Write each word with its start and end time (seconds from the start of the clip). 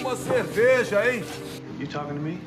Uma 0.00 0.14
cerveja, 0.16 1.10
hein? 1.10 1.24
You 1.78 1.86
talking 1.86 2.14
to 2.14 2.20
me? 2.20 2.38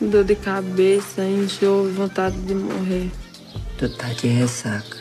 Dor 0.00 0.24
de 0.24 0.36
cabeça, 0.36 1.24
enjoo, 1.24 1.90
vontade 1.92 2.36
de 2.42 2.54
morrer. 2.54 3.10
Tu 3.78 3.88
tá 3.96 4.08
de 4.08 4.28
ressaca. 4.28 4.93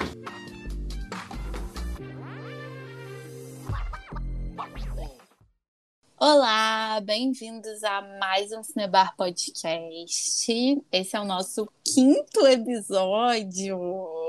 Bem-vindos 7.04 7.84
a 7.84 8.02
mais 8.18 8.54
um 8.54 8.64
Cinebar 8.64 9.14
Podcast. 9.18 10.82
Esse 10.90 11.16
é 11.16 11.20
o 11.20 11.26
nosso 11.26 11.70
quinto 11.84 12.48
episódio. 12.48 13.78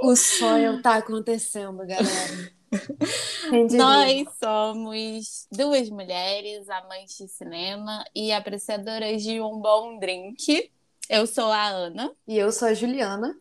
O 0.02 0.16
sonho 0.16 0.82
tá 0.82 0.96
acontecendo, 0.96 1.78
galera. 1.78 2.52
Nós 3.76 4.26
somos 4.42 5.46
duas 5.52 5.88
mulheres 5.88 6.68
amantes 6.68 7.16
de 7.16 7.28
cinema 7.28 8.04
e 8.12 8.32
apreciadoras 8.32 9.22
de 9.22 9.40
um 9.40 9.60
bom 9.60 10.00
drink. 10.00 10.68
Eu 11.08 11.28
sou 11.28 11.52
a 11.52 11.68
Ana 11.68 12.12
E 12.26 12.36
eu 12.36 12.50
sou 12.50 12.66
a 12.66 12.74
Juliana. 12.74 13.36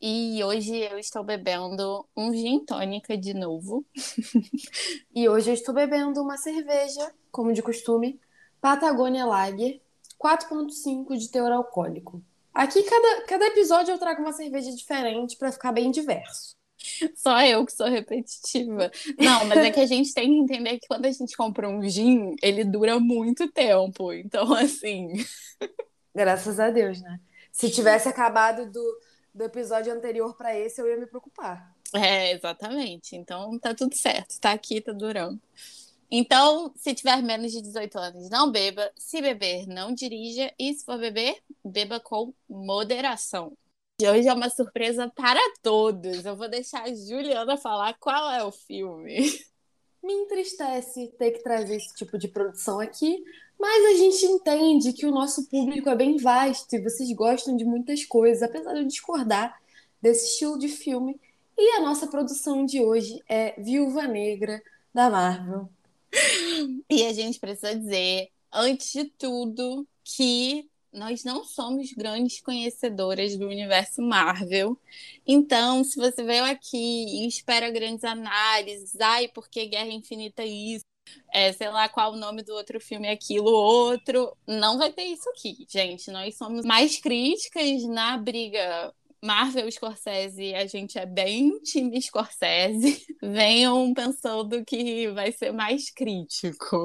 e 0.00 0.42
hoje 0.42 0.76
eu 0.76 0.98
estou 0.98 1.22
bebendo 1.22 2.08
um 2.16 2.32
gin 2.32 2.64
tônica 2.64 3.18
de 3.18 3.34
novo. 3.34 3.84
E 5.14 5.28
hoje 5.28 5.50
eu 5.50 5.54
estou 5.54 5.74
bebendo 5.74 6.22
uma 6.22 6.36
cerveja, 6.36 7.12
como 7.32 7.52
de 7.52 7.60
costume, 7.60 8.20
Patagônia 8.60 9.24
Lager, 9.24 9.80
4,5 10.18 11.16
de 11.16 11.28
teor 11.28 11.52
alcoólico. 11.52 12.22
Aqui, 12.52 12.82
cada, 12.82 13.22
cada 13.26 13.46
episódio 13.46 13.92
eu 13.92 13.98
trago 13.98 14.20
uma 14.20 14.32
cerveja 14.32 14.74
diferente 14.74 15.36
para 15.36 15.52
ficar 15.52 15.72
bem 15.72 15.90
diverso. 15.90 16.56
Só 17.14 17.40
eu 17.42 17.64
que 17.64 17.72
sou 17.72 17.88
repetitiva. 17.88 18.90
Não, 19.18 19.44
mas 19.46 19.58
é 19.58 19.70
que 19.70 19.80
a 19.80 19.86
gente 19.86 20.12
tem 20.14 20.28
que 20.28 20.54
entender 20.54 20.78
que 20.78 20.86
quando 20.86 21.06
a 21.06 21.10
gente 21.10 21.36
compra 21.36 21.68
um 21.68 21.82
gin, 21.88 22.34
ele 22.42 22.64
dura 22.64 22.98
muito 22.98 23.50
tempo. 23.50 24.12
Então, 24.12 24.52
assim, 24.54 25.12
Graças 26.18 26.58
a 26.58 26.68
Deus, 26.68 27.00
né? 27.00 27.20
Se 27.52 27.70
tivesse 27.70 28.08
acabado 28.08 28.68
do, 28.72 29.00
do 29.32 29.44
episódio 29.44 29.92
anterior 29.92 30.36
para 30.36 30.58
esse, 30.58 30.80
eu 30.80 30.88
ia 30.88 30.96
me 30.96 31.06
preocupar. 31.06 31.72
É, 31.94 32.32
exatamente. 32.32 33.14
Então 33.14 33.56
tá 33.58 33.72
tudo 33.72 33.96
certo, 33.96 34.38
tá 34.40 34.50
aqui, 34.50 34.80
tá 34.80 34.90
durando. 34.90 35.40
Então, 36.10 36.72
se 36.76 36.94
tiver 36.94 37.22
menos 37.22 37.52
de 37.52 37.60
18 37.60 37.98
anos, 37.98 38.30
não 38.30 38.50
beba. 38.50 38.90
Se 38.96 39.20
beber, 39.20 39.66
não 39.66 39.92
dirija. 39.92 40.52
E 40.58 40.72
se 40.72 40.84
for 40.84 40.98
beber, 40.98 41.36
beba 41.64 42.00
com 42.00 42.32
moderação. 42.48 43.56
E 44.00 44.08
hoje 44.08 44.28
é 44.28 44.32
uma 44.32 44.48
surpresa 44.48 45.10
para 45.14 45.40
todos. 45.62 46.24
Eu 46.24 46.36
vou 46.36 46.48
deixar 46.48 46.84
a 46.84 46.94
Juliana 46.94 47.56
falar 47.56 47.94
qual 47.98 48.30
é 48.30 48.42
o 48.42 48.52
filme. 48.52 49.18
Me 50.02 50.14
entristece 50.14 51.08
ter 51.18 51.32
que 51.32 51.42
trazer 51.42 51.76
esse 51.76 51.92
tipo 51.94 52.16
de 52.16 52.28
produção 52.28 52.78
aqui, 52.78 53.22
mas 53.58 53.84
a 53.84 53.98
gente 53.98 54.24
entende 54.24 54.92
que 54.92 55.04
o 55.04 55.10
nosso 55.10 55.48
público 55.48 55.88
é 55.88 55.96
bem 55.96 56.16
vasto 56.16 56.72
e 56.76 56.80
vocês 56.80 57.10
gostam 57.12 57.56
de 57.56 57.64
muitas 57.64 58.04
coisas, 58.04 58.42
apesar 58.42 58.72
de 58.74 58.78
eu 58.78 58.86
discordar 58.86 59.60
desse 60.00 60.26
estilo 60.28 60.56
de 60.56 60.68
filme. 60.68 61.20
E 61.58 61.76
a 61.76 61.80
nossa 61.80 62.06
produção 62.06 62.64
de 62.64 62.80
hoje 62.80 63.20
é 63.28 63.60
Viúva 63.60 64.06
Negra, 64.06 64.62
da 64.94 65.10
Marvel. 65.10 65.68
E 66.90 67.04
a 67.06 67.12
gente 67.12 67.38
precisa 67.38 67.74
dizer, 67.74 68.30
antes 68.52 68.92
de 68.92 69.04
tudo, 69.04 69.86
que 70.04 70.68
nós 70.92 71.22
não 71.22 71.44
somos 71.44 71.92
grandes 71.92 72.40
conhecedoras 72.40 73.36
do 73.36 73.46
universo 73.46 74.00
Marvel. 74.02 74.78
Então, 75.26 75.84
se 75.84 75.96
você 75.96 76.22
veio 76.22 76.44
aqui 76.44 76.76
e 76.76 77.28
espera 77.28 77.70
grandes 77.70 78.04
análises, 78.04 78.98
ai, 79.00 79.28
porque 79.28 79.66
Guerra 79.66 79.90
Infinita 79.90 80.42
é 80.42 80.46
isso, 80.46 80.84
é, 81.32 81.52
sei 81.52 81.68
lá 81.70 81.88
qual 81.88 82.12
o 82.12 82.16
nome 82.16 82.42
do 82.42 82.54
outro 82.54 82.80
filme 82.80 83.06
é 83.08 83.12
aquilo, 83.12 83.50
outro, 83.50 84.36
não 84.46 84.78
vai 84.78 84.92
ter 84.92 85.04
isso 85.04 85.28
aqui, 85.30 85.66
gente. 85.68 86.10
Nós 86.10 86.36
somos 86.36 86.64
mais 86.64 86.98
críticas 86.98 87.84
na 87.84 88.16
briga 88.18 88.92
Marvel 89.22 89.70
Scorsese, 89.70 90.54
a 90.54 90.66
gente 90.66 90.98
é 90.98 91.04
bem 91.04 91.58
time 91.60 92.00
Scorsese. 92.00 93.04
Venham 93.20 93.92
pensando 93.92 94.64
que 94.64 95.08
vai 95.08 95.32
ser 95.32 95.52
mais 95.52 95.90
crítico. 95.90 96.84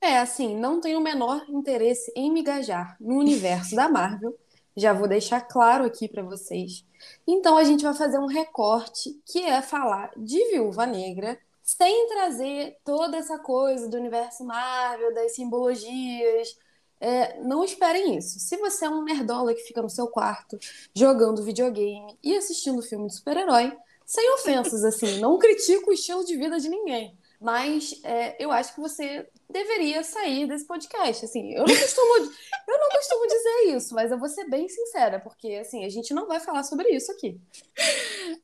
É, 0.00 0.18
assim, 0.18 0.56
não 0.56 0.80
tenho 0.80 1.00
o 1.00 1.02
menor 1.02 1.44
interesse 1.48 2.12
em 2.14 2.30
me 2.30 2.40
engajar 2.40 2.96
no 3.00 3.16
universo 3.16 3.74
da 3.74 3.88
Marvel. 3.88 4.38
Já 4.76 4.92
vou 4.92 5.08
deixar 5.08 5.40
claro 5.40 5.84
aqui 5.84 6.06
para 6.06 6.22
vocês. 6.22 6.84
Então 7.26 7.58
a 7.58 7.64
gente 7.64 7.82
vai 7.82 7.94
fazer 7.94 8.18
um 8.18 8.26
recorte 8.26 9.20
que 9.26 9.40
é 9.40 9.60
falar 9.60 10.12
de 10.16 10.38
Viúva 10.52 10.86
Negra, 10.86 11.36
sem 11.62 12.08
trazer 12.08 12.78
toda 12.84 13.16
essa 13.16 13.38
coisa 13.38 13.88
do 13.88 13.96
universo 13.96 14.44
Marvel, 14.44 15.12
das 15.12 15.34
simbologias. 15.34 16.56
É, 17.00 17.40
não 17.40 17.64
esperem 17.64 18.16
isso. 18.16 18.38
Se 18.40 18.56
você 18.56 18.86
é 18.86 18.90
um 18.90 19.04
nerdola 19.04 19.54
que 19.54 19.62
fica 19.62 19.80
no 19.80 19.90
seu 19.90 20.08
quarto 20.08 20.58
jogando 20.94 21.44
videogame 21.44 22.18
e 22.22 22.36
assistindo 22.36 22.82
filme 22.82 23.06
de 23.06 23.14
super-herói, 23.14 23.76
sem 24.04 24.32
ofensas, 24.34 24.84
assim, 24.84 25.20
não 25.20 25.38
critico 25.38 25.90
o 25.90 25.92
estilo 25.92 26.24
de 26.24 26.36
vida 26.36 26.58
de 26.58 26.68
ninguém. 26.68 27.16
Mas 27.40 28.00
é, 28.02 28.42
eu 28.42 28.50
acho 28.50 28.74
que 28.74 28.80
você 28.80 29.28
deveria 29.48 30.02
sair 30.02 30.46
desse 30.46 30.66
podcast. 30.66 31.24
Assim, 31.24 31.52
eu 31.52 31.64
não 31.64 31.76
costumo, 31.76 32.32
eu 32.68 32.78
não 32.78 32.88
costumo 32.90 33.26
dizer 33.26 33.76
isso, 33.76 33.94
mas 33.94 34.10
eu 34.10 34.18
vou 34.18 34.28
ser 34.28 34.48
bem 34.48 34.68
sincera, 34.68 35.20
porque 35.20 35.54
assim, 35.54 35.84
a 35.84 35.88
gente 35.88 36.12
não 36.12 36.26
vai 36.26 36.40
falar 36.40 36.64
sobre 36.64 36.88
isso 36.88 37.12
aqui. 37.12 37.40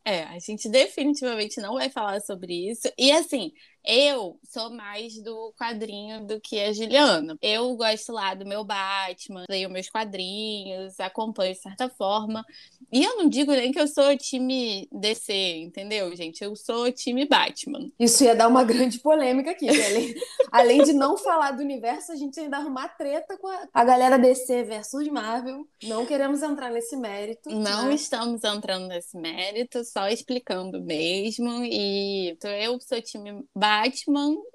É, 0.04 0.22
a 0.24 0.38
gente 0.38 0.68
definitivamente 0.68 1.60
não 1.60 1.74
vai 1.74 1.90
falar 1.90 2.20
sobre 2.20 2.70
isso. 2.70 2.90
E 2.96 3.10
assim, 3.10 3.52
eu 3.84 4.38
sou 4.44 4.70
mais 4.70 5.22
do 5.22 5.52
quadrinho 5.58 6.26
do 6.26 6.40
que 6.40 6.60
a 6.60 6.72
Juliana. 6.72 7.36
Eu 7.42 7.74
gosto 7.76 8.12
lá 8.12 8.34
do 8.34 8.46
meu 8.46 8.64
Batman, 8.64 9.44
leio 9.48 9.68
meus 9.70 9.88
quadrinhos, 9.88 10.98
acompanho 10.98 11.54
de 11.54 11.60
certa 11.60 11.88
forma. 11.88 12.44
E 12.92 13.02
eu 13.02 13.16
não 13.16 13.28
digo 13.28 13.52
nem 13.52 13.72
que 13.72 13.80
eu 13.80 13.88
sou 13.88 14.16
time 14.16 14.88
DC, 14.92 15.32
entendeu, 15.56 16.14
gente? 16.16 16.42
Eu 16.42 16.54
sou 16.54 16.90
time 16.92 17.26
Batman. 17.26 17.90
Isso 17.98 18.24
ia 18.24 18.34
dar 18.34 18.48
uma 18.48 18.64
grande 18.64 18.98
polêmica 19.00 19.50
aqui. 19.50 19.68
Além, 19.68 20.14
além 20.50 20.82
de 20.84 20.92
não 20.92 21.16
falar 21.16 21.52
do 21.52 21.62
universo, 21.62 22.12
a 22.12 22.16
gente 22.16 22.38
ainda 22.38 22.58
arrumar 22.58 22.88
treta 22.88 23.36
com 23.36 23.48
a, 23.48 23.68
a 23.72 23.84
galera 23.84 24.18
DC 24.18 24.62
versus 24.64 25.08
Marvel. 25.08 25.66
Não 25.82 26.06
queremos 26.06 26.42
entrar 26.42 26.70
nesse 26.70 26.96
mérito. 26.96 27.50
Não 27.50 27.88
né? 27.88 27.94
estamos 27.94 28.44
entrando 28.44 28.86
nesse 28.86 29.16
mérito, 29.16 29.84
só 29.84 30.08
explicando 30.08 30.80
mesmo. 30.80 31.64
E 31.64 32.30
então, 32.30 32.50
eu 32.50 32.80
sou 32.80 33.00
time 33.02 33.44
Batman, 33.54 33.73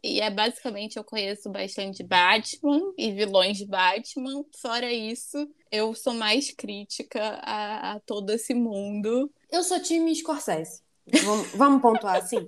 e 0.03 0.21
é 0.21 0.29
basicamente 0.29 0.97
eu 0.97 1.03
conheço 1.03 1.49
bastante 1.49 2.03
Batman 2.03 2.93
e 2.97 3.11
vilões 3.11 3.57
de 3.57 3.65
Batman. 3.65 4.43
Fora 4.61 4.91
isso, 4.91 5.37
eu 5.71 5.93
sou 5.93 6.13
mais 6.13 6.51
crítica 6.51 7.39
a, 7.43 7.93
a 7.93 7.99
todo 7.99 8.31
esse 8.31 8.53
mundo. 8.53 9.31
Eu 9.51 9.63
sou 9.63 9.79
time 9.81 10.15
Scorsese. 10.15 10.81
Vamos, 11.23 11.47
vamos 11.55 11.81
pontuar 11.81 12.17
assim? 12.17 12.47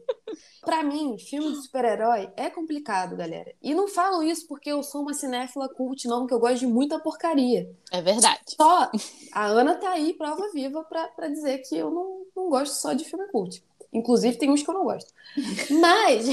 Pra 0.62 0.84
mim, 0.84 1.18
filme 1.18 1.52
de 1.52 1.62
super-herói 1.64 2.32
é 2.38 2.50
complicado, 2.50 3.16
galera. 3.16 3.53
E 3.62 3.74
não 3.74 3.88
falo 3.88 4.22
isso 4.22 4.48
porque 4.48 4.72
eu 4.72 4.84
sou 4.84 5.02
uma 5.02 5.14
cinéfila 5.14 5.68
cult, 5.68 6.08
não, 6.08 6.28
que 6.28 6.34
eu 6.34 6.40
gosto 6.40 6.59
de 6.59 6.68
muita 6.68 7.00
porcaria. 7.00 7.70
É 7.92 8.02
verdade. 8.02 8.42
Só 8.46 8.92
a 9.32 9.46
Ana 9.46 9.76
tá 9.76 9.92
aí, 9.92 10.14
prova 10.14 10.52
viva, 10.53 10.84
pra, 10.84 11.08
pra 11.08 11.28
dizer 11.28 11.59
que 11.59 11.76
eu 11.76 11.90
não, 11.90 12.26
não 12.36 12.50
gosto 12.50 12.74
só 12.74 12.94
de 12.94 13.03
filme 13.03 13.28
cult. 13.30 13.64
Inclusive, 13.94 14.38
tem 14.38 14.50
uns 14.50 14.63
que 14.63 14.69
eu 14.69 14.74
não 14.74 14.85
gosto. 14.85 15.13
Mas. 15.69 16.28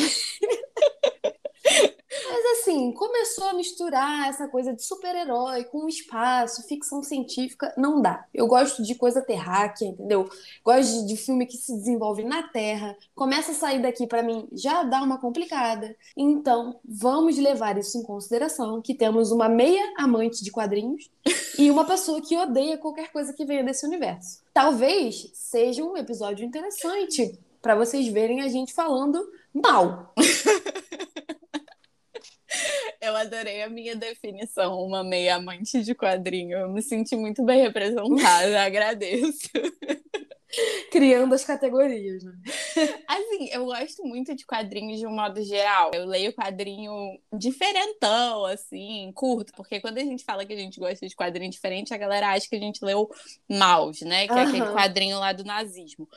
Mas 2.31 2.61
assim, 2.61 2.93
começou 2.93 3.49
a 3.49 3.53
misturar 3.53 4.29
essa 4.29 4.49
coisa 4.49 4.73
de 4.73 4.83
super-herói 4.83 5.65
com 5.65 5.89
espaço, 5.89 6.67
ficção 6.67 7.03
científica, 7.03 7.73
não 7.77 8.01
dá. 8.01 8.25
Eu 8.33 8.47
gosto 8.47 8.83
de 8.83 8.95
coisa 8.95 9.21
terráquea, 9.21 9.87
entendeu? 9.87 10.29
Gosto 10.65 11.01
de, 11.01 11.09
de 11.09 11.17
filme 11.17 11.47
que 11.47 11.57
se 11.57 11.75
desenvolve 11.75 12.25
na 12.25 12.43
Terra. 12.43 12.97
Começa 13.15 13.53
a 13.53 13.55
sair 13.55 13.81
daqui 13.81 14.07
pra 14.07 14.23
mim, 14.23 14.49
já 14.53 14.83
dá 14.83 15.03
uma 15.03 15.19
complicada. 15.19 15.95
Então, 16.17 16.81
vamos 16.85 17.39
levar 17.39 17.77
isso 17.79 17.99
em 17.99 18.03
consideração, 18.03 18.81
que 18.81 18.95
temos 18.95 19.31
uma 19.31 19.49
meia 19.49 19.93
amante 19.99 20.43
de 20.43 20.51
quadrinhos 20.51 21.11
e 21.59 21.71
uma 21.71 21.85
pessoa 21.85 22.21
que 22.21 22.37
odeia 22.37 22.79
qualquer 22.79 23.11
coisa 23.11 23.33
que 23.33 23.45
venha 23.45 23.65
desse 23.65 23.87
universo. 23.87 24.43
Talvez 24.55 25.31
seja 25.35 25.85
um 25.85 25.97
episódio 25.97 26.45
interessante 26.45 27.39
pra 27.61 27.75
vocês 27.75 28.09
verem 28.09 28.41
a 28.41 28.49
gente 28.49 28.73
falando 28.73 29.25
mal. 29.53 30.15
Eu 33.01 33.15
adorei 33.15 33.63
a 33.63 33.69
minha 33.69 33.95
definição, 33.95 34.81
uma 34.81 35.05
meia 35.05 35.37
amante 35.37 35.83
de 35.83 35.95
quadrinho. 35.95 36.59
Eu 36.59 36.69
me 36.69 36.83
senti 36.83 37.15
muito 37.15 37.45
bem 37.45 37.63
representada, 37.63 38.63
agradeço. 38.65 39.49
Criando 40.91 41.35
as 41.35 41.45
categorias, 41.45 42.23
né? 42.23 42.33
Assim, 43.07 43.49
eu 43.53 43.67
gosto 43.67 44.05
muito 44.05 44.35
de 44.35 44.47
quadrinhos 44.47 44.99
de 44.99 45.07
um 45.07 45.15
modo 45.15 45.43
geral. 45.43 45.91
Eu 45.93 46.07
leio 46.07 46.33
quadrinho 46.33 47.19
diferentão, 47.33 48.45
assim, 48.47 49.13
curto, 49.15 49.53
porque 49.55 49.81
quando 49.81 49.99
a 49.99 50.05
gente 50.05 50.25
fala 50.25 50.45
que 50.45 50.53
a 50.53 50.57
gente 50.57 50.81
gosta 50.81 51.07
de 51.07 51.15
quadrinho 51.15 51.51
diferente, 51.51 51.93
a 51.93 51.99
galera 51.99 52.33
acha 52.33 52.49
que 52.49 52.57
a 52.57 52.61
gente 52.61 52.85
leu 52.85 53.09
Maus, 53.49 54.01
né? 54.01 54.27
Que 54.27 54.33
é 54.33 54.43
aquele 54.43 54.73
quadrinho 54.73 55.19
lá 55.19 55.33
do 55.33 55.45
nazismo. 55.45 56.09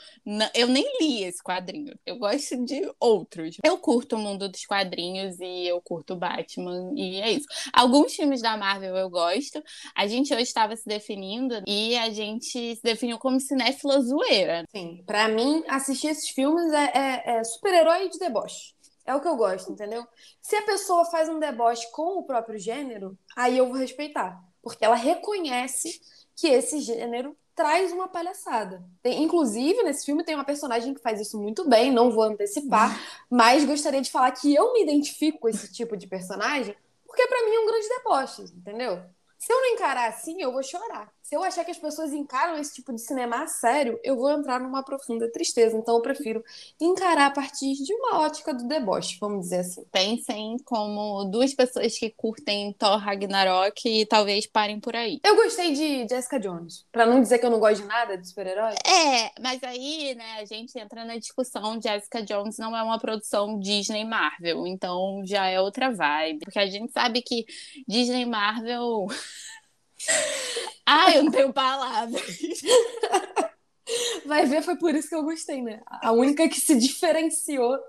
Eu 0.54 0.68
nem 0.68 0.86
li 1.00 1.24
esse 1.24 1.44
quadrinho. 1.44 1.98
Eu 2.06 2.18
gosto 2.18 2.64
de 2.64 2.90
outros. 3.00 3.58
Eu 3.64 3.78
curto 3.78 4.16
o 4.16 4.20
mundo 4.20 4.48
dos 4.48 4.66
quadrinhos 4.66 5.40
e 5.40 5.68
eu 5.68 5.82
curto 5.82 6.16
Batman, 6.16 6.94
e 6.96 7.20
é 7.22 7.32
isso. 7.32 7.48
Alguns 7.74 8.14
filmes 8.14 8.42
da 8.42 8.56
Marvel 8.56 8.96
eu 8.96 9.10
gosto. 9.10 9.62
A 9.96 10.08
gente 10.08 10.34
hoje 10.34 10.44
estava 10.44 10.76
se 10.76 10.88
definindo 10.88 11.62
e 11.68 11.96
a 11.98 12.10
gente 12.10 12.76
se 12.76 12.82
definiu 12.84 13.18
como 13.18 13.40
cinéfila 13.40 14.02
zoeira. 14.26 14.66
Sim, 14.70 15.04
pra 15.06 15.28
mim, 15.28 15.64
assistir 15.68 16.08
esses 16.08 16.30
filmes 16.30 16.72
é, 16.72 16.92
é, 16.94 17.38
é 17.38 17.44
super-herói 17.44 18.10
de 18.10 18.20
deboche. 18.20 18.74
É 19.06 19.16
o 19.16 19.20
que 19.20 19.28
eu 19.28 19.36
gosto, 19.36 19.72
entendeu? 19.72 20.06
Se 20.42 20.56
a 20.56 20.62
pessoa 20.62 21.06
faz 21.06 21.28
um 21.28 21.40
deboche 21.40 21.90
com 21.92 22.20
o 22.20 22.24
próprio 22.24 22.60
gênero, 22.60 23.18
aí 23.36 23.58
eu 23.58 23.68
vou 23.68 23.76
respeitar. 23.76 24.40
Porque 24.62 24.86
ela 24.86 24.96
reconhece 24.96 26.00
que 26.36 26.48
esse 26.48 26.80
gênero 26.80 27.36
traz 27.56 27.92
uma 27.92 28.08
palhaçada. 28.08 28.84
Tem, 29.02 29.24
inclusive, 29.24 29.84
nesse 29.84 30.06
filme 30.06 30.24
tem 30.24 30.36
uma 30.36 30.44
personagem 30.44 30.94
que 30.94 31.02
faz 31.02 31.20
isso 31.20 31.40
muito 31.40 31.68
bem, 31.68 31.92
não 31.92 32.12
vou 32.12 32.24
antecipar, 32.24 32.98
mas 33.30 33.66
gostaria 33.66 34.02
de 34.02 34.12
falar 34.12 34.32
que 34.32 34.54
eu 34.54 34.74
me 34.74 34.84
identifico 34.84 35.40
com 35.40 35.50
esse 35.50 35.72
tipo 35.72 35.98
de 35.98 36.08
personagem, 36.08 36.76
porque 37.06 37.28
para 37.28 37.46
mim 37.46 37.56
é 37.56 37.60
um 37.60 37.68
grande 37.68 37.90
deboche, 37.90 38.42
entendeu? 38.44 39.04
Se 39.38 39.52
eu 39.52 39.58
não 39.58 39.68
encarar 39.74 40.10
assim, 40.10 40.42
eu 40.42 40.52
vou 40.52 40.64
chorar. 40.64 41.12
Se 41.32 41.38
eu 41.38 41.44
achar 41.46 41.64
que 41.64 41.72
as 41.72 41.78
pessoas 41.78 42.12
encaram 42.12 42.60
esse 42.60 42.74
tipo 42.74 42.92
de 42.92 43.00
cinema 43.00 43.44
a 43.44 43.48
sério, 43.48 43.98
eu 44.04 44.18
vou 44.18 44.30
entrar 44.30 44.60
numa 44.60 44.84
profunda 44.84 45.32
tristeza. 45.32 45.78
Então 45.78 45.96
eu 45.96 46.02
prefiro 46.02 46.44
encarar 46.78 47.28
a 47.28 47.32
partir 47.32 47.72
de 47.72 47.94
uma 47.94 48.20
ótica 48.20 48.54
do 48.54 48.68
deboche, 48.68 49.18
vamos 49.18 49.44
dizer 49.44 49.60
assim. 49.60 49.86
Pensem 49.94 50.58
como 50.66 51.24
duas 51.32 51.54
pessoas 51.54 51.98
que 51.98 52.10
curtem 52.10 52.74
Thor 52.74 52.98
Ragnarok 52.98 53.88
e 53.88 54.06
talvez 54.06 54.46
parem 54.46 54.78
por 54.78 54.94
aí. 54.94 55.22
Eu 55.24 55.38
gostei 55.38 55.72
de 55.72 56.06
Jessica 56.06 56.38
Jones. 56.38 56.86
Pra 56.92 57.06
não 57.06 57.22
dizer 57.22 57.40
que 57.40 57.46
eu 57.46 57.50
não 57.50 57.62
gosto 57.62 57.82
de 57.82 57.88
nada 57.88 58.18
de 58.18 58.28
super-herói. 58.28 58.74
É, 58.86 59.32
mas 59.42 59.64
aí, 59.64 60.14
né, 60.16 60.42
a 60.42 60.44
gente 60.44 60.78
entra 60.78 61.06
na 61.06 61.16
discussão. 61.16 61.80
Jessica 61.82 62.22
Jones 62.22 62.58
não 62.58 62.76
é 62.76 62.84
uma 62.84 63.00
produção 63.00 63.58
Disney 63.58 64.04
Marvel. 64.04 64.68
Então 64.68 65.22
já 65.24 65.48
é 65.48 65.62
outra 65.62 65.94
vibe. 65.94 66.40
Porque 66.44 66.60
a 66.60 66.68
gente 66.68 66.92
sabe 66.92 67.22
que 67.22 67.46
Disney 67.88 68.26
Marvel. 68.26 69.08
Ai, 70.94 71.18
eu 71.18 71.24
não 71.24 71.32
tenho 71.32 71.54
palavras. 71.54 72.22
Vai 74.26 74.46
ver, 74.46 74.62
foi 74.62 74.78
por 74.78 74.94
isso 74.94 75.08
que 75.08 75.16
eu 75.16 75.24
gostei, 75.24 75.62
né? 75.62 75.82
A 75.86 76.12
única 76.12 76.50
que 76.50 76.60
se 76.60 76.78
diferenciou. 76.78 77.80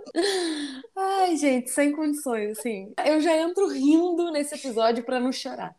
Ai, 0.96 1.36
gente, 1.36 1.68
sem 1.70 1.90
condições, 1.92 2.58
assim. 2.58 2.92
Eu 3.04 3.20
já 3.20 3.36
entro 3.36 3.66
rindo 3.68 4.30
nesse 4.30 4.54
episódio 4.54 5.04
para 5.04 5.18
não 5.18 5.32
chorar. 5.32 5.74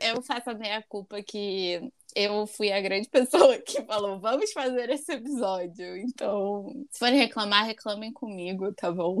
Eu 0.00 0.22
faço 0.22 0.50
a 0.50 0.54
minha 0.54 0.80
culpa 0.88 1.20
que 1.22 1.92
eu 2.14 2.46
fui 2.46 2.72
a 2.72 2.80
grande 2.80 3.08
pessoa 3.08 3.58
que 3.58 3.82
falou: 3.82 4.20
vamos 4.20 4.52
fazer 4.52 4.90
esse 4.90 5.12
episódio. 5.12 5.96
Então, 5.96 6.72
se 6.90 7.00
forem 7.00 7.18
reclamar, 7.18 7.66
reclamem 7.66 8.12
comigo, 8.12 8.72
tá 8.74 8.92
bom? 8.92 9.18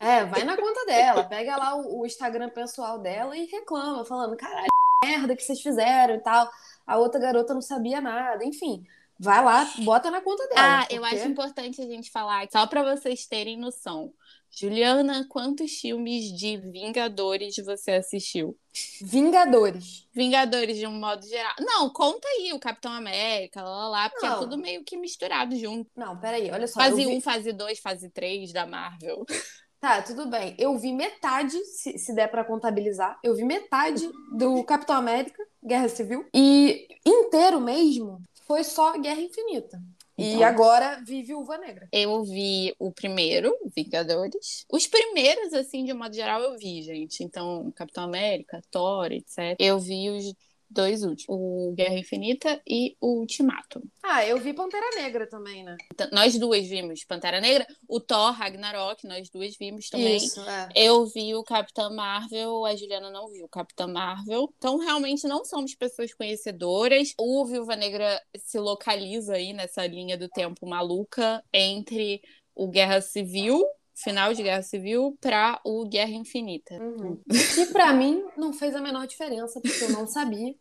É, 0.00 0.24
vai 0.24 0.44
na 0.44 0.56
conta 0.56 0.86
dela, 0.86 1.24
pega 1.24 1.56
lá 1.56 1.76
o, 1.76 2.00
o 2.00 2.06
Instagram 2.06 2.48
pessoal 2.50 2.98
dela 2.98 3.36
e 3.36 3.46
reclama, 3.46 4.04
falando: 4.04 4.36
caralho 4.36 4.70
merda 5.02 5.34
que 5.34 5.42
vocês 5.42 5.60
fizeram 5.60 6.14
e 6.14 6.20
tal. 6.20 6.48
A 6.86 6.98
outra 6.98 7.20
garota 7.20 7.54
não 7.54 7.62
sabia 7.62 8.00
nada, 8.00 8.44
enfim. 8.44 8.84
Vai 9.18 9.44
lá, 9.44 9.70
bota 9.80 10.10
na 10.10 10.22
conta 10.22 10.48
dela. 10.48 10.78
Ah, 10.78 10.80
porque... 10.80 10.96
eu 10.96 11.04
acho 11.04 11.28
importante 11.28 11.82
a 11.82 11.86
gente 11.86 12.10
falar, 12.10 12.48
só 12.50 12.66
para 12.66 12.82
vocês 12.82 13.26
terem 13.26 13.58
noção. 13.58 14.14
Juliana, 14.50 15.26
quantos 15.28 15.72
filmes 15.72 16.32
de 16.32 16.56
Vingadores 16.56 17.54
você 17.56 17.92
assistiu? 17.92 18.58
Vingadores. 19.02 20.08
Vingadores, 20.12 20.78
de 20.78 20.86
um 20.86 20.98
modo 20.98 21.24
geral. 21.26 21.54
Não, 21.60 21.90
conta 21.90 22.26
aí 22.28 22.52
o 22.52 22.58
Capitão 22.58 22.92
América, 22.92 23.62
lá, 23.62 23.70
lá, 23.70 23.88
lá 23.88 24.08
porque 24.08 24.26
é 24.26 24.28
não. 24.28 24.36
é 24.36 24.40
tudo 24.40 24.58
meio 24.58 24.82
que 24.84 24.96
misturado 24.96 25.54
junto. 25.54 25.90
Não, 25.94 26.18
peraí, 26.18 26.50
olha 26.50 26.66
só. 26.66 26.80
Fase 26.80 27.06
1, 27.06 27.10
vi... 27.10 27.20
fase 27.20 27.52
2, 27.52 27.78
fase 27.78 28.10
3 28.10 28.52
da 28.52 28.66
Marvel. 28.66 29.24
Tá, 29.80 30.02
tudo 30.02 30.26
bem. 30.26 30.54
Eu 30.58 30.76
vi 30.76 30.92
metade, 30.92 31.56
se, 31.64 31.96
se 31.96 32.14
der 32.14 32.30
para 32.30 32.44
contabilizar, 32.44 33.18
eu 33.24 33.34
vi 33.34 33.44
metade 33.44 34.06
do 34.36 34.62
Capitão 34.62 34.94
América, 34.94 35.42
Guerra 35.62 35.88
Civil, 35.88 36.26
e 36.34 36.88
inteiro 37.04 37.60
mesmo 37.60 38.20
foi 38.46 38.64
só 38.64 38.98
Guerra 38.98 39.20
Infinita. 39.20 39.80
Então, 40.18 40.40
e 40.40 40.44
agora 40.44 41.00
vi 41.06 41.22
Viúva 41.22 41.56
Negra. 41.56 41.88
Eu 41.90 42.22
vi 42.24 42.74
o 42.78 42.92
primeiro, 42.92 43.56
Vingadores. 43.74 44.66
Os 44.70 44.86
primeiros, 44.86 45.54
assim, 45.54 45.82
de 45.82 45.94
modo 45.94 46.14
geral, 46.14 46.42
eu 46.42 46.58
vi, 46.58 46.82
gente. 46.82 47.24
Então, 47.24 47.72
Capitão 47.74 48.04
América, 48.04 48.60
Thor, 48.70 49.10
etc. 49.12 49.56
Eu 49.58 49.78
vi 49.78 50.10
os 50.10 50.34
dois 50.70 51.02
últimos. 51.02 51.24
O 51.28 51.72
Guerra 51.74 51.98
Infinita 51.98 52.60
e 52.66 52.96
o 53.00 53.20
Ultimato. 53.20 53.82
Ah, 54.02 54.24
eu 54.24 54.38
vi 54.38 54.52
Pantera 54.52 54.96
Negra 54.96 55.28
também, 55.28 55.64
né? 55.64 55.76
Então, 55.92 56.08
nós 56.12 56.38
duas 56.38 56.66
vimos 56.66 57.04
Pantera 57.04 57.40
Negra. 57.40 57.66
O 57.88 58.00
Thor, 58.00 58.32
Ragnarok, 58.32 59.06
nós 59.06 59.28
duas 59.30 59.56
vimos 59.56 59.88
também. 59.88 60.16
Isso, 60.16 60.40
é. 60.40 60.68
Eu 60.74 61.06
vi 61.06 61.34
o 61.34 61.42
Capitão 61.42 61.94
Marvel, 61.94 62.64
a 62.64 62.76
Juliana 62.76 63.10
não 63.10 63.28
viu 63.28 63.44
o 63.44 63.48
Capitão 63.48 63.88
Marvel. 63.88 64.52
Então, 64.56 64.78
realmente, 64.78 65.26
não 65.26 65.44
somos 65.44 65.74
pessoas 65.74 66.14
conhecedoras. 66.14 67.12
O 67.18 67.44
Viúva 67.44 67.76
Negra 67.76 68.20
se 68.36 68.58
localiza 68.58 69.34
aí 69.34 69.52
nessa 69.52 69.86
linha 69.86 70.16
do 70.16 70.28
tempo 70.28 70.66
maluca 70.66 71.42
entre 71.52 72.20
o 72.54 72.68
Guerra 72.68 73.00
Civil 73.00 73.64
final 74.02 74.32
de 74.32 74.42
Guerra 74.42 74.62
Civil 74.62 75.16
para 75.20 75.60
o 75.64 75.84
Guerra 75.84 76.12
Infinita. 76.12 76.74
Uhum. 76.74 77.20
Que 77.54 77.66
para 77.66 77.92
mim 77.92 78.24
não 78.36 78.52
fez 78.52 78.74
a 78.74 78.80
menor 78.80 79.06
diferença, 79.06 79.60
porque 79.60 79.84
eu 79.84 79.90
não 79.90 80.06
sabia. 80.06 80.54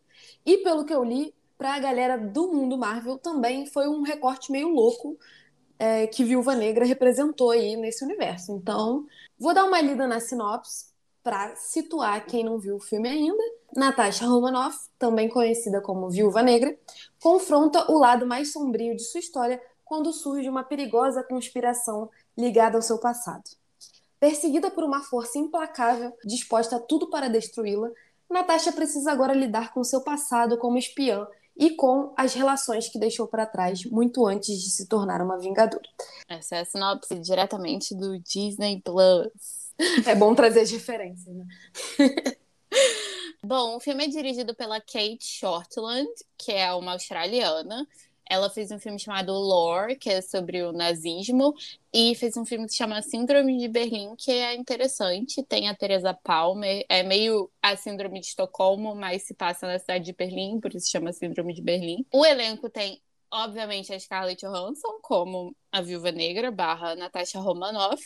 E 0.46 0.58
pelo 0.58 0.86
que 0.86 0.94
eu 0.94 1.04
li, 1.04 1.34
para 1.58 1.74
a 1.76 1.80
galera 1.80 2.18
do 2.18 2.52
mundo 2.52 2.78
Marvel 2.78 3.18
também 3.18 3.66
foi 3.66 3.88
um 3.88 4.02
recorte 4.02 4.52
meio 4.52 4.70
louco 4.70 5.18
é, 5.78 6.08
que 6.08 6.24
Viúva 6.24 6.56
Negra 6.56 6.86
representou 6.86 7.52
aí 7.52 7.76
nesse 7.78 8.04
universo. 8.04 8.52
Então, 8.52 9.06
vou 9.38 9.54
dar 9.54 9.66
uma 9.66 9.80
lida 9.80 10.06
na 10.06 10.20
sinopse 10.20 10.90
para 11.24 11.56
situar 11.56 12.26
quem 12.26 12.44
não 12.44 12.60
viu 12.60 12.76
o 12.76 12.82
filme 12.82 13.08
ainda. 13.08 13.44
Natasha 13.76 14.26
Romanoff, 14.26 14.78
também 14.98 15.30
conhecida 15.30 15.80
como 15.80 16.10
Viúva 16.10 16.42
Negra, 16.42 16.78
confronta 17.22 17.90
o 17.92 18.00
lado 18.00 18.26
mais 18.26 18.52
sombrio 18.52 18.96
de 18.96 19.04
sua 19.04 19.20
história 19.20 19.62
quando 19.86 20.14
surge 20.14 20.48
uma 20.48 20.64
perigosa 20.64 21.24
conspiração 21.24 22.10
ligada 22.40 22.78
ao 22.78 22.82
seu 22.82 22.98
passado. 22.98 23.44
Perseguida 24.20 24.72
por 24.72 24.84
uma 24.84 25.04
força 25.04 25.38
implacável, 25.38 26.16
disposta 26.26 26.78
a 26.78 26.80
tudo 26.80 27.10
para 27.10 27.30
destruí-la, 27.30 27.90
Natasha 28.30 28.72
precisa 28.72 29.12
agora 29.12 29.34
lidar 29.34 29.74
com 29.74 29.84
seu 29.84 30.02
passado 30.02 30.58
como 30.58 30.78
espiã 30.78 31.28
e 31.58 31.72
com 31.72 32.14
as 32.16 32.34
relações 32.34 32.88
que 32.88 33.00
deixou 33.00 33.28
para 33.28 33.46
trás 33.46 33.84
muito 33.86 34.26
antes 34.26 34.62
de 34.62 34.70
se 34.70 34.88
tornar 34.88 35.22
uma 35.22 35.38
vingadora. 35.38 35.84
Essa 36.28 36.58
é 36.58 36.62
a 36.62 36.66
sinopse 36.66 37.20
diretamente 37.20 37.96
do 37.96 38.20
Disney 38.20 38.82
Plus. 38.82 39.74
É 40.06 40.14
bom 40.14 40.36
trazer 40.36 40.62
as 40.62 40.72
referências, 40.72 41.36
né? 41.36 41.46
Bom, 43.42 43.78
o 43.78 43.80
filme 43.80 44.04
é 44.04 44.08
dirigido 44.08 44.54
pela 44.54 44.82
Kate 44.82 45.24
Shortland, 45.24 46.10
que 46.38 46.52
é 46.52 46.74
uma 46.74 46.92
australiana, 46.92 47.88
ela 48.30 48.50
fez 48.50 48.72
um 48.72 48.80
filme 48.80 49.00
chamado 49.00 49.34
Lore, 49.34 49.98
que 49.98 50.10
é 50.10 50.22
sobre 50.22 50.62
o 50.64 50.72
nazismo, 50.72 51.54
e 51.92 52.14
fez 52.16 52.38
um 52.38 52.46
filme 52.46 52.66
que 52.66 52.72
se 52.72 52.78
chama 52.78 53.02
Síndrome 53.02 53.58
de 53.58 53.68
Berlim, 53.68 54.16
que 54.16 54.32
é 54.32 54.56
interessante. 54.56 55.44
Tem 55.44 55.68
a 55.68 55.76
Teresa 55.76 56.14
Palmer, 56.14 56.86
é 56.88 57.02
meio 57.04 57.52
a 57.62 57.76
Síndrome 57.76 58.20
de 58.20 58.28
Estocolmo, 58.28 58.96
mas 58.96 59.24
se 59.24 59.34
passa 59.34 59.68
na 59.68 59.80
cidade 59.80 60.06
de 60.06 60.14
Berlim, 60.14 60.60
por 60.60 60.74
isso 60.74 60.86
se 60.86 60.92
chama 60.92 61.12
Síndrome 61.12 61.54
de 61.54 61.62
Berlim. 61.62 62.06
O 62.14 62.26
elenco 62.26 62.70
tem 62.70 63.02
obviamente 63.32 63.94
a 63.94 64.00
Scarlett 64.00 64.46
Johansson 64.46 65.00
como 65.02 65.56
a 65.72 65.82
Viúva 65.82 66.12
Negra 66.12 66.52
barra 66.52 66.96
Natasha 66.96 67.40
Romanoff, 67.40 68.02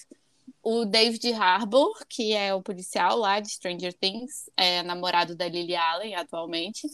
o 0.64 0.86
David 0.86 1.34
Harbour, 1.34 1.94
que 2.08 2.32
é 2.32 2.54
o 2.54 2.62
policial 2.62 3.18
lá 3.18 3.42
de 3.42 3.50
Stranger 3.50 3.94
Things, 3.94 4.50
é 4.56 4.82
namorado 4.82 5.36
da 5.36 5.46
Lily 5.46 5.76
Allen 5.76 6.16
atualmente. 6.16 6.88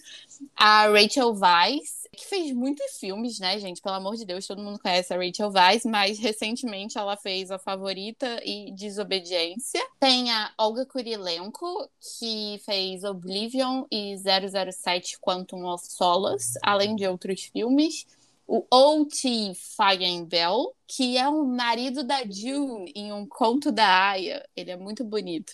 A 0.55 0.87
Rachel 0.87 1.31
Weisz, 1.35 2.07
que 2.11 2.25
fez 2.25 2.51
muitos 2.51 2.97
filmes, 2.97 3.39
né, 3.39 3.59
gente? 3.59 3.79
Pelo 3.79 3.95
amor 3.95 4.15
de 4.15 4.25
Deus, 4.25 4.47
todo 4.47 4.63
mundo 4.63 4.79
conhece 4.79 5.13
a 5.13 5.17
Rachel 5.17 5.51
Weisz, 5.53 5.85
mas 5.85 6.17
recentemente 6.17 6.97
ela 6.97 7.15
fez 7.15 7.51
A 7.51 7.59
Favorita 7.59 8.41
e 8.43 8.71
Desobediência. 8.71 9.85
Tem 9.99 10.31
a 10.31 10.51
Olga 10.57 10.83
Kurilenko, 10.83 11.87
que 12.19 12.59
fez 12.65 13.03
Oblivion 13.03 13.85
e 13.91 14.15
007 14.17 15.19
Quantum 15.19 15.65
of 15.65 15.85
Solace, 15.85 16.57
além 16.63 16.95
de 16.95 17.07
outros 17.07 17.43
filmes 17.43 18.07
o 18.49 18.65
O.T. 18.71 19.53
Feigenbell, 19.53 20.75
que 20.87 21.19
é 21.19 21.29
o 21.29 21.45
marido 21.45 22.03
da 22.03 22.23
June 22.23 22.91
em 22.95 23.13
um 23.13 23.27
conto 23.27 23.71
da 23.71 24.09
Aya. 24.09 24.43
Ele 24.55 24.71
é 24.71 24.75
muito 24.75 25.03
bonito. 25.03 25.53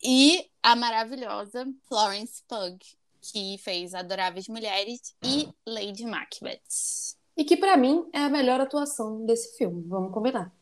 E 0.00 0.48
a 0.62 0.76
maravilhosa 0.76 1.66
Florence 1.88 2.40
Pugh, 2.46 2.78
que 3.20 3.58
fez 3.58 3.94
Adoráveis 3.94 4.46
Mulheres 4.46 5.12
e 5.24 5.48
Lady 5.66 6.06
Macbeth. 6.06 7.16
E 7.36 7.44
que 7.44 7.56
para 7.56 7.76
mim 7.76 8.08
é 8.12 8.20
a 8.20 8.30
melhor 8.30 8.60
atuação 8.60 9.26
desse 9.26 9.58
filme, 9.58 9.82
vamos 9.88 10.14
combinar. 10.14 10.54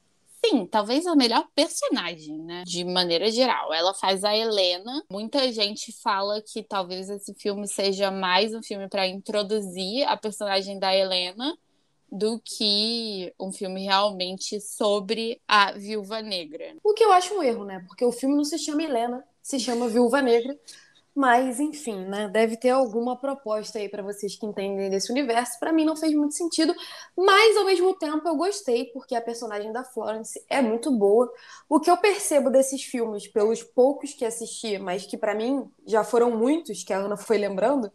Sim, 0.44 0.66
talvez 0.66 1.06
a 1.06 1.14
melhor 1.14 1.46
personagem, 1.54 2.38
né? 2.38 2.64
De 2.66 2.84
maneira 2.84 3.30
geral. 3.30 3.72
Ela 3.72 3.94
faz 3.94 4.24
a 4.24 4.36
Helena. 4.36 5.02
Muita 5.10 5.50
gente 5.52 5.92
fala 6.02 6.42
que 6.42 6.62
talvez 6.62 7.08
esse 7.08 7.34
filme 7.34 7.66
seja 7.68 8.10
mais 8.10 8.54
um 8.54 8.62
filme 8.62 8.88
para 8.88 9.06
introduzir 9.06 10.04
a 10.08 10.16
personagem 10.16 10.78
da 10.78 10.94
Helena 10.94 11.56
do 12.10 12.38
que 12.44 13.32
um 13.40 13.50
filme 13.50 13.84
realmente 13.84 14.60
sobre 14.60 15.40
a 15.48 15.72
Viúva 15.72 16.20
Negra. 16.20 16.76
O 16.84 16.92
que 16.92 17.02
eu 17.02 17.10
acho 17.10 17.34
um 17.34 17.42
erro, 17.42 17.64
né? 17.64 17.82
Porque 17.88 18.04
o 18.04 18.12
filme 18.12 18.36
não 18.36 18.44
se 18.44 18.58
chama 18.58 18.82
Helena, 18.82 19.24
se 19.42 19.58
chama 19.58 19.88
Viúva 19.88 20.20
Negra. 20.20 20.54
Mas, 21.14 21.60
enfim, 21.60 22.06
né? 22.06 22.26
Deve 22.28 22.56
ter 22.56 22.70
alguma 22.70 23.16
proposta 23.18 23.78
aí 23.78 23.88
para 23.88 24.02
vocês 24.02 24.34
que 24.34 24.46
entendem 24.46 24.88
desse 24.88 25.12
universo. 25.12 25.58
Para 25.60 25.72
mim 25.72 25.84
não 25.84 25.94
fez 25.94 26.14
muito 26.14 26.34
sentido, 26.34 26.74
mas 27.14 27.56
ao 27.56 27.66
mesmo 27.66 27.94
tempo 27.94 28.26
eu 28.26 28.34
gostei, 28.34 28.86
porque 28.86 29.14
a 29.14 29.20
personagem 29.20 29.70
da 29.72 29.84
Florence 29.84 30.42
é 30.48 30.62
muito 30.62 30.90
boa. 30.90 31.30
O 31.68 31.78
que 31.78 31.90
eu 31.90 31.96
percebo 31.98 32.50
desses 32.50 32.82
filmes, 32.82 33.28
pelos 33.28 33.62
poucos 33.62 34.14
que 34.14 34.24
assisti, 34.24 34.78
mas 34.78 35.04
que 35.04 35.18
para 35.18 35.34
mim 35.34 35.70
já 35.86 36.02
foram 36.02 36.30
muitos, 36.30 36.82
que 36.82 36.94
a 36.94 36.98
Ana 36.98 37.16
foi 37.16 37.36
lembrando, 37.36 37.92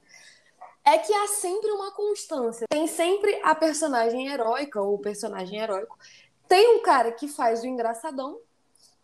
é 0.86 1.00
que 1.00 1.12
há 1.12 1.27
sempre 1.27 1.71
uma 1.71 1.91
constância. 1.91 2.67
Tem 2.69 2.86
sempre 2.86 3.41
a 3.43 3.55
personagem 3.55 4.27
heróica 4.27 4.79
ou 4.79 4.93
o 4.93 5.00
personagem 5.00 5.59
heróico. 5.59 5.97
Tem 6.47 6.77
um 6.77 6.81
cara 6.81 7.12
que 7.12 7.27
faz 7.27 7.63
o 7.63 7.67
engraçadão 7.67 8.39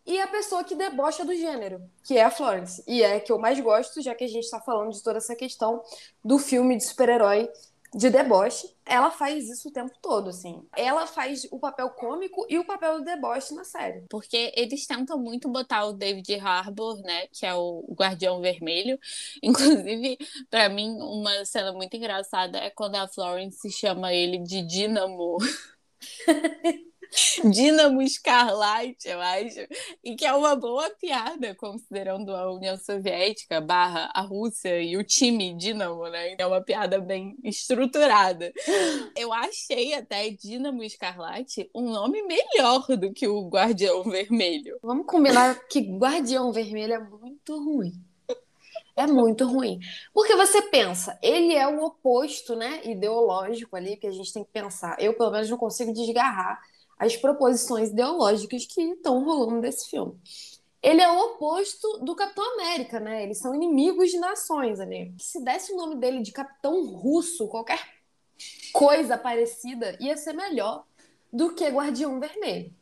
e 0.05 0.19
a 0.19 0.27
pessoa 0.27 0.63
que 0.63 0.75
debocha 0.75 1.24
do 1.24 1.36
gênero, 1.36 1.81
que 2.03 2.17
é 2.17 2.24
a 2.24 2.31
Florence. 2.31 2.83
E 2.88 3.01
é 3.01 3.15
a 3.15 3.19
que 3.19 3.31
eu 3.31 3.39
mais 3.39 3.60
gosto, 3.60 4.01
já 4.01 4.13
que 4.13 4.24
a 4.24 4.27
gente 4.27 4.43
está 4.43 4.60
falando 4.60 4.91
de 4.91 5.01
toda 5.01 5.17
essa 5.17 5.36
questão 5.36 5.81
do 6.24 6.38
filme 6.38 6.77
de 6.77 6.86
super-herói 6.86 7.50
de 7.95 8.10
deboche. 8.10 8.67
Ela 8.86 9.12
faz 9.12 9.48
isso 9.48 9.69
o 9.69 9.72
tempo 9.72 9.93
todo, 10.01 10.29
assim. 10.29 10.62
Ela 10.75 11.05
faz 11.07 11.48
o 11.51 11.60
papel 11.60 11.89
cômico 11.91 12.45
e 12.50 12.57
o 12.57 12.65
papel 12.65 12.98
do 12.98 13.05
deboche 13.05 13.53
na 13.53 13.63
série. 13.63 14.03
Porque 14.10 14.51
eles 14.55 14.86
tentam 14.86 15.17
muito 15.17 15.48
botar 15.50 15.86
o 15.86 15.93
David 15.93 16.33
Harbour, 16.36 16.98
né, 17.01 17.27
que 17.27 17.45
é 17.45 17.53
o 17.53 17.86
Guardião 17.93 18.41
Vermelho. 18.41 19.00
Inclusive, 19.41 20.17
para 20.50 20.69
mim, 20.69 20.98
uma 21.00 21.45
cena 21.45 21.72
muito 21.72 21.95
engraçada 21.95 22.57
é 22.57 22.69
quando 22.69 22.95
a 22.95 23.07
Florence 23.07 23.72
chama 23.72 24.13
ele 24.13 24.39
de 24.39 24.65
Dínamo. 24.65 25.38
Dínamo 27.43 28.08
Scarlatti, 28.08 29.08
eu 29.08 29.22
acho, 29.22 29.60
e 30.03 30.15
que 30.15 30.25
é 30.25 30.34
uma 30.34 30.55
boa 30.55 30.89
piada, 30.89 31.55
considerando 31.55 32.36
a 32.36 32.51
União 32.51 32.77
Soviética 32.77 33.62
barra 33.62 34.10
a 34.13 34.22
Rússia 34.22 34.82
e 34.82 34.98
o 34.98 35.03
time 35.03 35.53
Dínamo, 35.53 36.08
né? 36.10 36.36
É 36.38 36.46
uma 36.46 36.62
piada 36.62 37.00
bem 37.00 37.36
estruturada. 37.43 38.51
Eu 39.15 39.32
achei 39.32 39.93
até 39.93 40.29
Dínamo 40.29 40.88
Scarlatti 40.89 41.70
um 41.74 41.89
nome 41.89 42.24
melhor 42.24 42.86
do 42.98 43.13
que 43.13 43.27
o 43.27 43.48
Guardião 43.48 44.03
Vermelho. 44.03 44.77
Vamos 44.82 45.05
combinar 45.05 45.67
que 45.67 45.82
Guardião 45.82 46.51
Vermelho 46.51 46.93
é 46.93 47.00
muito 47.00 47.58
ruim. 47.63 47.93
É 48.96 49.08
muito 49.08 49.48
ruim. 49.48 49.79
Porque 50.13 50.36
você 50.36 50.62
pensa, 50.62 51.17
ele 51.22 51.55
é 51.55 51.67
o 51.67 51.84
oposto, 51.84 52.55
né, 52.55 52.82
ideológico 52.86 53.75
ali 53.75 53.98
que 53.98 54.05
a 54.05 54.12
gente 54.12 54.32
tem 54.32 54.43
que 54.43 54.51
pensar. 54.51 54.96
Eu, 55.00 55.15
pelo 55.15 55.32
menos, 55.32 55.50
não 55.50 55.58
consigo 55.58 55.91
desgarrar 55.91 56.62
as 56.97 57.15
proposições 57.15 57.89
ideológicas 57.89 58.65
que 58.65 58.81
estão 58.81 59.23
rolando 59.23 59.62
desse 59.62 59.89
filme. 59.89 60.19
Ele 60.81 61.01
é 61.01 61.09
o 61.09 61.19
oposto 61.27 62.00
do 62.00 62.15
Capitão 62.15 62.43
América, 62.55 63.00
né? 63.00 63.23
Eles 63.23 63.39
são 63.39 63.55
inimigos 63.55 64.12
de 64.12 64.19
nações 64.19 64.79
ali. 64.79 65.13
Se 65.17 65.41
desse 65.41 65.71
o 65.71 65.77
nome 65.77 65.95
dele 65.95 66.21
de 66.21 66.31
Capitão 66.31 66.85
Russo, 66.85 67.47
qualquer 67.47 67.79
coisa 68.73 69.17
parecida, 69.17 69.97
ia 70.01 70.17
ser 70.17 70.33
melhor 70.33 70.85
do 71.31 71.55
que 71.55 71.67
Guardião 71.69 72.19
Vermelho. 72.19 72.73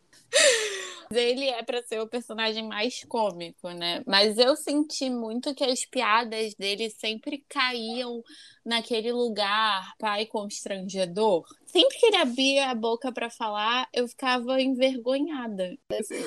Ele 1.12 1.48
é 1.48 1.64
para 1.64 1.84
ser 1.84 2.00
o 2.00 2.08
personagem 2.08 2.68
mais 2.68 3.04
cômico, 3.06 3.70
né? 3.70 4.02
Mas 4.06 4.38
eu 4.38 4.56
senti 4.56 5.10
muito 5.10 5.54
que 5.54 5.64
as 5.64 5.86
piadas 5.86 6.54
dele 6.56 6.90
sempre 6.90 7.44
caíam 7.50 8.24
naquele 8.66 9.12
lugar 9.12 9.96
pai 9.98 10.26
constrangedor. 10.26 11.46
Sempre 11.66 11.98
que 11.98 12.06
ele 12.06 12.18
abria 12.18 12.70
a 12.70 12.76
boca 12.76 13.12
para 13.12 13.30
falar, 13.30 13.88
eu 13.94 14.08
ficava 14.08 14.62
envergonhada. 14.62 15.78
Assim. 16.00 16.24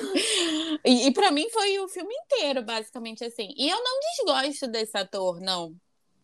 E, 0.83 1.07
e 1.07 1.13
para 1.13 1.31
mim 1.31 1.49
foi 1.49 1.79
o 1.79 1.87
filme 1.87 2.13
inteiro, 2.13 2.63
basicamente 2.63 3.23
assim. 3.23 3.53
E 3.55 3.69
eu 3.69 3.77
não 3.77 3.99
desgosto 3.99 4.67
desse 4.67 4.97
ator, 4.97 5.39
não. 5.39 5.75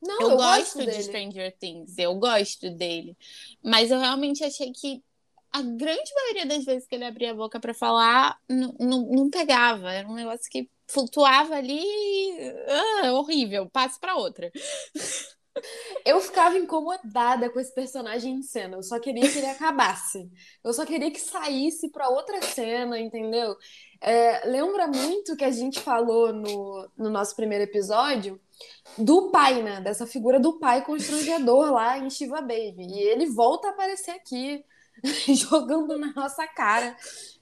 Não, 0.02 0.20
eu, 0.20 0.30
eu 0.32 0.38
gosto, 0.38 0.78
gosto 0.80 0.86
de 0.86 1.04
Stranger 1.04 1.56
Things, 1.60 1.98
eu 1.98 2.16
gosto 2.16 2.72
dele. 2.72 3.16
Mas 3.64 3.92
eu 3.92 4.00
realmente 4.00 4.44
achei 4.44 4.72
que 4.72 5.04
a 5.52 5.62
grande 5.62 6.14
maioria 6.16 6.46
das 6.46 6.64
vezes 6.64 6.88
que 6.88 6.96
ele 6.96 7.04
abria 7.04 7.32
a 7.32 7.36
boca 7.36 7.60
para 7.60 7.74
falar, 7.74 8.38
não 8.50 9.30
pegava. 9.30 9.92
Era 9.92 10.08
um 10.08 10.16
negócio 10.16 10.50
que 10.50 10.70
flutuava 10.88 11.56
ali. 11.56 11.84
Ah, 12.68 13.14
horrível, 13.14 13.70
passe 13.70 14.00
para 14.00 14.16
outra. 14.16 14.52
Eu 16.06 16.22
ficava 16.22 16.58
incomodada 16.58 17.50
com 17.50 17.60
esse 17.60 17.74
personagem 17.74 18.36
em 18.36 18.42
cena. 18.42 18.78
Eu 18.78 18.84
só 18.84 19.00
queria 19.00 19.30
que 19.30 19.38
ele 19.38 19.48
acabasse. 19.48 20.30
Eu 20.64 20.74
só 20.74 20.86
queria 20.86 21.12
que 21.12 21.20
saísse 21.20 21.90
para 21.90 22.10
outra 22.10 22.42
cena, 22.42 22.98
entendeu? 22.98 23.56
É, 24.00 24.48
lembra 24.48 24.88
muito 24.88 25.36
que 25.36 25.44
a 25.44 25.52
gente 25.52 25.80
falou 25.80 26.34
no, 26.34 26.90
no 26.98 27.10
nosso 27.10 27.36
primeiro 27.36 27.66
episódio 27.66 28.40
do 28.98 29.30
pai, 29.30 29.62
né? 29.62 29.82
Dessa 29.82 30.08
figura 30.08 30.40
do 30.40 30.58
pai 30.58 30.84
constrangedor 30.86 31.72
lá 31.72 31.98
em 31.98 32.10
Shiva 32.10 32.42
Baby. 32.42 32.88
E 32.88 33.00
ele 33.00 33.26
volta 33.28 33.68
a 33.68 33.72
aparecer 33.72 34.12
aqui 34.12 34.64
jogando 35.28 35.98
na 35.98 36.14
nossa 36.14 36.48
cara 36.48 36.96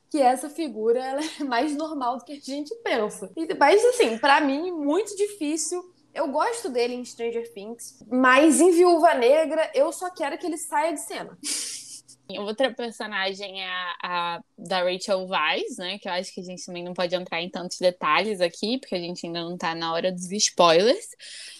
que 0.09 0.19
essa 0.19 0.49
figura 0.49 0.99
ela 0.99 1.21
é 1.39 1.43
mais 1.43 1.75
normal 1.75 2.17
do 2.17 2.25
que 2.25 2.33
a 2.33 2.39
gente 2.39 2.73
pensa. 2.83 3.31
Mas, 3.59 3.83
assim, 3.85 4.17
para 4.17 4.41
mim, 4.41 4.71
muito 4.71 5.15
difícil. 5.15 5.83
Eu 6.13 6.27
gosto 6.29 6.69
dele 6.69 6.95
em 6.95 7.05
Stranger 7.05 7.53
Things, 7.53 7.99
mas 8.09 8.59
em 8.59 8.71
Viúva 8.71 9.13
Negra 9.13 9.71
eu 9.75 9.91
só 9.93 10.09
quero 10.09 10.37
que 10.39 10.45
ele 10.45 10.57
saia 10.57 10.91
de 10.93 11.01
cena. 11.01 11.37
Outra 12.37 12.71
personagem 12.71 13.61
é 13.61 13.67
a, 13.67 13.95
a, 14.03 14.43
da 14.57 14.83
Rachel 14.83 15.27
Weisz, 15.27 15.77
né? 15.77 15.97
Que 15.97 16.07
eu 16.07 16.13
acho 16.13 16.33
que 16.33 16.41
a 16.41 16.43
gente 16.43 16.63
também 16.63 16.83
não 16.83 16.93
pode 16.93 17.15
entrar 17.15 17.41
em 17.41 17.49
tantos 17.49 17.79
detalhes 17.79 18.39
aqui, 18.39 18.77
porque 18.77 18.93
a 18.93 18.99
gente 18.99 19.25
ainda 19.25 19.41
não 19.41 19.57
tá 19.57 19.73
na 19.73 19.91
hora 19.91 20.11
dos 20.11 20.31
spoilers. 20.31 21.07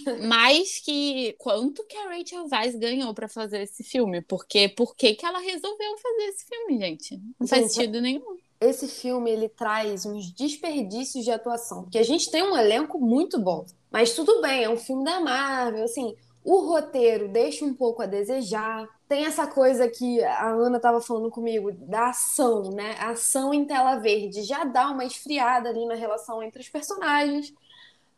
Mas 0.27 0.79
que 0.79 1.33
quanto 1.39 1.83
que 1.85 1.97
a 1.97 2.09
Rachel 2.09 2.47
Weisz 2.51 2.75
ganhou 2.75 3.13
para 3.13 3.27
fazer 3.27 3.61
esse 3.61 3.83
filme? 3.83 4.21
Porque 4.21 4.69
por 4.69 4.95
que, 4.95 5.15
que 5.15 5.25
ela 5.25 5.39
resolveu 5.39 5.97
fazer 5.97 6.23
esse 6.29 6.45
filme, 6.45 6.79
gente? 6.79 7.19
Não 7.39 7.47
faz 7.47 7.71
sentido 7.71 7.99
nenhum. 7.99 8.37
Esse 8.61 8.87
filme 8.87 9.31
ele 9.31 9.47
traz 9.47 10.05
uns 10.05 10.31
desperdícios 10.33 11.23
de 11.23 11.31
atuação, 11.31 11.83
porque 11.83 11.97
a 11.97 12.03
gente 12.03 12.29
tem 12.29 12.43
um 12.43 12.57
elenco 12.57 12.99
muito 12.99 13.39
bom. 13.39 13.65
Mas 13.89 14.13
tudo 14.13 14.41
bem, 14.41 14.63
é 14.65 14.69
um 14.69 14.77
filme 14.77 15.03
da 15.03 15.19
Marvel, 15.19 15.85
assim, 15.85 16.13
o 16.43 16.61
roteiro 16.61 17.27
deixa 17.27 17.65
um 17.65 17.73
pouco 17.73 18.01
a 18.01 18.05
desejar. 18.05 18.87
Tem 19.07 19.25
essa 19.25 19.45
coisa 19.45 19.89
que 19.89 20.23
a 20.23 20.49
Ana 20.49 20.77
estava 20.77 21.01
falando 21.01 21.29
comigo 21.29 21.71
da 21.71 22.09
ação, 22.09 22.71
né? 22.71 22.95
A 22.99 23.09
ação 23.09 23.53
em 23.53 23.65
tela 23.65 23.95
verde 23.95 24.43
já 24.43 24.63
dá 24.63 24.89
uma 24.89 25.05
esfriada 25.05 25.69
ali 25.69 25.85
na 25.85 25.95
relação 25.95 26.41
entre 26.41 26.61
os 26.61 26.69
personagens. 26.69 27.53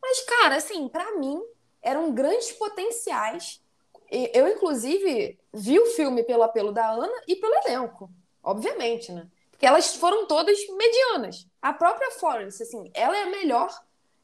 Mas, 0.02 0.22
cara, 0.22 0.56
assim, 0.56 0.88
para 0.88 1.18
mim, 1.18 1.42
eram 1.82 2.12
grandes 2.12 2.52
potenciais. 2.52 3.62
Eu, 4.12 4.48
inclusive, 4.48 5.40
vi 5.54 5.80
o 5.80 5.86
filme 5.88 6.24
pelo 6.24 6.44
apelo 6.44 6.72
da 6.72 6.90
Ana 6.92 7.22
e 7.28 7.36
pelo 7.36 7.54
elenco, 7.66 8.10
obviamente, 8.44 9.12
né? 9.12 9.28
Porque 9.50 9.66
elas 9.66 9.96
foram 9.96 10.26
todas 10.26 10.60
medianas. 10.68 11.48
A 11.62 11.72
própria 11.72 12.12
Florence, 12.12 12.62
assim, 12.62 12.92
ela 12.94 13.16
é 13.16 13.24
a 13.24 13.30
melhor, 13.30 13.72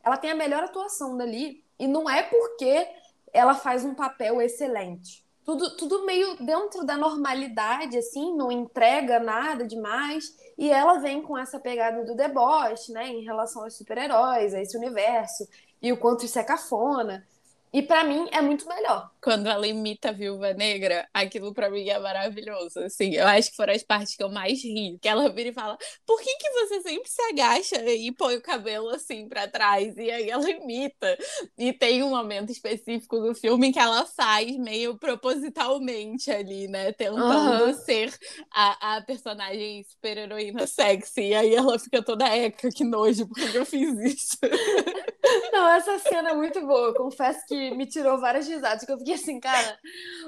ela 0.04 0.18
tem 0.18 0.32
a 0.32 0.36
melhor 0.36 0.64
atuação 0.64 1.16
dali, 1.16 1.64
e 1.80 1.88
não 1.88 2.10
é 2.10 2.24
porque 2.24 2.88
ela 3.34 3.56
faz 3.56 3.86
um 3.86 3.94
papel 3.94 4.42
excelente. 4.42 5.26
Tudo, 5.44 5.78
tudo 5.78 6.06
meio 6.06 6.36
dentro 6.44 6.86
da 6.86 6.98
normalidade, 6.98 7.98
assim, 7.98 8.36
não 8.36 8.52
entrega 8.52 9.20
nada 9.20 9.66
demais. 9.66 10.36
E 10.58 10.70
ela 10.70 11.00
vem 11.00 11.22
com 11.22 11.38
essa 11.38 11.60
pegada 11.60 12.04
do 12.04 12.16
deboche, 12.16 12.92
né, 12.92 13.08
em 13.08 13.24
relação 13.24 13.64
aos 13.64 13.78
super-heróis, 13.78 14.54
a 14.54 14.62
esse 14.62 14.76
universo, 14.76 15.48
e 15.82 15.94
o 15.94 15.98
quanto 15.98 16.26
isso 16.26 16.38
é 16.38 16.44
cafona. 16.44 17.26
E 17.74 17.82
para 17.82 18.04
mim 18.04 18.28
é 18.32 18.42
muito 18.42 18.68
melhor. 18.68 19.12
Quando 19.22 19.48
ela 19.48 19.68
imita 19.68 20.10
a 20.10 20.14
Viúva 20.14 20.54
Negra, 20.54 21.08
aquilo 21.14 21.54
para 21.54 21.70
mim 21.70 21.88
é 21.90 22.00
maravilhoso. 22.00 22.80
Assim, 22.80 23.16
eu 23.16 23.28
acho 23.28 23.52
que 23.52 23.58
foram 23.58 23.74
as 23.74 23.84
partes 23.84 24.16
que 24.16 24.24
eu 24.24 24.30
mais 24.30 24.64
ri. 24.64 24.98
Que 25.02 25.08
ela 25.08 25.30
vira 25.30 25.50
e 25.50 25.54
fala: 25.54 25.78
Por 26.06 26.22
que, 26.22 26.34
que 26.38 26.50
você 26.52 26.82
sempre 26.82 27.10
se 27.10 27.22
agacha 27.24 27.84
e 27.84 28.12
põe 28.14 28.38
o 28.38 28.42
cabelo 28.42 28.90
assim 28.90 29.28
para 29.28 29.48
trás? 29.48 29.96
E 29.98 30.10
aí 30.10 30.30
ela 30.30 30.50
imita. 30.50 31.18
E 31.58 31.74
tem 31.74 32.04
um 32.04 32.10
momento 32.10 32.52
específico 32.52 33.20
do 33.20 33.36
filme 33.36 33.74
que 33.74 33.80
ela 33.80 34.06
faz 34.06 34.58
meio 34.58 34.98
propositalmente 34.98 36.32
ali, 36.32 36.68
né? 36.68 36.94
Tentando 36.94 37.66
uhum. 37.66 37.74
ser 37.74 38.14
a, 38.52 38.98
a 38.98 39.02
personagem 39.02 39.84
super 39.84 40.18
heroína 40.18 40.66
sexy. 40.66 41.22
E 41.22 41.36
aí 41.36 41.54
ela 41.54 41.78
fica 41.78 42.02
toda 42.02 42.28
eca, 42.34 42.70
que 42.70 42.86
nojo, 42.86 43.28
porque 43.28 43.58
eu 43.58 43.66
fiz 43.66 43.98
isso. 44.00 44.38
Não, 45.52 45.68
essa 45.70 46.00
cena 46.00 46.32
é 46.32 46.34
muito 46.34 46.66
boa. 46.66 46.88
Eu 46.90 46.94
confesso 46.94 47.46
que 47.48 47.72
me 47.72 47.86
tirou 47.86 48.20
várias 48.20 48.48
risadas, 48.48 48.86
que 48.86 48.92
eu 48.92 48.98
fiquei 48.98 49.16
assim, 49.16 49.40
cara, 49.40 49.80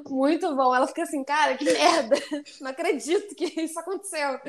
muito 0.08 0.56
bom. 0.56 0.74
Ela 0.74 0.88
fica 0.88 1.04
assim, 1.04 1.24
cara, 1.24 1.58
que 1.58 1.66
merda. 1.66 2.16
Não 2.62 2.72
acredito 2.72 3.36
que 3.36 3.46
isso 3.62 3.80
aconteceu. 3.80 4.40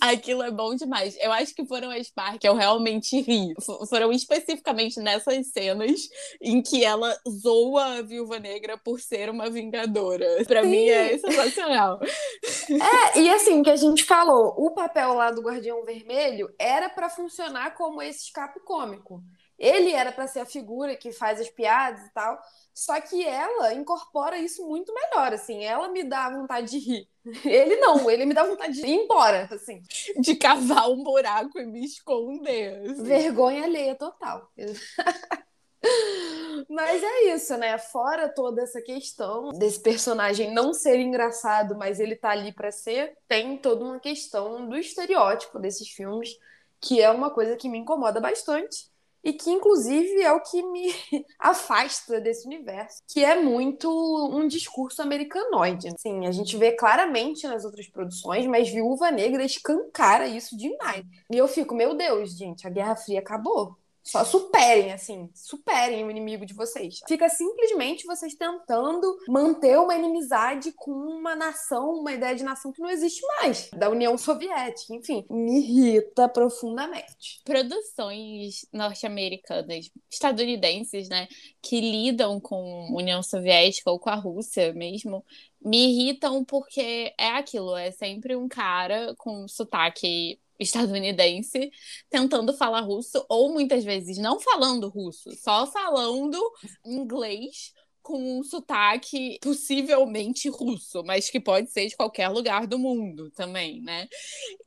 Aquilo 0.00 0.42
é 0.42 0.50
bom 0.50 0.74
demais. 0.74 1.16
Eu 1.20 1.32
acho 1.32 1.54
que 1.54 1.64
foram 1.66 1.90
as 1.90 2.10
partes 2.10 2.38
que 2.40 2.48
eu 2.48 2.54
realmente 2.54 3.20
ri. 3.20 3.54
Foram 3.88 4.12
especificamente 4.12 4.98
nessas 5.00 5.48
cenas 5.48 6.08
em 6.40 6.60
que 6.62 6.84
ela 6.84 7.16
zoa 7.28 7.98
a 7.98 8.02
Viúva 8.02 8.38
Negra 8.38 8.76
por 8.76 9.00
ser 9.00 9.30
uma 9.30 9.48
vingadora. 9.48 10.26
Pra 10.46 10.62
Sim. 10.62 10.68
mim 10.68 10.88
é 10.88 11.18
sensacional. 11.18 12.00
É, 12.04 13.20
e 13.20 13.30
assim, 13.30 13.62
que 13.62 13.70
a 13.70 13.76
gente 13.76 14.04
falou, 14.04 14.54
o 14.56 14.70
papel 14.72 15.14
lá 15.14 15.30
do 15.30 15.42
Guardião 15.42 15.84
Vermelho 15.84 16.52
era 16.58 16.88
para 16.88 17.08
funcionar 17.08 17.74
como 17.74 18.02
esse 18.02 18.24
escape 18.24 18.60
cômico. 18.60 19.22
Ele 19.58 19.92
era 19.92 20.10
para 20.10 20.26
ser 20.26 20.40
a 20.40 20.46
figura 20.46 20.96
que 20.96 21.12
faz 21.12 21.40
as 21.40 21.48
piadas 21.48 22.04
e 22.06 22.12
tal. 22.12 22.40
Só 22.72 23.00
que 23.00 23.24
ela 23.24 23.72
incorpora 23.72 24.36
isso 24.36 24.66
muito 24.66 24.92
melhor, 24.92 25.32
assim. 25.32 25.64
Ela 25.64 25.88
me 25.88 26.02
dá 26.02 26.28
vontade 26.28 26.70
de 26.70 26.78
rir. 26.78 27.08
Ele 27.44 27.76
não, 27.76 28.10
ele 28.10 28.26
me 28.26 28.34
dá 28.34 28.44
vontade 28.44 28.74
de 28.74 28.86
ir 28.86 29.04
embora, 29.04 29.48
assim. 29.50 29.80
De 30.18 30.36
cavar 30.36 30.90
um 30.90 31.02
buraco 31.02 31.58
e 31.58 31.64
me 31.64 31.82
esconder. 31.82 32.90
Assim. 32.90 33.02
Vergonha 33.02 33.64
alheia 33.64 33.94
total. 33.94 34.52
Mas 36.68 37.02
é 37.02 37.34
isso, 37.34 37.56
né? 37.56 37.78
Fora 37.78 38.28
toda 38.28 38.62
essa 38.62 38.82
questão 38.82 39.52
desse 39.52 39.80
personagem 39.80 40.52
não 40.52 40.74
ser 40.74 40.98
engraçado, 40.98 41.76
mas 41.76 42.00
ele 42.00 42.16
tá 42.16 42.30
ali 42.30 42.52
para 42.52 42.70
ser, 42.70 43.18
tem 43.28 43.58
toda 43.58 43.84
uma 43.84 44.00
questão 44.00 44.66
do 44.66 44.76
estereótipo 44.76 45.58
desses 45.58 45.90
filmes, 45.90 46.38
que 46.80 47.02
é 47.02 47.10
uma 47.10 47.30
coisa 47.30 47.56
que 47.56 47.68
me 47.68 47.76
incomoda 47.76 48.18
bastante 48.18 48.88
e 49.24 49.32
que 49.32 49.50
inclusive 49.50 50.22
é 50.22 50.32
o 50.32 50.40
que 50.40 50.62
me 50.62 50.92
afasta 51.40 52.20
desse 52.20 52.46
universo, 52.46 53.02
que 53.08 53.24
é 53.24 53.40
muito 53.40 53.88
um 54.32 54.46
discurso 54.46 55.00
americanoide. 55.00 55.88
Sim, 55.98 56.26
a 56.26 56.30
gente 56.30 56.56
vê 56.56 56.72
claramente 56.72 57.46
nas 57.46 57.64
outras 57.64 57.88
produções, 57.88 58.46
mas 58.46 58.68
Viúva 58.68 59.10
Negra 59.10 59.42
escancara 59.42 60.26
isso 60.26 60.56
demais. 60.56 61.04
E 61.32 61.38
eu 61.38 61.48
fico, 61.48 61.74
meu 61.74 61.94
Deus, 61.94 62.36
gente, 62.36 62.66
a 62.66 62.70
Guerra 62.70 62.96
Fria 62.96 63.20
acabou. 63.20 63.76
Só 64.04 64.22
superem, 64.24 64.92
assim, 64.92 65.30
superem 65.34 66.04
o 66.04 66.10
inimigo 66.10 66.44
de 66.44 66.52
vocês. 66.52 67.00
Fica 67.08 67.28
simplesmente 67.28 68.06
vocês 68.06 68.34
tentando 68.34 69.16
manter 69.26 69.78
uma 69.78 69.94
inimizade 69.94 70.72
com 70.72 70.92
uma 70.92 71.34
nação, 71.34 71.94
uma 71.94 72.12
ideia 72.12 72.36
de 72.36 72.44
nação 72.44 72.70
que 72.70 72.82
não 72.82 72.90
existe 72.90 73.22
mais, 73.38 73.70
da 73.70 73.88
União 73.88 74.16
Soviética. 74.18 74.94
Enfim, 74.94 75.24
me 75.30 75.58
irrita 75.58 76.28
profundamente. 76.28 77.40
Produções 77.44 78.66
norte-americanas, 78.72 79.90
estadunidenses, 80.10 81.08
né, 81.08 81.26
que 81.62 81.80
lidam 81.80 82.38
com 82.38 82.88
a 82.90 82.96
União 82.96 83.22
Soviética 83.22 83.90
ou 83.90 83.98
com 83.98 84.10
a 84.10 84.14
Rússia 84.14 84.72
mesmo, 84.74 85.24
me 85.64 85.88
irritam 85.88 86.44
porque 86.44 87.14
é 87.18 87.28
aquilo, 87.28 87.74
é 87.74 87.90
sempre 87.90 88.36
um 88.36 88.46
cara 88.46 89.14
com 89.16 89.48
sotaque 89.48 90.38
estadunidense 90.64 91.70
tentando 92.10 92.52
falar 92.56 92.80
russo, 92.80 93.24
ou 93.28 93.52
muitas 93.52 93.84
vezes 93.84 94.18
não 94.18 94.40
falando 94.40 94.88
russo, 94.88 95.30
só 95.36 95.66
falando 95.66 96.38
inglês 96.84 97.72
com 98.04 98.38
um 98.38 98.42
sotaque 98.44 99.38
possivelmente 99.40 100.50
russo, 100.50 101.02
mas 101.04 101.30
que 101.30 101.40
pode 101.40 101.70
ser 101.72 101.88
de 101.88 101.96
qualquer 101.96 102.28
lugar 102.28 102.66
do 102.66 102.78
mundo 102.78 103.30
também, 103.30 103.80
né? 103.80 104.06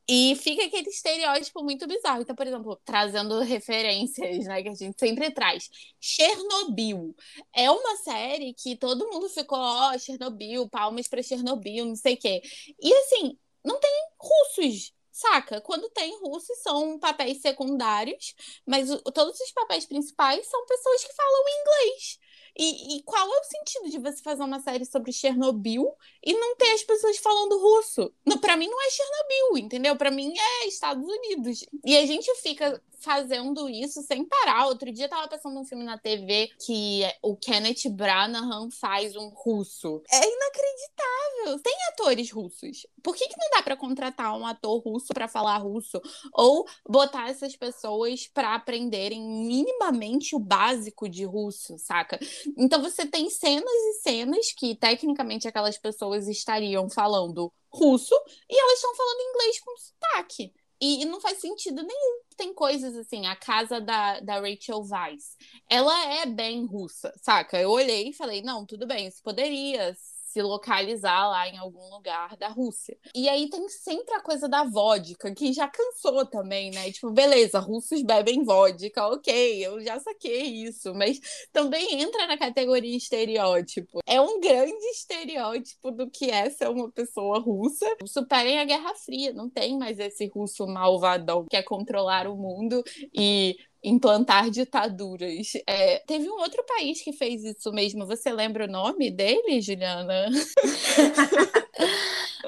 E 0.10 0.36
fica 0.38 0.66
aquele 0.66 0.90
estereótipo 0.90 1.64
muito 1.64 1.88
bizarro. 1.88 2.24
Então, 2.24 2.36
por 2.36 2.48
exemplo, 2.48 2.82
trazendo 2.84 3.40
referências, 3.42 4.44
né, 4.46 4.64
que 4.64 4.70
a 4.70 4.74
gente 4.74 5.00
sempre 5.00 5.30
traz. 5.30 5.70
Chernobyl 6.02 7.16
é 7.54 7.70
uma 7.70 7.96
série 7.98 8.56
que 8.56 8.76
todo 8.76 9.08
mundo 9.08 9.30
ficou, 9.30 9.60
ó, 9.60 9.92
oh, 9.94 10.00
Chernobyl, 10.00 10.68
palmas 10.68 11.08
para 11.08 11.22
Chernobyl, 11.22 11.86
não 11.86 11.96
sei 11.96 12.16
o 12.16 12.18
quê. 12.18 12.42
E 12.82 12.92
assim, 12.92 13.38
não 13.64 13.80
tem 13.80 13.92
russos 14.20 14.94
Saca? 15.18 15.60
Quando 15.62 15.90
tem 15.90 16.16
russos, 16.20 16.60
são 16.60 17.00
papéis 17.00 17.42
secundários, 17.42 18.36
mas 18.64 18.92
o, 18.92 19.00
todos 19.12 19.40
os 19.40 19.52
papéis 19.52 19.84
principais 19.84 20.46
são 20.46 20.64
pessoas 20.68 21.04
que 21.04 21.14
falam 21.16 21.44
inglês. 21.60 22.20
E, 22.58 22.96
e, 22.96 23.04
qual 23.04 23.28
é 23.32 23.40
o 23.40 23.44
sentido 23.44 23.90
de 23.90 24.00
você 24.00 24.22
fazer 24.22 24.42
uma 24.42 24.60
série 24.60 24.86
sobre 24.86 25.12
Chernobyl 25.12 25.94
e 26.26 26.34
não 26.34 26.56
ter 26.56 26.72
as 26.72 26.84
pessoas 26.84 27.18
falando 27.18 27.60
russo? 27.60 28.12
Para 28.42 28.58
mim 28.58 28.68
não 28.68 28.82
é 28.82 28.90
Chernobyl, 28.90 29.66
entendeu? 29.66 29.96
Para 29.96 30.10
mim 30.10 30.34
é 30.36 30.68
Estados 30.68 31.08
Unidos. 31.08 31.64
E 31.86 31.96
a 31.96 32.06
gente 32.06 32.34
fica 32.42 32.82
fazendo 33.00 33.70
isso 33.70 34.02
sem 34.02 34.26
parar. 34.26 34.68
Outro 34.68 34.92
dia 34.92 35.06
eu 35.06 35.10
tava 35.10 35.28
passando 35.28 35.60
um 35.60 35.66
filme 35.66 35.84
na 35.84 35.98
TV 35.98 36.50
que 36.66 37.02
o 37.22 37.36
Kenneth 37.36 37.90
Branagh 37.92 38.70
faz 38.72 39.16
um 39.16 39.30
russo. 39.30 40.02
É 40.12 40.18
inacreditável. 40.18 41.62
Tem 41.64 41.76
atores 41.90 42.32
russos. 42.32 42.88
Por 43.04 43.16
que, 43.16 43.28
que 43.28 43.38
não 43.38 43.50
dá 43.52 43.64
para 43.64 43.78
contratar 43.78 44.38
um 44.38 44.46
ator 44.46 44.82
russo 44.82 45.14
para 45.14 45.28
falar 45.28 45.58
russo? 45.58 46.02
Ou 46.34 46.66
botar 46.88 47.30
essas 47.30 47.56
pessoas 47.56 48.28
para 48.28 48.56
aprenderem 48.56 49.22
minimamente 49.22 50.36
o 50.36 50.40
básico 50.40 51.08
de 51.08 51.24
russo, 51.24 51.78
saca? 51.78 52.20
Então 52.58 52.82
você 52.82 53.06
tem 53.06 53.30
cenas 53.30 53.72
e 53.72 53.94
cenas 54.02 54.52
que 54.52 54.76
tecnicamente 54.76 55.48
aquelas 55.48 55.78
pessoas 55.78 56.28
estariam 56.28 56.90
falando 56.90 57.52
russo 57.70 58.16
e 58.50 58.60
elas 58.60 58.76
estão 58.76 58.96
falando 58.96 59.22
inglês 59.22 59.60
com 59.60 59.78
sotaque. 59.78 60.54
E, 60.80 61.06
não 61.06 61.20
faz 61.20 61.40
sentido 61.40 61.82
nenhum. 61.82 62.22
Tem 62.36 62.54
coisas 62.54 62.96
assim, 62.96 63.26
a 63.26 63.36
casa 63.36 63.82
da, 63.82 64.20
da 64.20 64.40
Rachel 64.40 64.84
Weisz, 64.88 65.36
ela 65.68 66.14
é 66.22 66.26
bem 66.28 66.66
russa, 66.66 67.12
saca? 67.20 67.60
Eu 67.60 67.72
olhei 67.72 68.10
e 68.10 68.14
falei, 68.14 68.44
não, 68.44 68.64
tudo 68.64 68.86
bem, 68.86 69.08
isso 69.08 69.24
poderia 69.24 69.96
se 70.38 70.42
localizar 70.44 71.30
lá 71.30 71.50
em 71.50 71.58
algum 71.58 71.90
lugar 71.90 72.38
da 72.38 72.48
Rússia. 72.48 72.96
E 73.16 73.28
aí 73.28 73.50
tem 73.50 73.68
sempre 73.70 74.14
a 74.14 74.22
coisa 74.22 74.48
da 74.48 74.64
vodka, 74.64 75.34
que 75.34 75.52
já 75.52 75.68
cansou 75.68 76.26
também, 76.28 76.70
né? 76.70 76.92
Tipo, 76.92 77.10
beleza, 77.10 77.60
russos 77.60 78.04
bebem 78.04 78.44
vodka, 78.44 79.08
ok, 79.08 79.66
eu 79.66 79.82
já 79.82 80.00
saquei 80.00 80.44
isso, 80.44 80.94
mas 80.94 81.20
também 81.52 82.02
entra 82.02 82.28
na 82.28 82.38
categoria 82.38 82.96
estereótipo. 82.96 84.00
É 84.06 84.22
um 84.22 84.40
grande 84.40 84.86
estereótipo 84.92 85.90
do 85.90 86.08
que 86.08 86.30
é 86.30 86.50
ser 86.52 86.70
uma 86.70 86.92
pessoa 86.92 87.40
russa. 87.40 87.88
Superem 88.06 88.60
a 88.60 88.66
Guerra 88.66 88.94
Fria, 88.94 89.34
não 89.34 89.50
tem 89.50 89.76
mais 89.76 89.98
esse 89.98 90.28
russo 90.28 90.68
malvadão 90.68 91.44
que 91.44 91.50
quer 91.50 91.64
controlar 91.64 92.28
o 92.28 92.36
mundo 92.36 92.84
e 93.12 93.56
implantar 93.88 94.50
ditaduras. 94.50 95.54
É, 95.66 96.00
teve 96.00 96.30
um 96.30 96.40
outro 96.40 96.64
país 96.64 97.02
que 97.02 97.14
fez 97.14 97.44
isso 97.44 97.72
mesmo. 97.72 98.06
Você 98.06 98.32
lembra 98.32 98.66
o 98.66 98.72
nome 98.72 99.10
dele, 99.10 99.62
Juliana? 99.62 100.28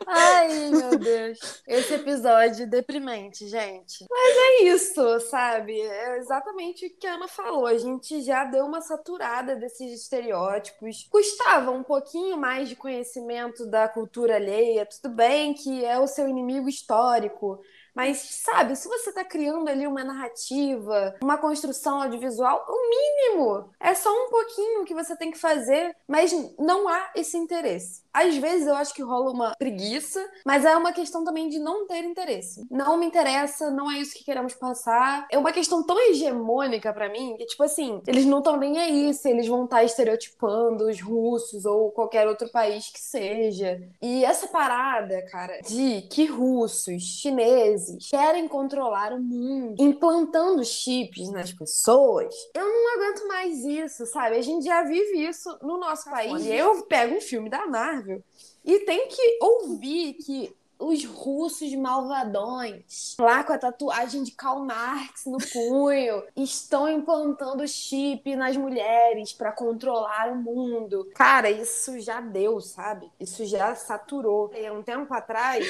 Ai, 0.05 0.69
meu 0.69 0.97
Deus. 0.97 1.61
Esse 1.67 1.95
episódio 1.95 2.67
deprimente, 2.67 3.47
gente. 3.47 4.05
Mas 4.09 4.37
é 4.37 4.63
isso, 4.63 5.19
sabe? 5.21 5.79
É 5.79 6.17
exatamente 6.17 6.85
o 6.85 6.89
que 6.89 7.07
a 7.07 7.15
Ana 7.15 7.27
falou. 7.27 7.65
A 7.65 7.77
gente 7.77 8.21
já 8.21 8.43
deu 8.43 8.65
uma 8.65 8.81
saturada 8.81 9.55
desses 9.55 10.01
estereótipos. 10.01 11.07
Custava 11.09 11.71
um 11.71 11.83
pouquinho 11.83 12.37
mais 12.37 12.69
de 12.69 12.75
conhecimento 12.75 13.65
da 13.65 13.87
cultura 13.87 14.35
alheia. 14.35 14.85
Tudo 14.85 15.13
bem 15.13 15.53
que 15.53 15.85
é 15.85 15.99
o 15.99 16.07
seu 16.07 16.27
inimigo 16.27 16.67
histórico 16.67 17.59
mas, 17.95 18.17
sabe, 18.17 18.75
se 18.75 18.87
você 18.87 19.09
está 19.09 19.23
criando 19.23 19.67
ali 19.69 19.85
uma 19.87 20.03
narrativa, 20.03 21.15
uma 21.21 21.37
construção 21.37 22.01
audiovisual, 22.01 22.65
o 22.67 22.89
mínimo 22.89 23.69
é 23.79 23.93
só 23.93 24.09
um 24.09 24.29
pouquinho 24.29 24.85
que 24.85 24.93
você 24.93 25.15
tem 25.15 25.31
que 25.31 25.37
fazer, 25.37 25.95
mas 26.07 26.33
não 26.57 26.87
há 26.87 27.11
esse 27.15 27.37
interesse. 27.37 28.03
Às 28.13 28.35
vezes 28.37 28.67
eu 28.67 28.75
acho 28.75 28.93
que 28.93 29.03
rola 29.03 29.31
uma 29.31 29.55
preguiça, 29.55 30.25
mas 30.45 30.65
é 30.65 30.75
uma 30.75 30.91
questão 30.91 31.23
também 31.23 31.47
de 31.47 31.59
não 31.59 31.85
ter 31.87 32.03
interesse. 32.03 32.65
Não 32.69 32.97
me 32.97 33.05
interessa, 33.05 33.69
não 33.69 33.89
é 33.89 33.99
isso 33.99 34.15
que 34.15 34.23
queremos 34.23 34.53
passar. 34.53 35.27
É 35.31 35.37
uma 35.37 35.51
questão 35.51 35.83
tão 35.83 35.99
hegemônica 36.09 36.91
para 36.91 37.09
mim 37.09 37.35
que, 37.37 37.45
tipo 37.45 37.63
assim, 37.63 38.01
eles 38.07 38.25
não 38.25 38.39
estão 38.39 38.57
nem 38.57 38.79
aí 38.79 39.13
se 39.13 39.29
eles 39.29 39.47
vão 39.47 39.65
estar 39.65 39.77
tá 39.77 39.83
estereotipando 39.83 40.85
os 40.85 41.01
russos 41.01 41.65
ou 41.65 41.91
qualquer 41.91 42.27
outro 42.27 42.49
país 42.49 42.89
que 42.89 42.99
seja. 42.99 43.81
E 44.01 44.25
essa 44.25 44.47
parada, 44.47 45.21
cara, 45.29 45.59
de 45.61 46.01
que 46.09 46.25
russos, 46.25 47.03
chineses 47.03 47.78
querem 48.09 48.47
controlar 48.47 49.13
o 49.13 49.19
mundo, 49.19 49.81
implantando 49.81 50.63
chips 50.63 51.29
nas 51.29 51.53
pessoas, 51.53 52.33
eu 52.55 52.67
não 52.67 52.95
aguento 52.95 53.27
mais 53.27 53.63
isso, 53.63 54.05
sabe? 54.05 54.37
A 54.37 54.41
gente 54.41 54.65
já 54.65 54.83
vive 54.83 55.27
isso 55.27 55.57
no 55.61 55.77
nosso 55.77 56.05
tá 56.05 56.11
país. 56.11 56.45
Eu 56.45 56.83
pego 56.83 57.15
um 57.15 57.21
filme 57.21 57.49
da 57.49 57.65
Marvel 57.67 58.23
e 58.63 58.79
tem 58.79 59.07
que 59.07 59.39
ouvir 59.41 60.13
que 60.13 60.55
os 60.79 61.03
russos 61.03 61.75
malvadões, 61.75 63.15
lá 63.19 63.43
com 63.43 63.51
a 63.51 63.57
tatuagem 63.57 64.23
de 64.23 64.31
Karl 64.31 64.63
Marx 64.63 65.25
no 65.25 65.37
punho, 65.37 66.23
estão 66.37 66.87
implantando 66.87 67.67
chip 67.67 68.33
nas 68.37 68.55
mulheres 68.55 69.33
para 69.33 69.51
controlar 69.51 70.31
o 70.31 70.37
mundo. 70.37 71.09
Cara, 71.13 71.51
isso 71.51 71.99
já 71.99 72.21
deu, 72.21 72.61
sabe? 72.61 73.11
Isso 73.19 73.45
já 73.45 73.75
saturou. 73.75 74.51
E 74.55 74.71
um 74.71 74.81
tempo 74.81 75.13
atrás, 75.13 75.67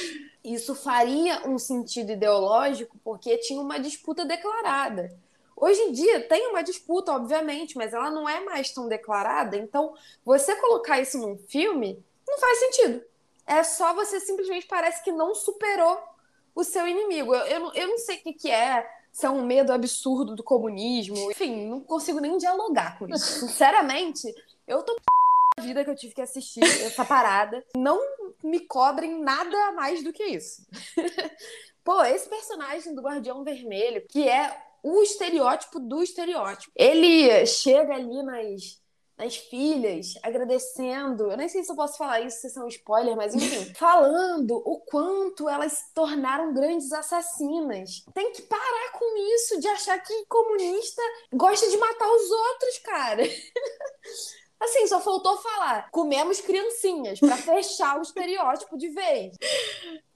isso 0.53 0.73
faria 0.75 1.47
um 1.47 1.57
sentido 1.57 2.11
ideológico 2.11 2.97
porque 3.03 3.37
tinha 3.37 3.61
uma 3.61 3.79
disputa 3.79 4.25
declarada. 4.25 5.15
Hoje 5.55 5.79
em 5.81 5.91
dia 5.91 6.21
tem 6.27 6.47
uma 6.47 6.61
disputa, 6.61 7.11
obviamente, 7.11 7.77
mas 7.77 7.93
ela 7.93 8.09
não 8.09 8.27
é 8.27 8.39
mais 8.39 8.71
tão 8.71 8.87
declarada. 8.87 9.57
Então, 9.57 9.93
você 10.23 10.55
colocar 10.55 11.01
isso 11.01 11.17
num 11.17 11.37
filme 11.37 12.03
não 12.27 12.37
faz 12.39 12.59
sentido. 12.59 13.01
É 13.45 13.63
só 13.63 13.93
você 13.93 14.19
simplesmente 14.19 14.67
parece 14.67 15.03
que 15.03 15.11
não 15.11 15.35
superou 15.35 15.97
o 16.55 16.63
seu 16.63 16.87
inimigo. 16.87 17.35
Eu, 17.35 17.45
eu, 17.45 17.73
eu 17.73 17.87
não 17.87 17.97
sei 17.97 18.17
o 18.17 18.21
que, 18.21 18.33
que 18.33 18.51
é 18.51 18.89
se 19.11 19.25
é 19.25 19.29
um 19.29 19.45
medo 19.45 19.73
absurdo 19.73 20.35
do 20.35 20.43
comunismo. 20.43 21.31
Enfim, 21.31 21.67
não 21.67 21.81
consigo 21.81 22.19
nem 22.19 22.37
dialogar 22.37 22.97
com 22.97 23.07
isso. 23.07 23.47
Sinceramente, 23.47 24.33
eu 24.67 24.83
tô 24.83 24.95
vida 25.59 25.83
que 25.83 25.89
eu 25.89 25.95
tive 25.95 26.15
que 26.15 26.21
assistir 26.21 26.63
essa 26.63 27.05
parada. 27.05 27.63
Não 27.77 27.99
me 28.43 28.61
cobrem 28.61 29.21
nada 29.21 29.71
mais 29.73 30.03
do 30.03 30.11
que 30.11 30.23
isso. 30.23 30.65
Pô, 31.83 32.03
esse 32.03 32.27
personagem 32.27 32.95
do 32.95 33.01
Guardião 33.01 33.43
Vermelho, 33.43 34.05
que 34.09 34.27
é 34.27 34.55
o 34.81 35.01
estereótipo 35.01 35.79
do 35.79 36.01
estereótipo. 36.01 36.71
Ele 36.75 37.45
chega 37.45 37.93
ali 37.93 38.23
nas 38.23 38.79
nas 39.19 39.35
filhas, 39.35 40.13
agradecendo. 40.23 41.29
Eu 41.29 41.35
nem 41.35 41.49
sei 41.49 41.61
se 41.61 41.69
eu 41.69 41.75
posso 41.75 41.97
falar 41.97 42.21
isso, 42.21 42.39
se 42.39 42.49
são 42.49 42.63
um 42.63 42.69
spoiler, 42.69 43.17
mas 43.17 43.35
enfim, 43.35 43.65
falando 43.75 44.55
o 44.55 44.79
quanto 44.79 45.49
elas 45.49 45.73
se 45.73 45.93
tornaram 45.93 46.53
grandes 46.53 46.93
assassinas. 46.93 48.05
Tem 48.13 48.31
que 48.31 48.43
parar 48.43 48.91
com 48.97 49.35
isso 49.35 49.59
de 49.59 49.67
achar 49.67 49.99
que 49.99 50.25
comunista 50.27 51.01
gosta 51.33 51.69
de 51.69 51.75
matar 51.75 52.09
os 52.09 52.31
outros, 52.31 52.79
cara. 52.79 53.23
Assim, 54.59 54.87
só 54.87 54.99
faltou 54.99 55.37
falar: 55.37 55.89
comemos 55.91 56.41
criancinhas 56.41 57.19
para 57.19 57.37
fechar 57.37 57.97
o 57.97 58.01
estereótipo 58.01 58.77
de 58.77 58.89
vez. 58.89 59.35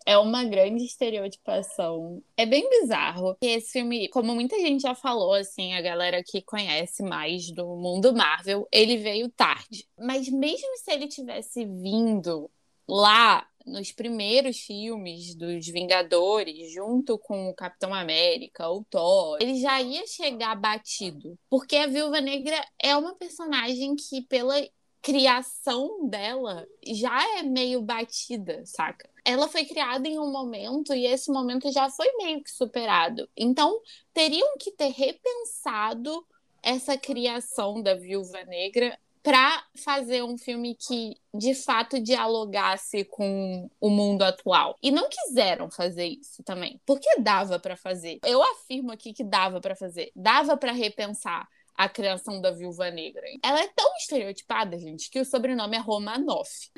É 0.05 0.17
uma 0.17 0.43
grande 0.43 0.83
estereotipação. 0.83 2.21
É 2.35 2.45
bem 2.45 2.69
bizarro. 2.69 3.37
Esse 3.41 3.71
filme, 3.71 4.09
como 4.09 4.35
muita 4.35 4.59
gente 4.59 4.81
já 4.81 4.93
falou, 4.93 5.33
assim, 5.33 5.73
a 5.73 5.81
galera 5.81 6.21
que 6.21 6.41
conhece 6.41 7.01
mais 7.01 7.49
do 7.51 7.65
mundo 7.77 8.13
Marvel, 8.13 8.67
ele 8.71 8.97
veio 8.97 9.29
tarde. 9.29 9.87
Mas 9.97 10.27
mesmo 10.27 10.77
se 10.77 10.91
ele 10.91 11.07
tivesse 11.07 11.65
vindo 11.65 12.51
lá 12.87 13.47
nos 13.65 13.91
primeiros 13.91 14.59
filmes 14.59 15.35
dos 15.35 15.67
Vingadores, 15.67 16.71
junto 16.73 17.17
com 17.17 17.49
o 17.49 17.55
Capitão 17.55 17.93
América, 17.93 18.69
o 18.69 18.83
Thor, 18.83 19.37
ele 19.41 19.59
já 19.59 19.81
ia 19.81 20.05
chegar 20.05 20.55
batido. 20.55 21.37
Porque 21.49 21.75
a 21.75 21.87
Viúva 21.87 22.21
Negra 22.21 22.63
é 22.81 22.95
uma 22.95 23.15
personagem 23.15 23.95
que, 23.95 24.21
pela 24.21 24.55
criação 25.01 26.07
dela, 26.07 26.65
já 26.85 27.39
é 27.39 27.43
meio 27.43 27.81
batida, 27.81 28.61
saca? 28.65 29.13
ela 29.25 29.47
foi 29.47 29.65
criada 29.65 30.07
em 30.07 30.19
um 30.19 30.31
momento 30.31 30.93
e 30.93 31.05
esse 31.05 31.31
momento 31.31 31.71
já 31.71 31.89
foi 31.89 32.11
meio 32.17 32.43
que 32.43 32.51
superado. 32.51 33.29
Então, 33.37 33.79
teriam 34.13 34.57
que 34.59 34.71
ter 34.71 34.91
repensado 34.91 36.25
essa 36.61 36.97
criação 36.97 37.81
da 37.81 37.93
Viúva 37.93 38.43
Negra 38.43 38.97
para 39.23 39.63
fazer 39.83 40.21
um 40.21 40.37
filme 40.37 40.75
que 40.75 41.15
de 41.33 41.55
fato 41.55 41.97
dialogasse 41.99 43.05
com 43.05 43.69
o 43.79 43.89
mundo 43.89 44.21
atual. 44.21 44.77
E 44.83 44.91
não 44.91 45.07
quiseram 45.09 45.71
fazer 45.71 46.05
isso 46.05 46.43
também, 46.43 46.79
porque 46.85 47.07
dava 47.21 47.57
para 47.57 47.77
fazer. 47.77 48.19
Eu 48.25 48.43
afirmo 48.43 48.91
aqui 48.91 49.13
que 49.13 49.23
dava 49.23 49.61
para 49.61 49.75
fazer, 49.75 50.11
dava 50.13 50.57
para 50.57 50.73
repensar 50.73 51.47
a 51.75 51.89
criação 51.89 52.39
da 52.41 52.51
viúva 52.51 52.89
negra. 52.91 53.23
Ela 53.43 53.61
é 53.61 53.67
tão 53.67 53.95
estereotipada, 53.97 54.77
gente, 54.77 55.09
que 55.09 55.19
o 55.19 55.25
sobrenome 55.25 55.75
é 55.75 55.79
Romanoff. 55.79 56.71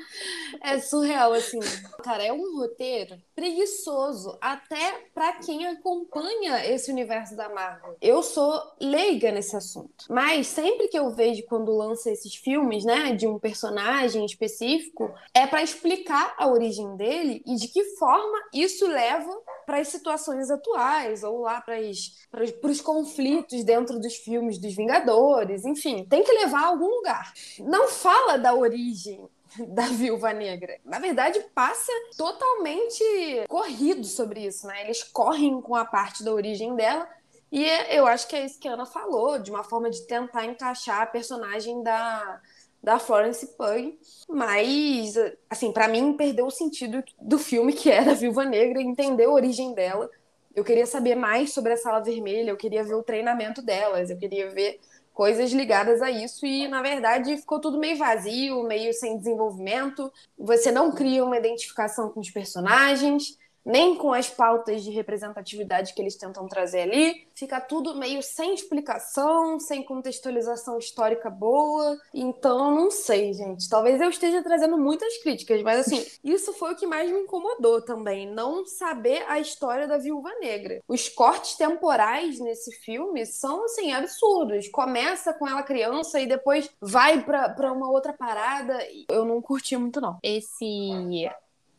É 0.62 0.78
surreal, 0.80 1.32
assim. 1.32 1.60
Cara, 2.02 2.24
é 2.24 2.32
um 2.32 2.58
roteiro 2.58 3.20
preguiçoso, 3.34 4.36
até 4.40 5.08
para 5.14 5.34
quem 5.34 5.66
acompanha 5.66 6.64
esse 6.66 6.90
universo 6.90 7.36
da 7.36 7.48
Marvel. 7.48 7.96
Eu 8.00 8.22
sou 8.22 8.60
leiga 8.80 9.30
nesse 9.30 9.56
assunto. 9.56 10.06
Mas 10.08 10.46
sempre 10.46 10.88
que 10.88 10.98
eu 10.98 11.10
vejo 11.10 11.44
quando 11.46 11.76
lança 11.76 12.10
esses 12.10 12.34
filmes, 12.34 12.84
né, 12.84 13.12
de 13.14 13.26
um 13.26 13.38
personagem 13.38 14.24
específico, 14.24 15.12
é 15.34 15.46
para 15.46 15.62
explicar 15.62 16.34
a 16.38 16.46
origem 16.48 16.96
dele 16.96 17.42
e 17.46 17.56
de 17.56 17.68
que 17.68 17.84
forma 17.96 18.38
isso 18.52 18.86
leva 18.86 19.30
para 19.66 19.78
as 19.80 19.88
situações 19.88 20.48
atuais 20.48 21.24
ou 21.24 21.40
lá 21.40 21.60
para 21.60 22.70
os 22.70 22.80
conflitos 22.80 23.64
dentro 23.64 23.98
dos 23.98 24.14
filmes 24.14 24.58
dos 24.58 24.76
Vingadores, 24.86 25.64
enfim, 25.64 26.04
tem 26.04 26.22
que 26.22 26.32
levar 26.32 26.62
a 26.62 26.66
algum 26.68 26.86
lugar. 26.86 27.32
Não 27.58 27.88
fala 27.88 28.38
da 28.38 28.54
origem 28.54 29.28
da 29.68 29.86
Viúva 29.86 30.32
Negra. 30.32 30.78
Na 30.84 31.00
verdade, 31.00 31.44
passa 31.52 31.92
totalmente 32.16 33.02
corrido 33.48 34.04
sobre 34.04 34.46
isso, 34.46 34.66
né? 34.66 34.84
Eles 34.84 35.02
correm 35.02 35.60
com 35.60 35.74
a 35.74 35.84
parte 35.84 36.22
da 36.22 36.32
origem 36.32 36.76
dela. 36.76 37.08
E 37.50 37.64
eu 37.90 38.06
acho 38.06 38.28
que 38.28 38.36
é 38.36 38.44
isso 38.44 38.60
que 38.60 38.68
a 38.68 38.72
Ana 38.72 38.86
falou, 38.86 39.38
de 39.38 39.50
uma 39.50 39.64
forma 39.64 39.90
de 39.90 40.06
tentar 40.06 40.44
encaixar 40.44 41.02
a 41.02 41.06
personagem 41.06 41.82
da, 41.82 42.40
da 42.82 42.98
Florence 42.98 43.46
Pugh, 43.56 43.96
mas 44.28 45.14
assim, 45.48 45.72
para 45.72 45.88
mim 45.88 46.12
perdeu 46.12 46.46
o 46.46 46.50
sentido 46.50 47.02
do 47.20 47.38
filme 47.38 47.72
que 47.72 47.90
era 47.90 48.12
a 48.12 48.14
Viúva 48.14 48.44
Negra, 48.44 48.80
entender 48.80 49.24
a 49.24 49.30
origem 49.30 49.74
dela. 49.74 50.08
Eu 50.56 50.64
queria 50.64 50.86
saber 50.86 51.14
mais 51.14 51.52
sobre 51.52 51.74
a 51.74 51.76
Sala 51.76 52.00
Vermelha, 52.00 52.50
eu 52.50 52.56
queria 52.56 52.82
ver 52.82 52.94
o 52.94 53.02
treinamento 53.02 53.60
delas, 53.60 54.08
eu 54.08 54.16
queria 54.16 54.48
ver 54.48 54.80
coisas 55.12 55.52
ligadas 55.52 56.00
a 56.00 56.10
isso 56.10 56.46
e 56.46 56.66
na 56.66 56.80
verdade 56.80 57.36
ficou 57.36 57.60
tudo 57.60 57.78
meio 57.78 57.98
vazio, 57.98 58.62
meio 58.62 58.92
sem 58.94 59.18
desenvolvimento. 59.18 60.10
Você 60.38 60.72
não 60.72 60.92
cria 60.92 61.22
uma 61.22 61.36
identificação 61.36 62.08
com 62.08 62.20
os 62.20 62.30
personagens 62.30 63.36
nem 63.66 63.96
com 63.96 64.12
as 64.12 64.30
pautas 64.30 64.84
de 64.84 64.92
representatividade 64.92 65.92
que 65.92 66.00
eles 66.00 66.14
tentam 66.14 66.46
trazer 66.46 66.82
ali. 66.82 67.26
Fica 67.34 67.60
tudo 67.60 67.96
meio 67.96 68.22
sem 68.22 68.54
explicação, 68.54 69.58
sem 69.58 69.82
contextualização 69.82 70.78
histórica 70.78 71.28
boa. 71.28 71.98
Então, 72.14 72.72
não 72.72 72.92
sei, 72.92 73.32
gente. 73.34 73.68
Talvez 73.68 74.00
eu 74.00 74.08
esteja 74.08 74.40
trazendo 74.40 74.78
muitas 74.78 75.18
críticas, 75.18 75.60
mas 75.62 75.80
assim, 75.80 76.06
isso 76.22 76.52
foi 76.52 76.74
o 76.74 76.76
que 76.76 76.86
mais 76.86 77.10
me 77.10 77.18
incomodou 77.18 77.82
também. 77.82 78.30
Não 78.30 78.64
saber 78.64 79.24
a 79.28 79.40
história 79.40 79.88
da 79.88 79.98
viúva 79.98 80.30
negra. 80.40 80.80
Os 80.86 81.08
cortes 81.08 81.56
temporais 81.56 82.38
nesse 82.38 82.70
filme 82.76 83.26
são, 83.26 83.64
assim, 83.64 83.92
absurdos. 83.92 84.68
Começa 84.68 85.34
com 85.34 85.46
ela 85.46 85.64
criança 85.64 86.20
e 86.20 86.26
depois 86.26 86.70
vai 86.80 87.20
para 87.24 87.72
uma 87.72 87.90
outra 87.90 88.12
parada. 88.12 88.78
Eu 89.10 89.24
não 89.24 89.42
curti 89.42 89.76
muito, 89.76 90.00
não. 90.00 90.18
Esse 90.22 90.64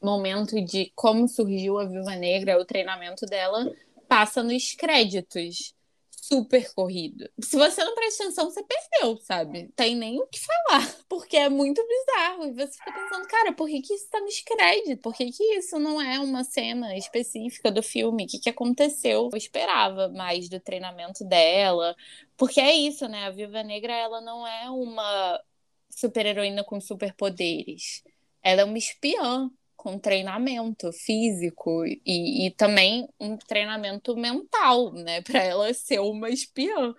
momento 0.01 0.61
de 0.63 0.91
como 0.95 1.27
surgiu 1.27 1.79
a 1.79 1.85
Viúva 1.85 2.15
Negra, 2.15 2.59
o 2.59 2.65
treinamento 2.65 3.25
dela, 3.25 3.71
passa 4.07 4.43
nos 4.43 4.73
créditos. 4.73 5.75
Super 6.09 6.73
corrido. 6.73 7.29
Se 7.41 7.55
você 7.55 7.81
não 7.85 7.95
presta 7.95 8.23
atenção, 8.23 8.49
você 8.49 8.61
perdeu, 8.61 9.17
sabe? 9.21 9.71
Tem 9.77 9.95
nem 9.95 10.19
o 10.19 10.27
que 10.27 10.39
falar, 10.39 10.95
porque 11.07 11.37
é 11.37 11.47
muito 11.47 11.81
bizarro. 11.87 12.45
E 12.47 12.51
você 12.51 12.73
fica 12.73 12.91
pensando, 12.91 13.25
cara, 13.27 13.53
por 13.53 13.67
que, 13.67 13.81
que 13.81 13.93
isso 13.93 14.09
tá 14.09 14.19
nos 14.19 14.37
créditos? 14.41 15.01
Por 15.01 15.13
que, 15.13 15.31
que 15.31 15.43
isso 15.55 15.79
não 15.79 16.01
é 16.01 16.19
uma 16.19 16.43
cena 16.43 16.97
específica 16.97 17.71
do 17.71 17.81
filme? 17.81 18.25
O 18.25 18.27
que, 18.27 18.39
que 18.39 18.49
aconteceu? 18.49 19.29
Eu 19.31 19.37
esperava 19.37 20.09
mais 20.09 20.49
do 20.49 20.59
treinamento 20.59 21.23
dela, 21.23 21.95
porque 22.35 22.59
é 22.59 22.73
isso, 22.75 23.07
né? 23.07 23.25
A 23.25 23.31
Viúva 23.31 23.63
Negra, 23.63 23.93
ela 23.93 24.19
não 24.19 24.45
é 24.45 24.69
uma 24.69 25.41
super-heroína 25.89 26.63
com 26.63 26.81
superpoderes. 26.81 28.03
Ela 28.43 28.61
é 28.61 28.65
uma 28.65 28.77
espiã 28.77 29.49
com 29.77 29.99
treinamento 29.99 30.91
físico 30.91 31.85
e, 31.85 32.47
e 32.47 32.51
também 32.51 33.07
um 33.19 33.37
treinamento 33.37 34.17
mental, 34.17 34.91
né, 34.91 35.21
para 35.23 35.41
ela 35.41 35.73
ser 35.73 35.99
uma 35.99 36.29
espiã. 36.29 36.93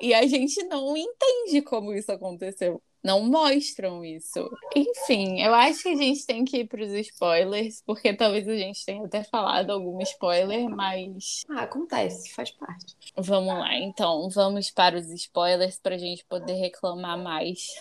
E 0.00 0.14
a 0.14 0.26
gente 0.26 0.62
não 0.64 0.96
entende 0.96 1.60
como 1.60 1.92
isso 1.92 2.10
aconteceu. 2.10 2.80
Não 3.04 3.24
mostram 3.24 4.04
isso. 4.04 4.48
Enfim, 4.76 5.42
eu 5.42 5.52
acho 5.52 5.82
que 5.82 5.88
a 5.88 5.96
gente 5.96 6.24
tem 6.24 6.44
que 6.44 6.58
ir 6.58 6.68
para 6.68 6.84
os 6.84 6.92
spoilers, 6.92 7.82
porque 7.84 8.14
talvez 8.14 8.46
a 8.46 8.54
gente 8.54 8.84
tenha 8.84 9.04
até 9.04 9.24
falado 9.24 9.70
algum 9.70 10.00
spoiler, 10.02 10.70
mas. 10.70 11.42
Ah, 11.50 11.62
acontece, 11.62 12.32
faz 12.32 12.52
parte. 12.52 12.94
Vamos 13.16 13.54
lá, 13.54 13.74
então, 13.74 14.30
vamos 14.30 14.70
para 14.70 14.96
os 14.96 15.10
spoilers 15.10 15.80
para 15.80 15.96
a 15.96 15.98
gente 15.98 16.24
poder 16.26 16.54
reclamar 16.54 17.18
mais. 17.18 17.74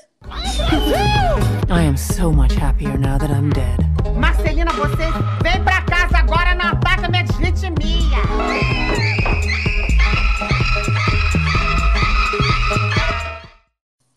I 1.70 1.86
am 1.88 1.98
so 1.98 2.32
much 2.32 2.54
happier 2.56 2.98
now 2.98 3.20
that 3.20 3.32
I'm 3.32 3.50
dead. 3.52 3.91
Marcelina, 4.18 4.72
você 4.74 5.06
vem 5.44 5.64
pra 5.64 5.82
casa 5.86 6.18
agora, 6.18 6.56
não 6.56 6.66
ataca 6.66 7.10
minha 7.10 7.24
deslitimia. 7.24 8.18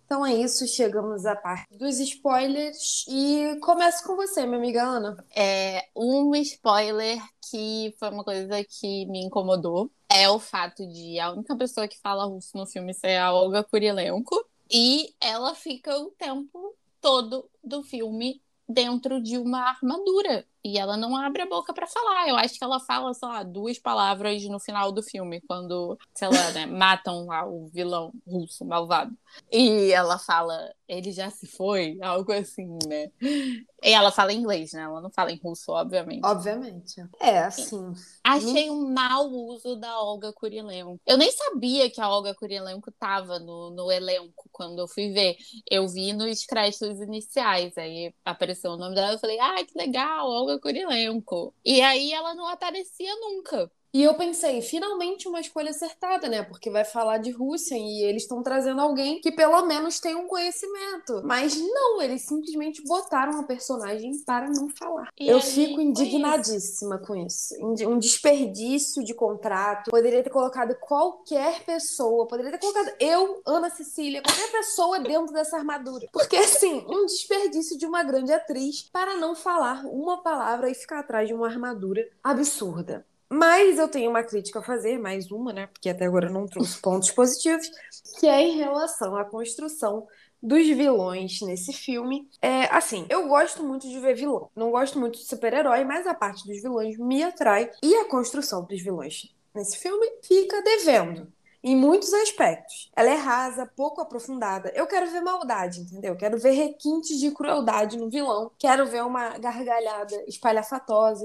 Então 0.05 0.25
é 0.25 0.35
isso, 0.35 0.67
chegamos 0.67 1.27
à 1.27 1.35
parte 1.35 1.67
dos 1.77 1.99
spoilers 1.99 3.05
e 3.09 3.59
começo 3.61 4.05
com 4.05 4.17
você, 4.17 4.47
minha 4.47 4.59
amiga 4.59 4.83
Ana. 4.83 5.25
É 5.35 5.89
um 5.97 6.35
spoiler 6.37 7.19
que 7.51 7.95
foi 7.99 8.11
uma 8.11 8.25
coisa 8.25 8.65
que 8.65 9.07
me 9.07 9.25
incomodou 9.25 9.91
é 10.15 10.29
o 10.29 10.39
fato 10.39 10.87
de 10.87 11.19
a 11.19 11.33
única 11.33 11.57
pessoa 11.57 11.89
que 11.89 11.99
fala 11.99 12.25
russo 12.25 12.57
no 12.57 12.67
filme 12.67 12.95
ser 12.95 13.17
a 13.17 13.33
Olga 13.33 13.65
Kurilenko 13.65 14.47
e 14.71 15.13
ela 15.21 15.57
fica 15.57 15.99
o 15.99 16.13
tempo 16.13 16.77
todo 17.01 17.51
do 17.63 17.83
filme 17.83 18.41
dentro 18.69 19.21
de 19.23 19.39
uma 19.39 19.61
armadura. 19.71 20.47
E 20.65 20.79
ela 20.79 20.97
não 20.97 21.15
abre 21.15 21.43
a 21.43 21.47
boca 21.47 21.75
para 21.75 21.87
falar. 21.87 22.27
Eu 22.29 22.37
acho 22.37 22.59
que 22.59 22.65
ela 22.65 22.81
fala, 22.81 23.13
sei 23.13 23.29
lá, 23.29 23.43
duas 23.43 23.79
palavras 23.79 24.43
no 24.45 24.59
final 24.59 24.91
do 24.91 25.03
filme, 25.03 25.43
quando, 25.43 25.99
sei 26.15 26.29
lá, 26.29 26.51
né, 26.53 26.65
matam 26.67 27.27
lá 27.27 27.47
o 27.47 27.67
vilão 27.69 28.13
russo 28.27 28.65
malvado. 28.65 29.15
E 29.53 29.93
ela 29.93 30.19
fala, 30.19 30.73
ele 30.89 31.13
já 31.13 31.31
se 31.31 31.47
foi, 31.47 31.99
algo 32.01 32.33
assim, 32.33 32.79
né? 32.87 33.11
E 33.21 33.91
ela 33.91 34.11
fala 34.11 34.33
inglês, 34.33 34.73
né? 34.73 34.83
Ela 34.83 35.01
não 35.01 35.11
fala 35.11 35.31
em 35.31 35.37
russo, 35.37 35.73
obviamente. 35.73 36.25
Obviamente. 36.25 37.05
É, 37.21 37.41
assim. 37.41 37.93
Achei 38.23 38.71
um 38.71 38.93
mau 38.93 39.29
uso 39.31 39.77
da 39.77 40.01
Olga 40.01 40.33
Kurilenko. 40.33 40.99
Eu 41.07 41.19
nem 41.19 41.31
sabia 41.31 41.91
que 41.91 42.01
a 42.01 42.09
Olga 42.09 42.35
Kurilenko 42.35 42.91
tava 42.93 43.39
no, 43.39 43.71
no 43.71 43.93
elenco 43.93 44.49
quando 44.51 44.79
eu 44.79 44.89
fui 44.89 45.13
ver. 45.13 45.37
Eu 45.71 45.87
vi 45.87 46.13
nos 46.13 46.47
créditos 46.47 47.01
iniciais, 47.01 47.77
aí 47.77 48.15
apareceu 48.25 48.71
o 48.71 48.77
nome 48.79 48.95
dela, 48.95 49.13
eu 49.13 49.19
falei, 49.19 49.39
ah, 49.39 49.65
que 49.65 49.77
legal, 49.77 50.27
Olga 50.29 50.54
Kurilenko. 50.61 51.55
E 51.65 51.81
aí 51.83 52.13
ela 52.13 52.35
não 52.35 52.49
aparecia 52.49 53.15
nunca. 53.17 53.71
E 53.95 54.03
eu 54.03 54.13
pensei, 54.15 54.61
finalmente 54.61 55.29
uma 55.29 55.41
escolha 55.41 55.71
acertada, 55.71 56.29
né? 56.29 56.43
Porque 56.43 56.69
vai 56.69 56.85
falar 56.85 57.19
de 57.19 57.31
Rússia 57.31 57.77
e 57.77 58.03
eles 58.03 58.25
estão 58.25 58.43
trazendo 58.43 58.81
alguém 58.81 59.21
que 59.21 59.31
pelo 59.31 59.65
menos 59.67 60.01
tem 60.01 60.17
um 60.17 60.27
conhecimento. 60.27 61.23
Mas 61.25 61.57
não, 61.57 62.03
eles 62.03 62.27
simplesmente 62.27 62.83
botaram 62.83 63.39
a 63.39 63.45
personagem 63.45 64.11
para 64.27 64.51
não 64.51 64.69
falar. 64.69 65.11
E 65.17 65.29
eu 65.29 65.41
fico 65.41 65.81
indignadíssima 65.81 66.99
com 66.99 67.15
isso. 67.15 67.55
Um 67.87 67.97
desperdício 67.97 69.05
de 69.05 69.15
contrato. 69.15 69.93
Poderia 69.93 70.25
ter 70.25 70.31
colocado 70.31 70.75
qualquer 70.81 71.63
pessoa, 71.65 72.27
poderia 72.27 72.51
ter 72.51 72.59
colocado 72.59 72.97
eu, 72.99 73.41
Ana 73.47 73.71
Cecília, 73.71 74.23
qualquer 74.23 74.51
pessoa 74.51 74.99
dentro 74.99 75.33
dessa 75.33 75.57
armadura. 75.57 76.09
Porque 76.13 76.35
assim, 76.35 76.85
um 76.89 77.07
desperdício 77.07 77.79
de 77.79 77.87
uma 77.87 78.03
grande 78.03 78.33
atriz 78.33 78.91
para 78.93 79.15
não 79.19 79.37
falar 79.37 79.85
uma 79.87 80.21
palavra 80.21 80.69
e 80.69 80.75
ficar 80.75 80.99
atrás 80.99 81.29
de 81.29 81.35
uma 81.35 81.47
armadura 81.47 82.05
absurda. 82.25 83.07
Mas 83.31 83.79
eu 83.79 83.89
tenho 83.89 84.11
uma 84.11 84.23
crítica 84.23 84.59
a 84.59 84.63
fazer, 84.63 84.99
mais 84.99 85.31
uma, 85.31 85.53
né? 85.53 85.67
Porque 85.67 85.89
até 85.89 86.05
agora 86.05 86.29
eu 86.29 86.33
não 86.33 86.47
trouxe 86.47 86.81
pontos 86.81 87.11
positivos, 87.11 87.71
que 88.19 88.27
é 88.27 88.43
em 88.43 88.57
relação 88.57 89.17
à 89.17 89.25
construção 89.25 90.07
dos 90.43 90.67
vilões 90.67 91.41
nesse 91.41 91.73
filme. 91.73 92.29
É, 92.43 92.65
assim, 92.65 93.07
eu 93.09 93.27
gosto 93.27 93.65
muito 93.65 93.89
de 93.89 93.99
ver 93.99 94.15
vilão. 94.15 94.51
Não 94.55 94.71
gosto 94.71 95.01
muito 95.01 95.19
de 95.19 95.27
super-herói, 95.27 95.85
mas 95.85 96.07
a 96.07 96.15
parte 96.15 96.47
dos 96.47 96.61
vilões 96.61 96.99
me 96.99 97.23
atrai. 97.23 97.71
E 97.83 97.95
a 97.97 98.05
construção 98.05 98.63
dos 98.65 98.81
vilões 98.83 99.35
nesse 99.55 99.79
filme 99.79 100.07
fica 100.23 100.61
devendo. 100.63 101.33
Em 101.67 101.75
muitos 101.75 102.13
aspectos. 102.13 102.91
Ela 102.95 103.09
é 103.09 103.15
rasa, 103.15 103.65
pouco 103.75 104.03
aprofundada. 104.03 104.71
Eu 104.75 104.87
quero 104.87 105.11
ver 105.11 105.23
maldade, 105.23 105.81
entendeu? 105.81 106.15
Quero 106.15 106.39
ver 106.39 106.51
requintes 106.51 107.19
de 107.19 107.31
crueldade 107.31 107.97
no 107.97 108.11
vilão. 108.11 108.51
Quero 108.59 108.85
ver 108.87 109.03
uma 109.03 109.31
gargalhada 109.39 110.15
espalhafatosa. 110.29 111.25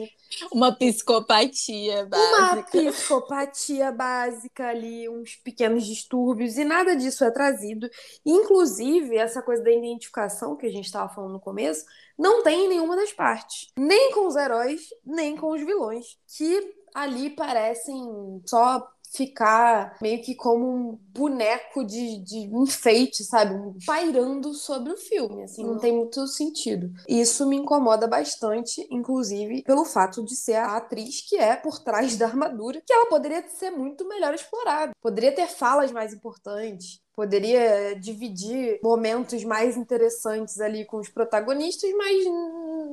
Uma 0.50 0.74
psicopatia 0.74 2.04
Uma 2.06 2.54
básica. 2.56 2.92
psicopatia 2.92 3.92
básica 3.92 4.68
ali, 4.70 5.10
uns 5.10 5.36
pequenos 5.36 5.86
distúrbios, 5.86 6.58
e 6.58 6.64
nada 6.64 6.96
disso 6.96 7.26
é 7.26 7.32
trazido. 7.32 7.90
Inclusive, 8.26 9.18
essa 9.18 9.42
coisa 9.42 9.62
da 9.62 9.72
identificação 9.72 10.56
que 10.56 10.66
a 10.66 10.72
gente 10.72 10.86
estava 10.86 11.14
falando 11.14 11.34
no 11.34 11.40
começo, 11.42 11.84
não 12.18 12.44
tem 12.44 12.66
em 12.66 12.70
nenhuma 12.70 12.96
das 12.96 13.12
partes. 13.12 13.68
Nem 13.78 14.14
com 14.14 14.26
os 14.26 14.38
heróis, 14.38 14.88
nem 15.06 15.36
com 15.36 15.52
os 15.52 15.62
vilões, 15.62 16.18
que 16.38 16.76
ali 16.96 17.30
parecem 17.30 18.42
só 18.46 18.88
ficar 19.12 19.98
meio 20.02 20.22
que 20.22 20.36
como 20.36 20.68
um 20.68 21.00
boneco 21.12 21.84
de, 21.84 22.20
de 22.20 22.38
enfeite, 22.56 23.24
sabe? 23.24 23.56
Pairando 23.86 24.54
sobre 24.54 24.94
o 24.94 24.98
filme, 24.98 25.44
assim, 25.44 25.64
não 25.64 25.78
tem 25.80 25.92
muito 25.92 26.28
sentido. 26.28 26.92
Isso 27.08 27.48
me 27.48 27.58
incomoda 27.58 28.08
bastante, 28.08 28.88
inclusive 28.90 29.64
pelo 29.64 29.84
fato 29.84 30.24
de 30.24 30.36
ser 30.36 30.56
a 30.56 30.78
atriz 30.78 31.22
que 31.22 31.38
é 31.38 31.56
por 31.56 31.80
trás 31.80 32.16
da 32.16 32.28
armadura, 32.28 32.82
que 32.86 32.94
ela 32.94 33.08
poderia 33.08 33.44
ser 33.50 33.72
muito 33.72 34.08
melhor 34.08 34.34
explorada. 34.34 34.94
Poderia 35.02 35.34
ter 35.34 35.48
falas 35.48 35.92
mais 35.92 36.14
importantes, 36.14 37.02
poderia 37.16 38.00
dividir 38.00 38.80
momentos 38.84 39.44
mais 39.44 39.76
interessantes 39.76 40.60
ali 40.62 40.86
com 40.86 40.98
os 40.98 41.10
protagonistas, 41.10 41.92
mas 41.98 42.26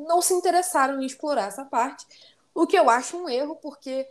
não 0.09 0.23
se 0.23 0.33
interessaram 0.33 1.01
em 1.01 1.07
explorar 1.07 1.49
essa 1.49 1.65
parte. 1.65 2.07
O 2.55 2.67
que 2.67 2.79
eu 2.79 2.89
acho 2.89 3.19
um 3.19 3.29
erro, 3.29 3.57
porque 3.57 4.09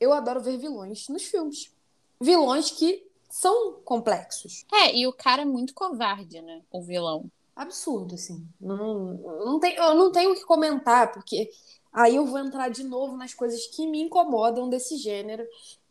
eu 0.00 0.12
adoro 0.12 0.40
ver 0.40 0.58
vilões 0.58 1.08
nos 1.08 1.24
filmes. 1.24 1.72
Vilões 2.20 2.70
que 2.70 3.06
são 3.28 3.74
complexos. 3.84 4.64
É, 4.72 4.96
e 4.96 5.06
o 5.06 5.12
cara 5.12 5.42
é 5.42 5.44
muito 5.44 5.74
covarde, 5.74 6.40
né? 6.40 6.62
O 6.70 6.82
vilão. 6.82 7.30
Absurdo, 7.54 8.14
assim. 8.14 8.46
Não, 8.60 9.14
não 9.44 9.60
tem, 9.60 9.74
eu 9.76 9.94
não 9.94 10.12
tenho 10.12 10.32
o 10.32 10.34
que 10.34 10.44
comentar, 10.44 11.12
porque 11.12 11.50
aí 11.92 12.16
eu 12.16 12.26
vou 12.26 12.38
entrar 12.38 12.68
de 12.68 12.84
novo 12.84 13.16
nas 13.16 13.34
coisas 13.34 13.66
que 13.66 13.86
me 13.86 14.00
incomodam 14.00 14.68
desse 14.68 14.96
gênero, 14.96 15.46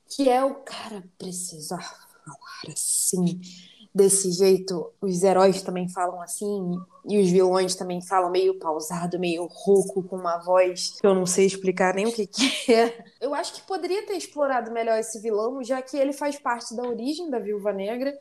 que 0.08 0.30
é 0.30 0.44
o 0.44 0.56
cara 0.56 1.04
precisar 1.18 1.82
falar 2.26 2.74
assim, 2.74 3.42
desse 3.96 4.30
jeito. 4.30 4.92
Os 5.00 5.24
heróis 5.24 5.62
também 5.62 5.88
falam 5.88 6.22
assim, 6.22 6.78
e 7.08 7.18
os 7.18 7.30
vilões 7.30 7.76
também 7.76 8.02
falam 8.02 8.30
meio 8.30 8.60
pausado, 8.60 9.18
meio 9.18 9.46
rouco, 9.46 10.04
com 10.04 10.18
uma 10.18 10.38
voz 10.40 11.00
que 11.00 11.08
eu 11.08 11.16
não 11.16 11.26
sei 11.26 11.46
explicar 11.46 11.96
nem 11.96 12.06
o 12.06 12.12
que, 12.12 12.28
que 12.28 12.44
é. 12.74 13.06
Eu 13.22 13.34
acho 13.34 13.54
que 13.54 13.62
poderia 13.62 14.06
ter 14.06 14.18
explorado 14.18 14.70
melhor 14.70 15.00
esse 15.00 15.22
vilão, 15.22 15.64
já 15.64 15.82
que 15.82 15.96
ele 15.96 16.12
faz 16.12 16.38
parte 16.38 16.76
da 16.76 16.84
origem 16.84 17.30
da 17.30 17.40
Viúva 17.40 17.72
Negra, 17.72 18.14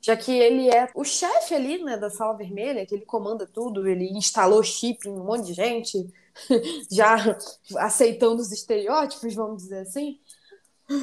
já 0.00 0.16
que 0.16 0.32
ele 0.32 0.70
é 0.70 0.88
o 0.94 1.04
chefe 1.04 1.54
ali, 1.54 1.84
né, 1.84 1.98
da 1.98 2.08
Sala 2.08 2.34
Vermelha, 2.34 2.86
que 2.86 2.94
ele 2.94 3.04
comanda 3.04 3.46
tudo, 3.46 3.86
ele 3.86 4.10
instalou 4.16 4.62
chip 4.62 5.06
em 5.06 5.12
um 5.12 5.24
monte 5.24 5.48
de 5.48 5.52
gente, 5.52 6.08
já 6.90 7.36
aceitando 7.76 8.40
os 8.40 8.50
estereótipos, 8.50 9.34
vamos 9.34 9.64
dizer 9.64 9.80
assim. 9.80 10.18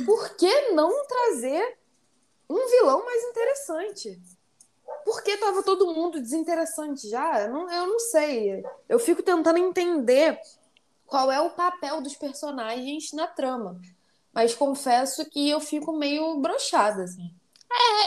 Por 0.04 0.36
que 0.36 0.72
não 0.72 0.90
trazer 1.06 1.78
um 2.50 2.70
vilão 2.70 3.04
mais 3.06 3.24
interessante? 3.24 4.22
Por 5.04 5.24
que 5.24 5.38
tava 5.38 5.64
todo 5.64 5.94
mundo 5.94 6.22
desinteressante 6.22 7.08
já? 7.10 7.42
Eu 7.42 7.52
não, 7.52 7.70
eu 7.72 7.88
não 7.88 8.00
sei. 8.00 8.64
Eu 8.90 9.00
fico 9.00 9.22
tentando 9.22 9.58
entender 9.58 10.40
qual 11.06 11.32
é 11.32 11.40
o 11.40 11.52
papel 11.52 12.02
dos 12.02 12.16
personagens 12.16 13.12
na 13.14 13.28
trama. 13.28 13.80
Mas 14.34 14.54
confesso 14.54 15.30
que 15.30 15.50
eu 15.50 15.60
fico 15.60 15.94
meio 15.94 16.40
broxada, 16.40 17.04
assim. 17.04 17.32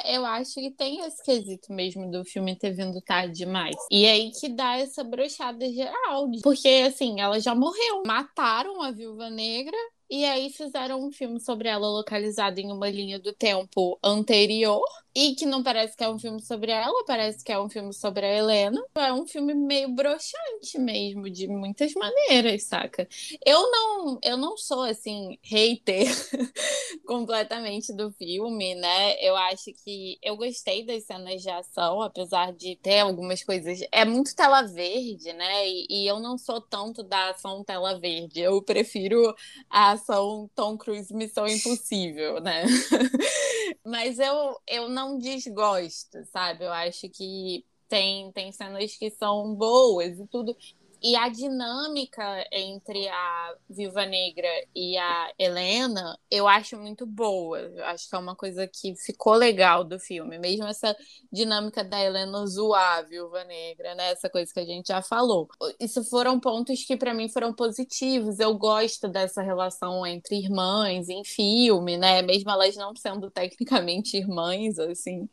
É, 0.04 0.16
eu 0.16 0.24
acho 0.24 0.54
que 0.54 0.70
tem 0.70 1.00
esse 1.00 1.22
quesito 1.22 1.72
mesmo 1.72 2.10
do 2.10 2.24
filme 2.24 2.56
ter 2.56 2.72
vindo 2.72 3.00
tarde 3.00 3.34
demais. 3.38 3.76
E 3.90 4.06
aí 4.06 4.30
que 4.30 4.48
dá 4.48 4.76
essa 4.76 5.04
brochada 5.04 5.70
geral. 5.70 6.30
Porque, 6.42 6.86
assim, 6.86 7.20
ela 7.20 7.38
já 7.40 7.54
morreu. 7.54 8.02
Mataram 8.06 8.82
a 8.82 8.90
Viúva 8.90 9.28
Negra. 9.30 9.76
E 10.10 10.24
aí 10.24 10.50
fizeram 10.50 11.04
um 11.04 11.12
filme 11.12 11.38
sobre 11.38 11.68
ela 11.68 11.86
localizado 11.86 12.58
em 12.58 12.72
uma 12.72 12.88
linha 12.88 13.18
do 13.18 13.32
tempo 13.32 13.98
anterior. 14.02 14.82
E 15.14 15.34
que 15.34 15.44
não 15.44 15.64
parece 15.64 15.96
que 15.96 16.04
é 16.04 16.08
um 16.08 16.18
filme 16.18 16.40
sobre 16.40 16.70
ela, 16.70 17.04
parece 17.04 17.42
que 17.42 17.50
é 17.50 17.58
um 17.58 17.68
filme 17.68 17.92
sobre 17.92 18.24
a 18.24 18.36
Helena. 18.36 18.80
É 18.94 19.12
um 19.12 19.26
filme 19.26 19.52
meio 19.52 19.88
broxante 19.92 20.78
mesmo, 20.78 21.28
de 21.28 21.48
muitas 21.48 21.92
maneiras, 21.94 22.62
saca? 22.64 23.08
Eu 23.44 23.68
não, 23.68 24.18
eu 24.22 24.36
não 24.36 24.56
sou, 24.56 24.82
assim, 24.82 25.36
hater 25.42 26.06
completamente 27.04 27.92
do 27.92 28.12
filme, 28.12 28.76
né? 28.76 29.16
Eu 29.20 29.34
acho 29.36 29.72
que 29.84 30.18
eu 30.22 30.36
gostei 30.36 30.86
das 30.86 31.04
cenas 31.04 31.42
de 31.42 31.50
ação, 31.50 32.00
apesar 32.00 32.52
de 32.52 32.76
ter 32.76 33.00
algumas 33.00 33.42
coisas. 33.42 33.80
É 33.90 34.04
muito 34.04 34.36
tela 34.36 34.62
verde, 34.62 35.32
né? 35.32 35.68
E, 35.68 35.86
e 35.90 36.06
eu 36.06 36.20
não 36.20 36.38
sou 36.38 36.60
tanto 36.60 37.02
da 37.02 37.30
ação 37.30 37.64
tela 37.64 37.98
verde. 37.98 38.40
Eu 38.40 38.62
prefiro 38.62 39.34
a 39.68 39.92
ação 39.98 40.50
Tom 40.54 40.76
Cruise 40.76 41.12
Missão 41.14 41.46
Impossível, 41.46 42.40
né? 42.40 42.64
Mas 43.84 44.18
eu, 44.18 44.56
eu 44.66 44.88
não 44.88 45.18
desgosto, 45.18 46.24
sabe? 46.32 46.64
Eu 46.64 46.72
acho 46.72 47.08
que 47.10 47.64
tem, 47.88 48.30
tem 48.32 48.52
cenas 48.52 48.96
que 48.96 49.10
são 49.10 49.54
boas 49.54 50.18
e 50.18 50.26
tudo. 50.26 50.56
E 51.00 51.14
a 51.14 51.28
dinâmica 51.28 52.44
entre 52.50 53.08
a 53.08 53.54
Viúva 53.70 54.04
Negra 54.04 54.48
e 54.74 54.96
a 54.96 55.32
Helena, 55.38 56.18
eu 56.30 56.48
acho 56.48 56.76
muito 56.76 57.06
boa. 57.06 57.60
Eu 57.60 57.84
acho 57.84 58.08
que 58.08 58.14
é 58.16 58.18
uma 58.18 58.34
coisa 58.34 58.66
que 58.66 58.96
ficou 58.96 59.34
legal 59.34 59.84
do 59.84 59.98
filme. 60.00 60.38
Mesmo 60.38 60.66
essa 60.66 60.96
dinâmica 61.32 61.84
da 61.84 62.00
Helena 62.00 62.44
zoar 62.46 62.98
a 62.98 63.02
Viúva 63.02 63.44
Negra, 63.44 63.94
né? 63.94 64.10
Essa 64.10 64.28
coisa 64.28 64.52
que 64.52 64.58
a 64.58 64.64
gente 64.64 64.88
já 64.88 65.00
falou. 65.00 65.48
Isso 65.78 66.02
foram 66.04 66.40
pontos 66.40 66.84
que 66.84 66.96
para 66.96 67.14
mim 67.14 67.28
foram 67.28 67.52
positivos. 67.54 68.40
Eu 68.40 68.56
gosto 68.58 69.08
dessa 69.08 69.40
relação 69.40 70.04
entre 70.06 70.36
irmãs 70.36 71.08
em 71.08 71.24
filme, 71.24 71.96
né? 71.96 72.22
Mesmo 72.22 72.50
elas 72.50 72.74
não 72.76 72.94
sendo 72.96 73.30
tecnicamente 73.30 74.16
irmãs, 74.16 74.78
assim. 74.78 75.28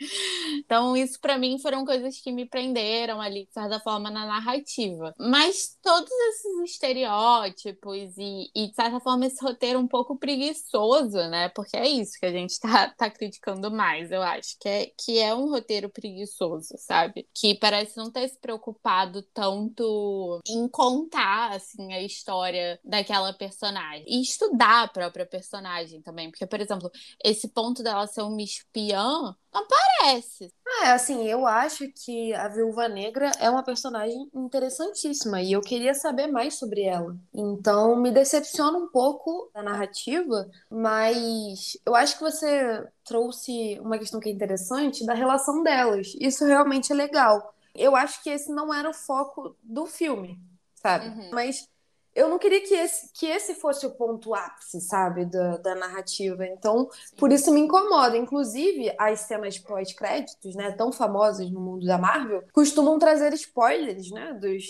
Então, 0.59 0.95
isso 0.95 1.19
para 1.19 1.37
mim 1.37 1.57
foram 1.59 1.85
coisas 1.85 2.19
que 2.19 2.31
me 2.31 2.45
prenderam 2.45 3.19
ali, 3.19 3.45
de 3.45 3.53
certa 3.53 3.79
forma, 3.79 4.11
na 4.11 4.25
narrativa. 4.25 5.13
Mas 5.55 5.77
todos 5.81 6.11
esses 6.11 6.71
estereótipos 6.71 8.17
e, 8.17 8.51
e 8.53 8.67
de 8.67 8.75
certa 8.75 8.99
forma, 8.99 9.25
esse 9.25 9.41
roteiro 9.41 9.79
um 9.79 9.87
pouco 9.87 10.17
preguiçoso, 10.17 11.17
né? 11.29 11.47
Porque 11.49 11.77
é 11.77 11.87
isso 11.87 12.19
que 12.19 12.25
a 12.25 12.31
gente 12.31 12.59
tá, 12.59 12.89
tá 12.97 13.09
criticando 13.09 13.71
mais, 13.71 14.11
eu 14.11 14.21
acho, 14.21 14.57
que 14.59 14.67
é, 14.67 14.91
que 14.99 15.17
é 15.17 15.33
um 15.33 15.49
roteiro 15.49 15.89
preguiçoso, 15.89 16.75
sabe? 16.77 17.25
Que 17.33 17.55
parece 17.55 17.95
não 17.95 18.11
ter 18.11 18.27
se 18.27 18.37
preocupado 18.37 19.21
tanto 19.33 20.41
em 20.45 20.67
contar, 20.67 21.53
assim, 21.53 21.93
a 21.93 22.01
história 22.01 22.77
daquela 22.83 23.31
personagem. 23.31 24.03
E 24.07 24.21
estudar 24.21 24.83
a 24.83 24.87
própria 24.89 25.25
personagem 25.25 26.01
também. 26.01 26.29
Porque, 26.29 26.45
por 26.45 26.59
exemplo, 26.59 26.91
esse 27.23 27.47
ponto 27.47 27.81
dela 27.81 28.07
ser 28.07 28.23
uma 28.23 28.41
espiã 28.41 29.33
não 29.55 29.65
parece. 29.65 30.51
Ah, 30.67 30.93
assim, 30.93 31.25
eu 31.25 31.47
acho 31.47 31.87
que 31.93 32.33
a 32.33 32.49
Viúva 32.49 32.89
Negra 32.89 33.31
é 33.39 33.49
uma 33.49 33.63
personagem 33.63 34.29
interessantíssima 34.33 35.41
e 35.41 35.53
eu 35.53 35.61
queria 35.61 35.93
saber 35.93 36.27
mais 36.27 36.55
sobre 36.55 36.81
ela. 36.83 37.15
Então, 37.33 37.95
me 37.95 38.11
decepciona 38.11 38.77
um 38.77 38.89
pouco 38.89 39.49
a 39.53 39.63
narrativa, 39.63 40.49
mas 40.69 41.77
eu 41.85 41.95
acho 41.95 42.17
que 42.17 42.23
você 42.23 42.85
trouxe 43.05 43.79
uma 43.79 43.97
questão 43.97 44.19
que 44.19 44.27
é 44.27 44.31
interessante 44.33 45.05
da 45.05 45.13
relação 45.13 45.63
delas. 45.63 46.13
Isso 46.19 46.43
realmente 46.43 46.91
é 46.91 46.95
legal. 46.95 47.55
Eu 47.73 47.95
acho 47.95 48.21
que 48.21 48.29
esse 48.29 48.51
não 48.51 48.73
era 48.73 48.89
o 48.89 48.93
foco 48.93 49.55
do 49.63 49.85
filme, 49.85 50.37
sabe? 50.75 51.07
Uhum. 51.07 51.29
Mas 51.31 51.67
eu 52.15 52.29
não 52.29 52.39
queria 52.39 52.61
que 52.61 52.73
esse, 52.73 53.11
que 53.13 53.25
esse 53.25 53.53
fosse 53.55 53.85
o 53.85 53.91
ponto 53.91 54.33
ápice, 54.33 54.79
sabe, 54.79 55.25
da, 55.25 55.57
da 55.57 55.75
narrativa. 55.75 56.45
Então, 56.47 56.89
por 57.17 57.31
isso 57.31 57.51
me 57.51 57.59
incomoda. 57.59 58.15
Inclusive, 58.15 58.95
as 58.97 59.19
cenas 59.21 59.59
pós-créditos, 59.59 60.55
né, 60.55 60.71
tão 60.71 60.93
famosas 60.93 61.51
no 61.51 61.59
mundo 61.59 61.85
da 61.85 61.97
Marvel, 61.97 62.43
costumam 62.53 62.97
trazer 62.97 63.33
spoilers, 63.33 64.09
né, 64.11 64.33
dos, 64.33 64.63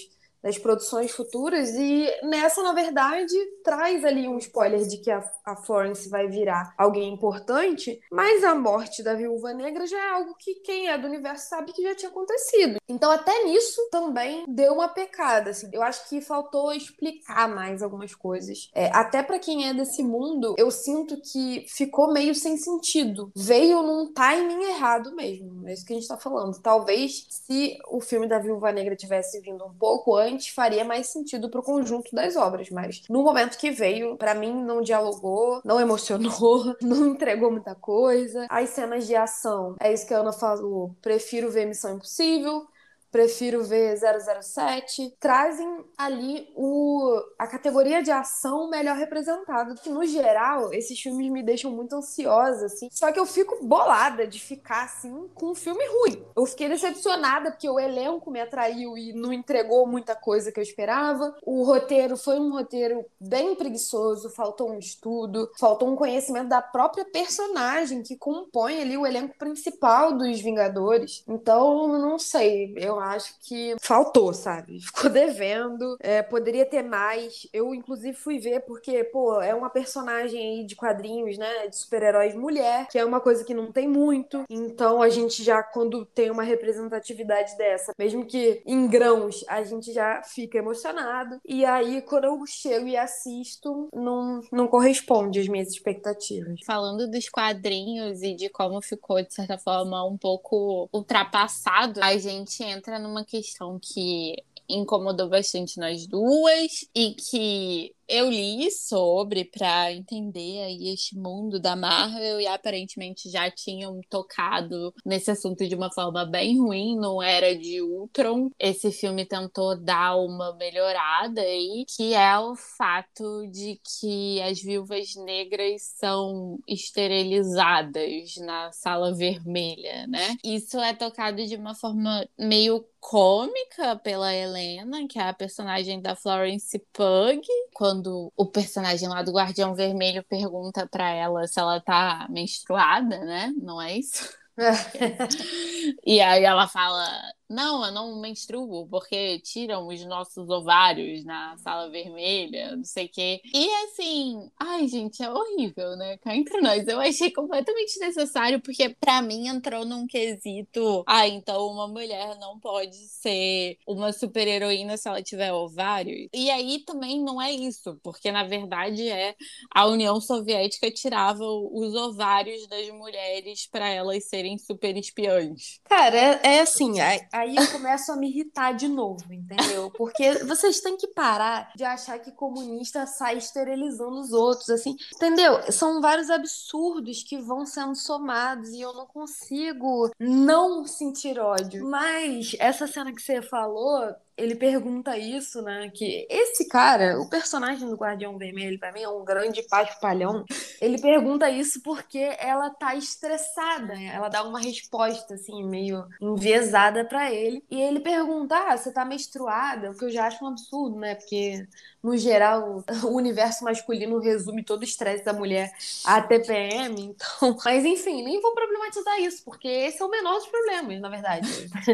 das 0.45 0.59
produções 0.59 1.09
futuras. 1.09 1.71
E 1.71 2.07
nessa, 2.21 2.61
na 2.61 2.71
verdade, 2.71 3.35
traz 3.63 4.05
ali 4.05 4.27
um 4.27 4.37
spoiler 4.37 4.85
de 4.85 4.99
que 4.99 5.09
a, 5.09 5.27
a 5.43 5.55
Florence 5.55 6.07
vai 6.07 6.27
virar 6.27 6.71
alguém 6.77 7.11
importante, 7.11 7.99
mas 8.11 8.43
a 8.43 8.53
morte 8.53 9.01
da 9.01 9.15
Viúva 9.15 9.51
Negra 9.53 9.87
já 9.87 9.97
é 9.97 10.09
algo 10.11 10.35
que 10.37 10.53
quem 10.55 10.87
é 10.87 10.97
do 10.99 11.07
universo 11.07 11.49
sabe 11.49 11.73
que 11.73 11.81
já 11.81 11.95
tinha 11.95 12.11
acontecido. 12.11 12.79
Então, 12.87 13.09
até 13.09 13.43
nisso 13.45 13.81
também 13.89 14.45
deu 14.47 14.73
uma 14.73 14.87
pecada. 14.87 15.49
Assim. 15.49 15.67
Eu 15.73 15.81
acho 15.81 16.07
que 16.07 16.21
faltou 16.21 16.71
explicar 16.71 17.49
mais 17.49 17.81
algumas 17.81 18.13
coisas. 18.13 18.69
É, 18.75 18.91
até 18.93 19.23
para 19.23 19.39
quem 19.39 19.67
é 19.67 19.73
desse 19.73 20.03
mundo, 20.03 20.53
eu 20.59 20.69
sinto 20.69 21.19
que 21.21 21.65
ficou 21.67 22.13
meio 22.13 22.35
sem 22.35 22.55
sentido. 22.55 23.31
Veio 23.35 23.81
num 23.81 24.13
timing 24.13 24.63
errado 24.65 25.15
mesmo. 25.15 25.67
É 25.67 25.73
isso 25.73 25.83
que 25.83 25.93
a 25.93 25.95
gente 25.95 26.07
tá 26.07 26.17
falando. 26.17 26.61
Talvez 26.61 27.25
se 27.29 27.79
o 27.89 27.99
filme 27.99 28.27
da 28.27 28.37
Viúva 28.37 28.71
Negra 28.71 28.95
tivesse 28.95 29.41
vindo 29.41 29.65
um 29.65 29.73
pouco 29.73 30.15
antes 30.15 30.34
faria 30.39 30.83
mais 30.83 31.07
sentido 31.07 31.49
pro 31.49 31.63
conjunto 31.63 32.13
das 32.15 32.35
obras, 32.35 32.69
mas 32.69 33.03
no 33.09 33.23
momento 33.23 33.57
que 33.57 33.71
veio, 33.71 34.17
para 34.17 34.35
mim 34.35 34.53
não 34.53 34.81
dialogou, 34.81 35.61
não 35.63 35.79
emocionou, 35.79 36.75
não 36.81 37.07
entregou 37.07 37.51
muita 37.51 37.75
coisa. 37.75 38.45
As 38.49 38.69
cenas 38.69 39.07
de 39.07 39.15
ação, 39.15 39.75
é 39.79 39.93
isso 39.93 40.05
que 40.07 40.13
a 40.13 40.19
Ana 40.19 40.33
falou, 40.33 40.95
prefiro 41.01 41.49
ver 41.51 41.65
Missão 41.65 41.95
Impossível, 41.95 42.67
prefiro 43.15 43.63
ver 43.63 43.97
007, 43.97 45.15
trazem 45.21 45.85
ali 45.97 46.49
o, 46.53 47.17
a 47.39 47.47
categoria 47.47 48.03
de 48.03 48.11
ação 48.11 48.69
melhor 48.69 48.97
representada. 48.97 49.73
Que 49.75 49.89
no 49.89 50.05
geral, 50.05 50.73
esses 50.73 50.99
filmes 50.99 51.31
me 51.31 51.41
deixam 51.41 51.71
muito 51.71 51.95
ansiosa, 51.95 52.65
assim. 52.65 52.89
Só 52.91 53.13
que 53.13 53.19
eu 53.19 53.25
fico 53.25 53.65
bolada 53.65 54.27
de 54.27 54.37
ficar 54.37 54.83
assim 54.83 55.29
com 55.33 55.51
um 55.51 55.55
filme 55.55 55.81
ruim. 55.85 56.25
Eu 56.35 56.45
fiquei 56.45 56.67
decepcionada 56.67 57.51
porque 57.51 57.69
o 57.69 57.79
elenco 57.79 58.29
me 58.29 58.41
atraiu 58.41 58.97
e 58.97 59.13
não 59.13 59.31
entregou 59.31 59.87
muita 59.87 60.13
coisa 60.13 60.51
que 60.51 60.59
eu 60.59 60.63
esperava. 60.63 61.33
O 61.41 61.63
roteiro 61.63 62.17
foi 62.17 62.37
um 62.37 62.51
roteiro 62.51 63.05
bem 63.17 63.55
preguiçoso, 63.55 64.29
faltou 64.29 64.71
um 64.71 64.77
estudo, 64.77 65.49
faltou 65.57 65.89
um 65.89 65.95
conhecimento 65.95 66.49
da 66.49 66.61
própria 66.61 67.05
personagem 67.05 68.03
que 68.03 68.17
compõe 68.17 68.81
ali 68.81 68.97
o 68.97 69.07
elenco 69.07 69.37
principal 69.37 70.17
dos 70.17 70.41
Vingadores. 70.41 71.23
Então, 71.25 71.97
não 71.97 72.19
sei, 72.19 72.73
eu 72.75 73.04
acho 73.11 73.35
que 73.41 73.75
faltou, 73.81 74.33
sabe? 74.33 74.79
Ficou 74.85 75.09
devendo, 75.09 75.97
é, 75.99 76.21
poderia 76.21 76.65
ter 76.65 76.83
mais. 76.83 77.47
Eu, 77.53 77.73
inclusive, 77.73 78.15
fui 78.15 78.39
ver 78.39 78.61
porque, 78.61 79.03
pô, 79.03 79.41
é 79.41 79.53
uma 79.53 79.69
personagem 79.69 80.39
aí 80.39 80.65
de 80.65 80.75
quadrinhos, 80.75 81.37
né? 81.37 81.67
De 81.67 81.75
super-heróis 81.75 82.35
mulher, 82.35 82.87
que 82.87 82.97
é 82.97 83.05
uma 83.05 83.19
coisa 83.19 83.43
que 83.43 83.53
não 83.53 83.71
tem 83.71 83.87
muito. 83.87 84.43
Então, 84.49 85.01
a 85.01 85.09
gente 85.09 85.43
já, 85.43 85.61
quando 85.61 86.05
tem 86.05 86.29
uma 86.29 86.43
representatividade 86.43 87.57
dessa, 87.57 87.93
mesmo 87.97 88.25
que 88.25 88.61
em 88.65 88.87
grãos, 88.87 89.43
a 89.47 89.63
gente 89.63 89.93
já 89.93 90.21
fica 90.23 90.57
emocionado. 90.57 91.39
E 91.45 91.65
aí, 91.65 92.01
quando 92.01 92.25
eu 92.25 92.45
chego 92.45 92.87
e 92.87 92.97
assisto, 92.97 93.87
não, 93.93 94.41
não 94.51 94.67
corresponde 94.67 95.39
às 95.39 95.47
minhas 95.47 95.69
expectativas. 95.69 96.59
Falando 96.65 97.09
dos 97.09 97.29
quadrinhos 97.29 98.21
e 98.21 98.33
de 98.35 98.49
como 98.49 98.81
ficou, 98.81 99.21
de 99.21 99.33
certa 99.33 99.57
forma, 99.57 100.05
um 100.05 100.17
pouco 100.17 100.89
ultrapassado, 100.93 102.01
a 102.01 102.17
gente 102.17 102.63
entra 102.63 102.94
entra 102.95 102.99
numa 102.99 103.25
questão 103.25 103.79
que 103.81 104.35
incomodou 104.67 105.29
bastante 105.29 105.79
nós 105.79 106.07
duas 106.07 106.71
e 106.95 107.13
que 107.13 107.94
eu 108.07 108.29
li 108.29 108.69
sobre 108.71 109.45
para 109.45 109.91
entender 109.91 110.61
aí 110.63 110.93
este 110.93 111.17
mundo 111.17 111.59
da 111.59 111.75
Marvel 111.75 112.39
e 112.39 112.47
aparentemente 112.47 113.29
já 113.29 113.49
tinham 113.49 113.99
tocado 114.09 114.93
nesse 115.05 115.31
assunto 115.31 115.67
de 115.67 115.75
uma 115.75 115.91
forma 115.91 116.25
bem 116.25 116.59
ruim 116.59 116.95
no 116.95 117.21
Era 117.21 117.55
de 117.55 117.81
Ultron. 117.81 118.49
Esse 118.59 118.91
filme 118.91 119.25
tentou 119.25 119.75
dar 119.77 120.15
uma 120.17 120.55
melhorada 120.55 121.41
aí, 121.41 121.85
que 121.95 122.13
é 122.13 122.37
o 122.37 122.55
fato 122.55 123.47
de 123.51 123.79
que 123.83 124.41
as 124.41 124.61
viúvas 124.61 125.15
negras 125.15 125.81
são 125.97 126.59
esterilizadas 126.67 128.35
na 128.37 128.71
sala 128.71 129.13
vermelha, 129.13 130.07
né? 130.07 130.35
Isso 130.43 130.77
é 130.79 130.93
tocado 130.93 131.45
de 131.45 131.55
uma 131.55 131.75
forma 131.75 132.27
meio 132.37 132.85
cômica 132.99 133.95
pela 133.97 134.33
Helena, 134.33 135.07
que 135.07 135.19
é 135.19 135.29
a 135.29 135.33
personagem 135.33 136.01
da 136.01 136.15
Florence 136.15 136.79
Pug, 136.91 137.39
quando 137.75 137.94
quando 137.95 138.31
o 138.35 138.45
personagem 138.45 139.07
lá 139.07 139.21
do 139.21 139.31
Guardião 139.31 139.73
Vermelho 139.73 140.23
pergunta 140.23 140.87
para 140.87 141.09
ela 141.09 141.47
se 141.47 141.59
ela 141.59 141.79
tá 141.79 142.27
menstruada, 142.29 143.23
né? 143.23 143.53
Não 143.57 143.81
é 143.81 143.97
isso? 143.97 144.29
e 146.05 146.19
aí 146.21 146.43
ela 146.43 146.67
fala: 146.67 147.07
Não, 147.49 147.85
eu 147.85 147.91
não 147.91 148.19
menstruo, 148.19 148.87
porque 148.87 149.39
tiram 149.39 149.87
os 149.87 150.03
nossos 150.05 150.49
ovários 150.49 151.23
na 151.23 151.55
sala 151.57 151.89
vermelha, 151.89 152.75
não 152.75 152.83
sei 152.83 153.05
o 153.05 153.09
quê. 153.09 153.41
E 153.53 153.69
assim, 153.83 154.49
ai, 154.59 154.87
gente, 154.87 155.21
é 155.21 155.29
horrível, 155.29 155.95
né? 155.95 156.17
Cá 156.17 156.35
entre 156.35 156.59
nós. 156.59 156.87
Eu 156.87 156.99
achei 156.99 157.31
completamente 157.31 157.99
necessário, 157.99 158.59
porque 158.61 158.89
para 158.89 159.21
mim 159.21 159.47
entrou 159.47 159.85
num 159.85 160.07
quesito. 160.07 161.03
Ah, 161.07 161.27
então 161.27 161.67
uma 161.67 161.87
mulher 161.87 162.37
não 162.39 162.59
pode 162.59 162.95
ser 162.95 163.77
uma 163.87 164.11
super-heroína 164.11 164.97
se 164.97 165.07
ela 165.07 165.21
tiver 165.21 165.53
ovários. 165.53 166.27
E 166.33 166.49
aí 166.49 166.79
também 166.85 167.21
não 167.23 167.41
é 167.41 167.51
isso, 167.51 167.99
porque 168.03 168.31
na 168.31 168.43
verdade 168.43 169.07
é 169.07 169.35
a 169.73 169.85
União 169.85 170.19
Soviética 170.19 170.89
tirava 170.91 171.43
os 171.43 171.93
ovários 171.93 172.67
das 172.67 172.89
mulheres 172.89 173.67
para 173.67 173.87
elas 173.89 174.27
serem 174.27 174.57
super 174.57 174.97
espiãs. 174.97 175.79
Cara, 175.83 176.17
é, 176.17 176.55
é 176.55 176.59
assim, 176.61 176.99
aí 177.35 177.55
eu 177.55 177.71
começo 177.71 178.11
a 178.11 178.15
me 178.15 178.29
irritar 178.29 178.71
de 178.73 178.87
novo, 178.87 179.33
entendeu? 179.33 179.91
Porque 179.91 180.43
vocês 180.45 180.79
têm 180.79 180.97
que 180.97 181.07
parar 181.07 181.71
de 181.75 181.83
achar 181.83 182.17
que 182.19 182.31
comunista 182.31 183.05
sai 183.05 183.37
esterilizando 183.37 184.19
os 184.19 184.31
outros, 184.31 184.69
assim, 184.69 184.95
entendeu? 185.13 185.71
São 185.71 186.01
vários 186.01 186.29
absurdos 186.29 187.23
que 187.23 187.37
vão 187.37 187.65
sendo 187.65 187.95
somados 187.95 188.69
e 188.69 188.81
eu 188.81 188.93
não 188.93 189.05
consigo 189.05 190.09
não 190.19 190.85
sentir 190.85 191.37
ódio. 191.39 191.85
Mas 191.85 192.55
essa 192.59 192.87
cena 192.87 193.13
que 193.13 193.21
você 193.21 193.41
falou 193.41 194.15
ele 194.37 194.55
pergunta 194.55 195.17
isso, 195.17 195.61
né? 195.61 195.89
Que 195.93 196.27
esse 196.29 196.67
cara, 196.67 197.19
o 197.19 197.29
personagem 197.29 197.87
do 197.87 197.95
Guardião 197.95 198.37
Vermelho, 198.37 198.77
para 198.77 198.91
mim, 198.91 199.01
é 199.01 199.09
um 199.09 199.23
grande 199.23 199.63
paspalhão. 199.63 200.43
Ele 200.81 200.99
pergunta 200.99 201.49
isso 201.49 201.81
porque 201.81 202.35
ela 202.39 202.69
tá 202.69 202.95
estressada. 202.95 203.93
Né? 203.93 204.11
Ela 204.13 204.27
dá 204.27 204.43
uma 204.43 204.59
resposta, 204.59 205.35
assim, 205.35 205.63
meio 205.63 206.05
enviesada 206.21 207.05
para 207.05 207.31
ele. 207.31 207.63
E 207.71 207.81
ele 207.81 207.99
pergunta: 208.01 208.55
Ah, 208.55 208.75
você 208.77 208.91
tá 208.91 209.05
menstruada? 209.05 209.91
O 209.91 209.97
que 209.97 210.05
eu 210.05 210.11
já 210.11 210.27
acho 210.27 210.43
um 210.43 210.49
absurdo, 210.49 210.99
né? 210.99 211.15
Porque, 211.15 211.65
no 212.05 212.15
geral, 212.15 212.83
o 213.03 213.07
universo 213.07 213.63
masculino 213.63 214.19
resume 214.19 214.63
todo 214.63 214.81
o 214.81 214.83
estresse 214.83 215.25
da 215.25 215.33
mulher 215.33 215.73
à 216.05 216.21
TPM. 216.21 217.01
Então. 217.01 217.57
Mas, 217.65 217.83
enfim, 217.83 218.23
nem 218.23 218.39
vou 218.39 218.53
problematizar 218.53 219.19
isso, 219.19 219.43
porque 219.43 219.67
esse 219.67 219.99
é 219.99 220.05
o 220.05 220.09
menor 220.09 220.35
dos 220.35 220.47
problemas, 220.47 221.01
na 221.01 221.09
verdade. 221.09 221.49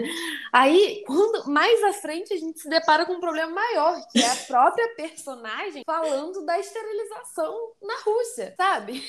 Aí, 0.52 1.02
quando 1.08 1.50
mais 1.50 1.82
à 1.84 1.94
frente, 1.94 2.34
a 2.34 2.38
gente 2.38 2.60
se 2.60 2.68
depara 2.68 3.06
com 3.06 3.14
um 3.14 3.22
problema 3.22 3.54
maior, 3.54 4.06
que 4.12 4.22
é 4.22 4.30
a 4.30 4.36
própria 4.36 4.96
personagem 4.96 5.84
falando 5.86 6.46
da 6.46 6.60
esterilização 6.60 7.72
na 7.82 7.98
Rússia, 8.02 8.54
sabe? 8.58 9.02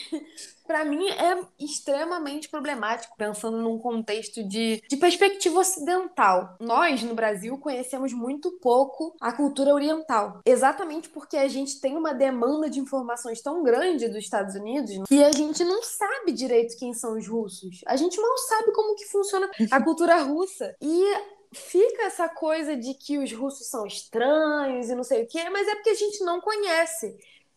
Para 0.72 0.86
mim 0.86 1.06
é 1.06 1.38
extremamente 1.60 2.48
problemático, 2.48 3.14
pensando 3.18 3.58
num 3.58 3.78
contexto 3.78 4.42
de, 4.42 4.82
de 4.88 4.96
perspectiva 4.96 5.60
ocidental. 5.60 6.56
Nós, 6.58 7.02
no 7.02 7.14
Brasil, 7.14 7.58
conhecemos 7.58 8.14
muito 8.14 8.52
pouco 8.52 9.14
a 9.20 9.32
cultura 9.32 9.74
oriental, 9.74 10.40
exatamente 10.46 11.10
porque 11.10 11.36
a 11.36 11.46
gente 11.46 11.78
tem 11.78 11.94
uma 11.94 12.14
demanda 12.14 12.70
de 12.70 12.80
informações 12.80 13.42
tão 13.42 13.62
grande 13.62 14.08
dos 14.08 14.24
Estados 14.24 14.54
Unidos 14.54 15.06
que 15.06 15.22
a 15.22 15.30
gente 15.30 15.62
não 15.62 15.82
sabe 15.82 16.32
direito 16.32 16.78
quem 16.78 16.94
são 16.94 17.18
os 17.18 17.28
russos. 17.28 17.82
A 17.86 17.94
gente 17.94 18.18
mal 18.18 18.38
sabe 18.38 18.72
como 18.72 18.96
que 18.96 19.04
funciona 19.04 19.50
a 19.70 19.76
cultura 19.84 20.22
russa. 20.22 20.74
E 20.80 21.04
fica 21.52 22.04
essa 22.04 22.30
coisa 22.30 22.74
de 22.74 22.94
que 22.94 23.18
os 23.18 23.30
russos 23.30 23.66
são 23.66 23.84
estranhos 23.84 24.88
e 24.88 24.94
não 24.94 25.04
sei 25.04 25.24
o 25.24 25.26
quê, 25.28 25.50
mas 25.50 25.68
é 25.68 25.74
porque 25.74 25.90
a 25.90 25.94
gente 25.94 26.24
não 26.24 26.40
conhece. 26.40 27.14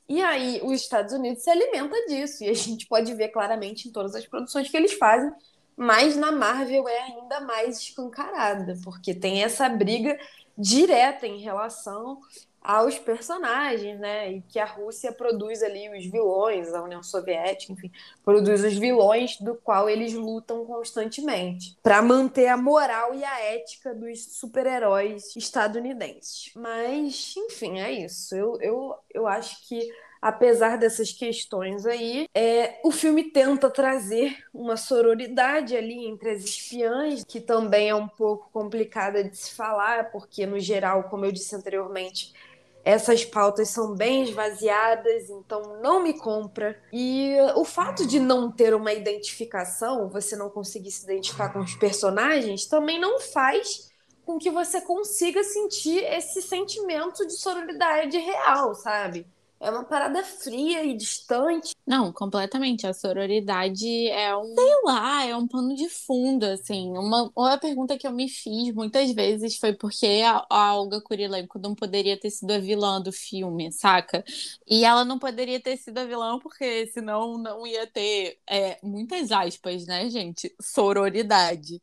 E 0.07 0.21
aí, 0.21 0.61
os 0.63 0.81
Estados 0.81 1.13
Unidos 1.13 1.43
se 1.43 1.49
alimenta 1.49 1.95
disso, 2.07 2.43
e 2.43 2.49
a 2.49 2.53
gente 2.55 2.87
pode 2.87 3.13
ver 3.13 3.29
claramente 3.29 3.87
em 3.87 3.91
todas 3.91 4.15
as 4.15 4.25
produções 4.25 4.69
que 4.69 4.77
eles 4.77 4.93
fazem, 4.93 5.31
mas 5.75 6.15
na 6.15 6.31
Marvel 6.31 6.87
é 6.87 6.99
ainda 6.99 7.41
mais 7.41 7.79
escancarada, 7.79 8.77
porque 8.83 9.13
tem 9.13 9.43
essa 9.43 9.67
briga 9.67 10.17
direta 10.57 11.27
em 11.27 11.41
relação 11.41 12.21
aos 12.65 12.97
personagens, 12.97 13.99
né? 13.99 14.31
E 14.31 14.41
que 14.41 14.59
a 14.59 14.65
Rússia 14.65 15.11
produz 15.11 15.61
ali 15.61 15.87
os 15.89 16.05
vilões, 16.05 16.73
a 16.73 16.81
União 16.81 17.03
Soviética, 17.03 17.71
enfim, 17.71 17.91
produz 18.23 18.63
os 18.63 18.75
vilões 18.75 19.39
do 19.39 19.55
qual 19.55 19.87
eles 19.87 20.13
lutam 20.13 20.65
constantemente 20.65 21.77
para 21.83 22.01
manter 22.01 22.47
a 22.47 22.57
moral 22.57 23.13
e 23.13 23.23
a 23.23 23.39
ética 23.39 23.93
dos 23.93 24.37
super-heróis 24.37 25.35
estadunidenses. 25.35 26.51
Mas, 26.55 27.35
enfim, 27.37 27.79
é 27.79 27.91
isso. 27.91 28.35
Eu, 28.35 28.57
eu, 28.59 28.95
eu 29.13 29.27
acho 29.27 29.67
que 29.67 29.87
apesar 30.25 30.79
dessas 30.79 31.11
questões 31.11 31.85
aí, 31.85 32.27
é, 32.33 32.79
o 32.83 32.89
filme 32.89 33.25
tenta 33.25 33.69
trazer 33.69 34.35
uma 34.51 34.75
sororidade 34.75 35.77
ali 35.77 36.07
entre 36.07 36.31
as 36.31 36.43
espiãs, 36.43 37.23
que 37.23 37.39
também 37.39 37.89
é 37.89 37.95
um 37.95 38.07
pouco 38.07 38.49
complicada 38.51 39.23
de 39.23 39.37
se 39.37 39.53
falar, 39.53 40.11
porque, 40.11 40.47
no 40.47 40.59
geral, 40.59 41.03
como 41.03 41.25
eu 41.25 41.31
disse 41.31 41.55
anteriormente, 41.55 42.33
essas 42.85 43.25
pautas 43.25 43.69
são 43.69 43.95
bem 43.95 44.23
esvaziadas, 44.23 45.27
então 45.31 45.81
não 45.81 46.03
me 46.03 46.13
compra. 46.13 46.79
E 46.93 47.35
o 47.55 47.65
fato 47.65 48.05
de 48.05 48.19
não 48.19 48.51
ter 48.51 48.75
uma 48.75 48.93
identificação, 48.93 50.07
você 50.07 50.35
não 50.35 50.51
conseguir 50.51 50.91
se 50.91 51.03
identificar 51.03 51.49
com 51.51 51.59
os 51.59 51.75
personagens, 51.75 52.67
também 52.67 52.99
não 52.99 53.19
faz 53.19 53.91
com 54.23 54.37
que 54.37 54.51
você 54.51 54.81
consiga 54.81 55.43
sentir 55.43 56.03
esse 56.03 56.43
sentimento 56.43 57.25
de 57.25 57.33
sororidade 57.33 58.17
real, 58.19 58.75
sabe? 58.75 59.27
É 59.59 59.69
uma 59.69 59.83
parada 59.83 60.21
fria 60.23 60.83
e 60.83 60.95
distante. 60.95 61.73
Não, 61.87 62.11
completamente. 62.11 62.85
A 62.85 62.93
sororidade 62.93 64.07
é 64.09 64.35
um, 64.35 64.53
sei 64.53 64.71
lá, 64.83 65.25
é 65.25 65.35
um 65.35 65.47
pano 65.47 65.75
de 65.75 65.89
fundo, 65.89 66.43
assim. 66.45 66.91
Uma, 66.91 67.31
uma 67.35 67.57
pergunta 67.57 67.97
que 67.97 68.05
eu 68.05 68.11
me 68.11 68.27
fiz 68.27 68.73
muitas 68.73 69.11
vezes 69.11 69.57
foi 69.57 69.73
porque 69.73 70.21
a, 70.25 70.45
a 70.49 70.75
Olga 70.75 71.01
Kurilenko 71.01 71.57
não 71.57 71.73
poderia 71.73 72.19
ter 72.19 72.31
sido 72.31 72.51
a 72.51 72.59
vilã 72.59 73.01
do 73.01 73.11
filme, 73.11 73.71
saca? 73.71 74.23
E 74.67 74.83
ela 74.83 75.05
não 75.05 75.17
poderia 75.17 75.59
ter 75.59 75.77
sido 75.77 75.97
a 75.99 76.05
vilã 76.05 76.37
porque 76.39 76.87
senão 76.87 77.37
não 77.37 77.65
ia 77.65 77.87
ter, 77.87 78.37
é, 78.47 78.77
muitas 78.83 79.31
aspas, 79.31 79.85
né, 79.85 80.09
gente? 80.09 80.53
Sororidade 80.61 81.81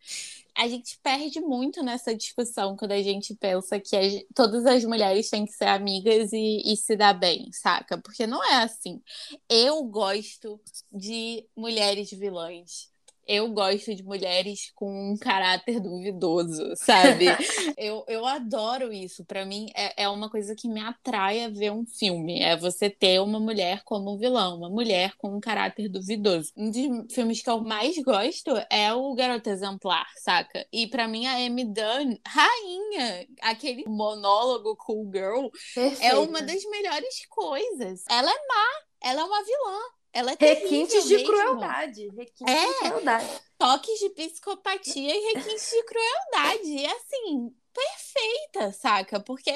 a 0.57 0.69
gente 0.69 0.99
perde 1.03 1.41
muito 1.41 1.83
nessa 1.83 2.15
discussão 2.15 2.77
quando 2.77 2.93
a 2.93 3.03
gente 3.03 3.35
pensa 3.35 3.81
que 3.81 4.27
todas 4.35 4.67
as 4.67 4.85
mulheres 4.85 5.31
têm 5.31 5.47
que 5.47 5.53
ser 5.53 5.67
amigas 5.67 6.33
e, 6.33 6.73
e, 6.73 6.77
se 6.77 6.97
dar 6.97 7.15
bem, 7.15 7.51
saca? 7.53 7.99
Porque 7.99 8.27
não 8.27 8.43
é 8.45 8.63
assim. 8.63 9.03
Eu 9.49 9.83
gosto 9.85 10.61
de 10.93 11.47
mulheres 11.57 12.11
vilãs 12.11 12.92
eu 13.27 13.49
gosto 13.53 13.95
de 13.95 14.03
mulheres 14.03 14.73
com 14.75 15.13
um 15.13 15.17
caráter 15.17 15.81
duvidoso, 15.81 16.75
sabe? 16.77 17.27
eu, 17.79 18.05
eu 18.09 18.27
adoro 18.27 18.93
isso. 18.93 19.25
Para 19.25 19.45
mim, 19.45 19.69
é, 19.75 20.05
é 20.05 20.09
uma 20.09 20.29
coisa 20.29 20.55
que 20.55 20.69
me 20.69 20.81
atrai 20.81 21.45
a 21.45 21.49
ver 21.49 21.71
um 21.71 21.85
filme. 21.87 22.41
É 22.41 22.57
você 22.57 22.91
ter 22.91 23.21
uma 23.21 23.39
mulher 23.39 23.83
como 23.85 24.19
vilão, 24.19 24.57
uma 24.57 24.71
mulher 24.71 25.15
com 25.17 25.37
um 25.37 25.41
caráter 25.41 25.89
duvidoso. 25.89 26.53
Um 26.57 26.71
dos 26.71 27.15
filmes 27.15 27.43
que 27.43 27.51
eu 27.51 27.61
mais 27.61 27.97
gosto 27.99 28.51
é 28.71 28.93
o 28.93 29.15
Garota 29.15 29.51
Exemplar, 29.51 30.07
saca? 30.17 30.67
E 30.73 30.87
para 30.87 31.07
mim, 31.07 31.27
a 31.27 31.37
Amy 31.37 31.65
Dunn, 31.65 32.17
rainha, 32.27 33.27
aquele 33.41 33.85
monólogo 33.87 34.77
Cool 34.77 35.11
Girl, 35.13 35.49
Perfeita. 35.75 36.05
é 36.05 36.15
uma 36.15 36.43
das 36.43 36.65
melhores 36.65 37.27
coisas. 37.29 38.05
Ela 38.09 38.31
é 38.31 38.47
má, 38.49 38.67
ela 39.01 39.21
é 39.21 39.25
uma 39.25 39.45
vilã. 39.45 39.81
Ela 40.13 40.33
é 40.33 40.37
requintes 40.39 41.05
de 41.07 41.17
mesmo. 41.17 41.29
crueldade. 41.29 42.09
Requintes 42.11 42.55
é, 42.55 42.67
de 42.67 42.75
crueldade. 42.91 43.41
Toques 43.59 43.99
de 43.99 44.11
psicopatia 44.11 45.17
e 45.17 45.35
requintes 45.35 45.71
de 45.71 45.83
crueldade. 45.85 46.69
E 46.69 46.87
assim, 46.87 47.55
perfeita, 47.73 48.73
saca? 48.73 49.21
Porque 49.21 49.53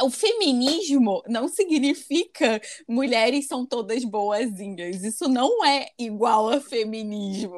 o 0.00 0.10
feminismo 0.10 1.22
não 1.28 1.48
significa 1.48 2.60
mulheres 2.88 3.46
são 3.46 3.64
todas 3.64 4.04
boazinhas. 4.04 5.02
Isso 5.04 5.28
não 5.28 5.64
é 5.64 5.88
igual 5.98 6.48
a 6.48 6.60
feminismo. 6.60 7.56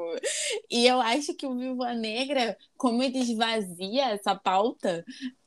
E 0.70 0.86
eu 0.86 1.00
acho 1.00 1.34
que 1.34 1.46
o 1.46 1.56
Viva 1.56 1.94
Negra, 1.94 2.56
como 2.76 3.02
ele 3.02 3.18
esvazia 3.18 4.10
essa 4.10 4.34
pauta, 4.34 5.04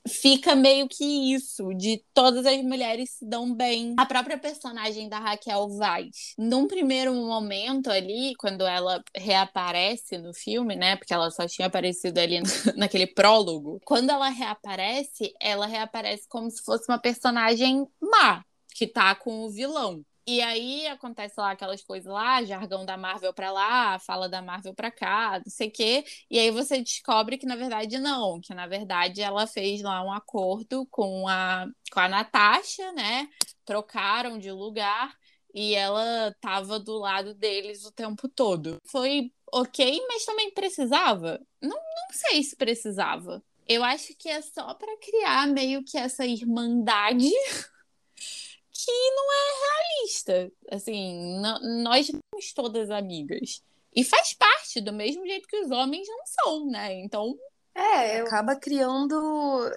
fica 0.08 0.56
meio 0.56 0.88
que 0.88 1.34
isso, 1.34 1.74
de 1.74 2.04
todas 2.14 2.46
as 2.46 2.62
mulheres 2.64 3.12
se 3.12 3.26
dão 3.26 3.54
bem. 3.54 3.94
A 3.98 4.06
própria 4.06 4.38
personagem 4.38 5.10
da 5.10 5.20
Raquel 5.20 5.70
Vaz, 5.70 6.34
num 6.38 6.68
primeiro 6.68 7.14
momento 7.14 7.90
ali, 7.90 8.34
quando 8.38 8.66
ela 8.66 9.04
reaparece 9.16 10.18
no 10.18 10.34
filme, 10.34 10.76
né? 10.76 10.96
Porque 10.96 11.14
ela 11.14 11.30
só 11.32 11.48
tinha 11.48 11.68
aparecido 11.68 12.20
ali 12.20 12.40
naquele 12.76 13.08
prólogo. 13.08 13.80
Quando 13.86 14.10
ela 14.10 14.30
reaparece, 14.30 15.34
ela 15.42 15.66
reaparece 15.66 16.28
como 16.28 16.50
se 16.50 16.64
fosse 16.64 16.90
uma 16.90 17.00
personagem 17.00 17.88
má, 18.02 18.44
que 18.74 18.88
tá 18.88 19.16
com 19.16 19.46
o 19.46 19.50
vilão. 19.50 20.04
E 20.30 20.42
aí 20.42 20.86
acontece 20.88 21.36
lá 21.40 21.52
aquelas 21.52 21.82
coisas 21.82 22.12
lá, 22.12 22.44
jargão 22.44 22.86
da 22.86 22.98
Marvel 22.98 23.34
pra 23.34 23.50
lá, 23.50 23.98
fala 24.00 24.28
da 24.28 24.42
Marvel 24.42 24.74
pra 24.74 24.92
cá, 24.92 25.40
não 25.40 25.50
sei 25.50 25.70
o 25.70 25.72
quê. 25.72 26.04
E 26.30 26.38
aí 26.38 26.52
você 26.52 26.82
descobre 26.82 27.38
que 27.38 27.46
na 27.46 27.56
verdade 27.56 27.98
não, 27.98 28.42
que 28.42 28.54
na 28.54 28.68
verdade 28.68 29.22
ela 29.22 29.48
fez 29.48 29.82
lá 29.82 30.04
um 30.04 30.12
acordo 30.12 30.86
com 30.92 31.26
a, 31.30 31.66
com 31.94 32.00
a 32.02 32.10
Natasha, 32.10 32.92
né? 32.92 33.30
Trocaram 33.64 34.38
de 34.38 34.52
lugar 34.52 35.16
e 35.54 35.74
ela 35.74 36.36
tava 36.42 36.78
do 36.78 36.98
lado 36.98 37.34
deles 37.34 37.86
o 37.86 37.92
tempo 37.94 38.28
todo. 38.28 38.82
Foi 38.86 39.32
ok, 39.54 40.02
mas 40.10 40.26
também 40.26 40.54
precisava? 40.54 41.40
Não, 41.62 41.70
não 41.70 42.10
sei 42.12 42.44
se 42.44 42.54
precisava. 42.58 43.42
Eu 43.66 43.82
acho 43.82 44.14
que 44.18 44.28
é 44.28 44.42
só 44.42 44.74
para 44.74 44.98
criar 45.00 45.48
meio 45.48 45.84
que 45.86 45.98
essa 45.98 46.26
irmandade 46.26 47.32
que 48.86 48.92
não 49.12 49.26
é 49.34 49.46
realista. 49.62 50.52
Assim, 50.72 51.40
nós 51.84 52.08
somos 52.08 52.54
todas 52.54 52.90
amigas. 52.90 53.64
E 53.96 54.04
faz 54.04 54.34
parte, 54.34 54.80
do 54.80 54.94
mesmo 54.94 55.26
jeito 55.26 55.48
que 55.48 55.58
os 55.58 55.72
homens 55.72 56.08
não 56.08 56.26
são, 56.26 56.70
né? 56.70 56.94
Então, 57.02 57.36
é, 57.78 58.22
acaba 58.22 58.56
criando. 58.56 59.16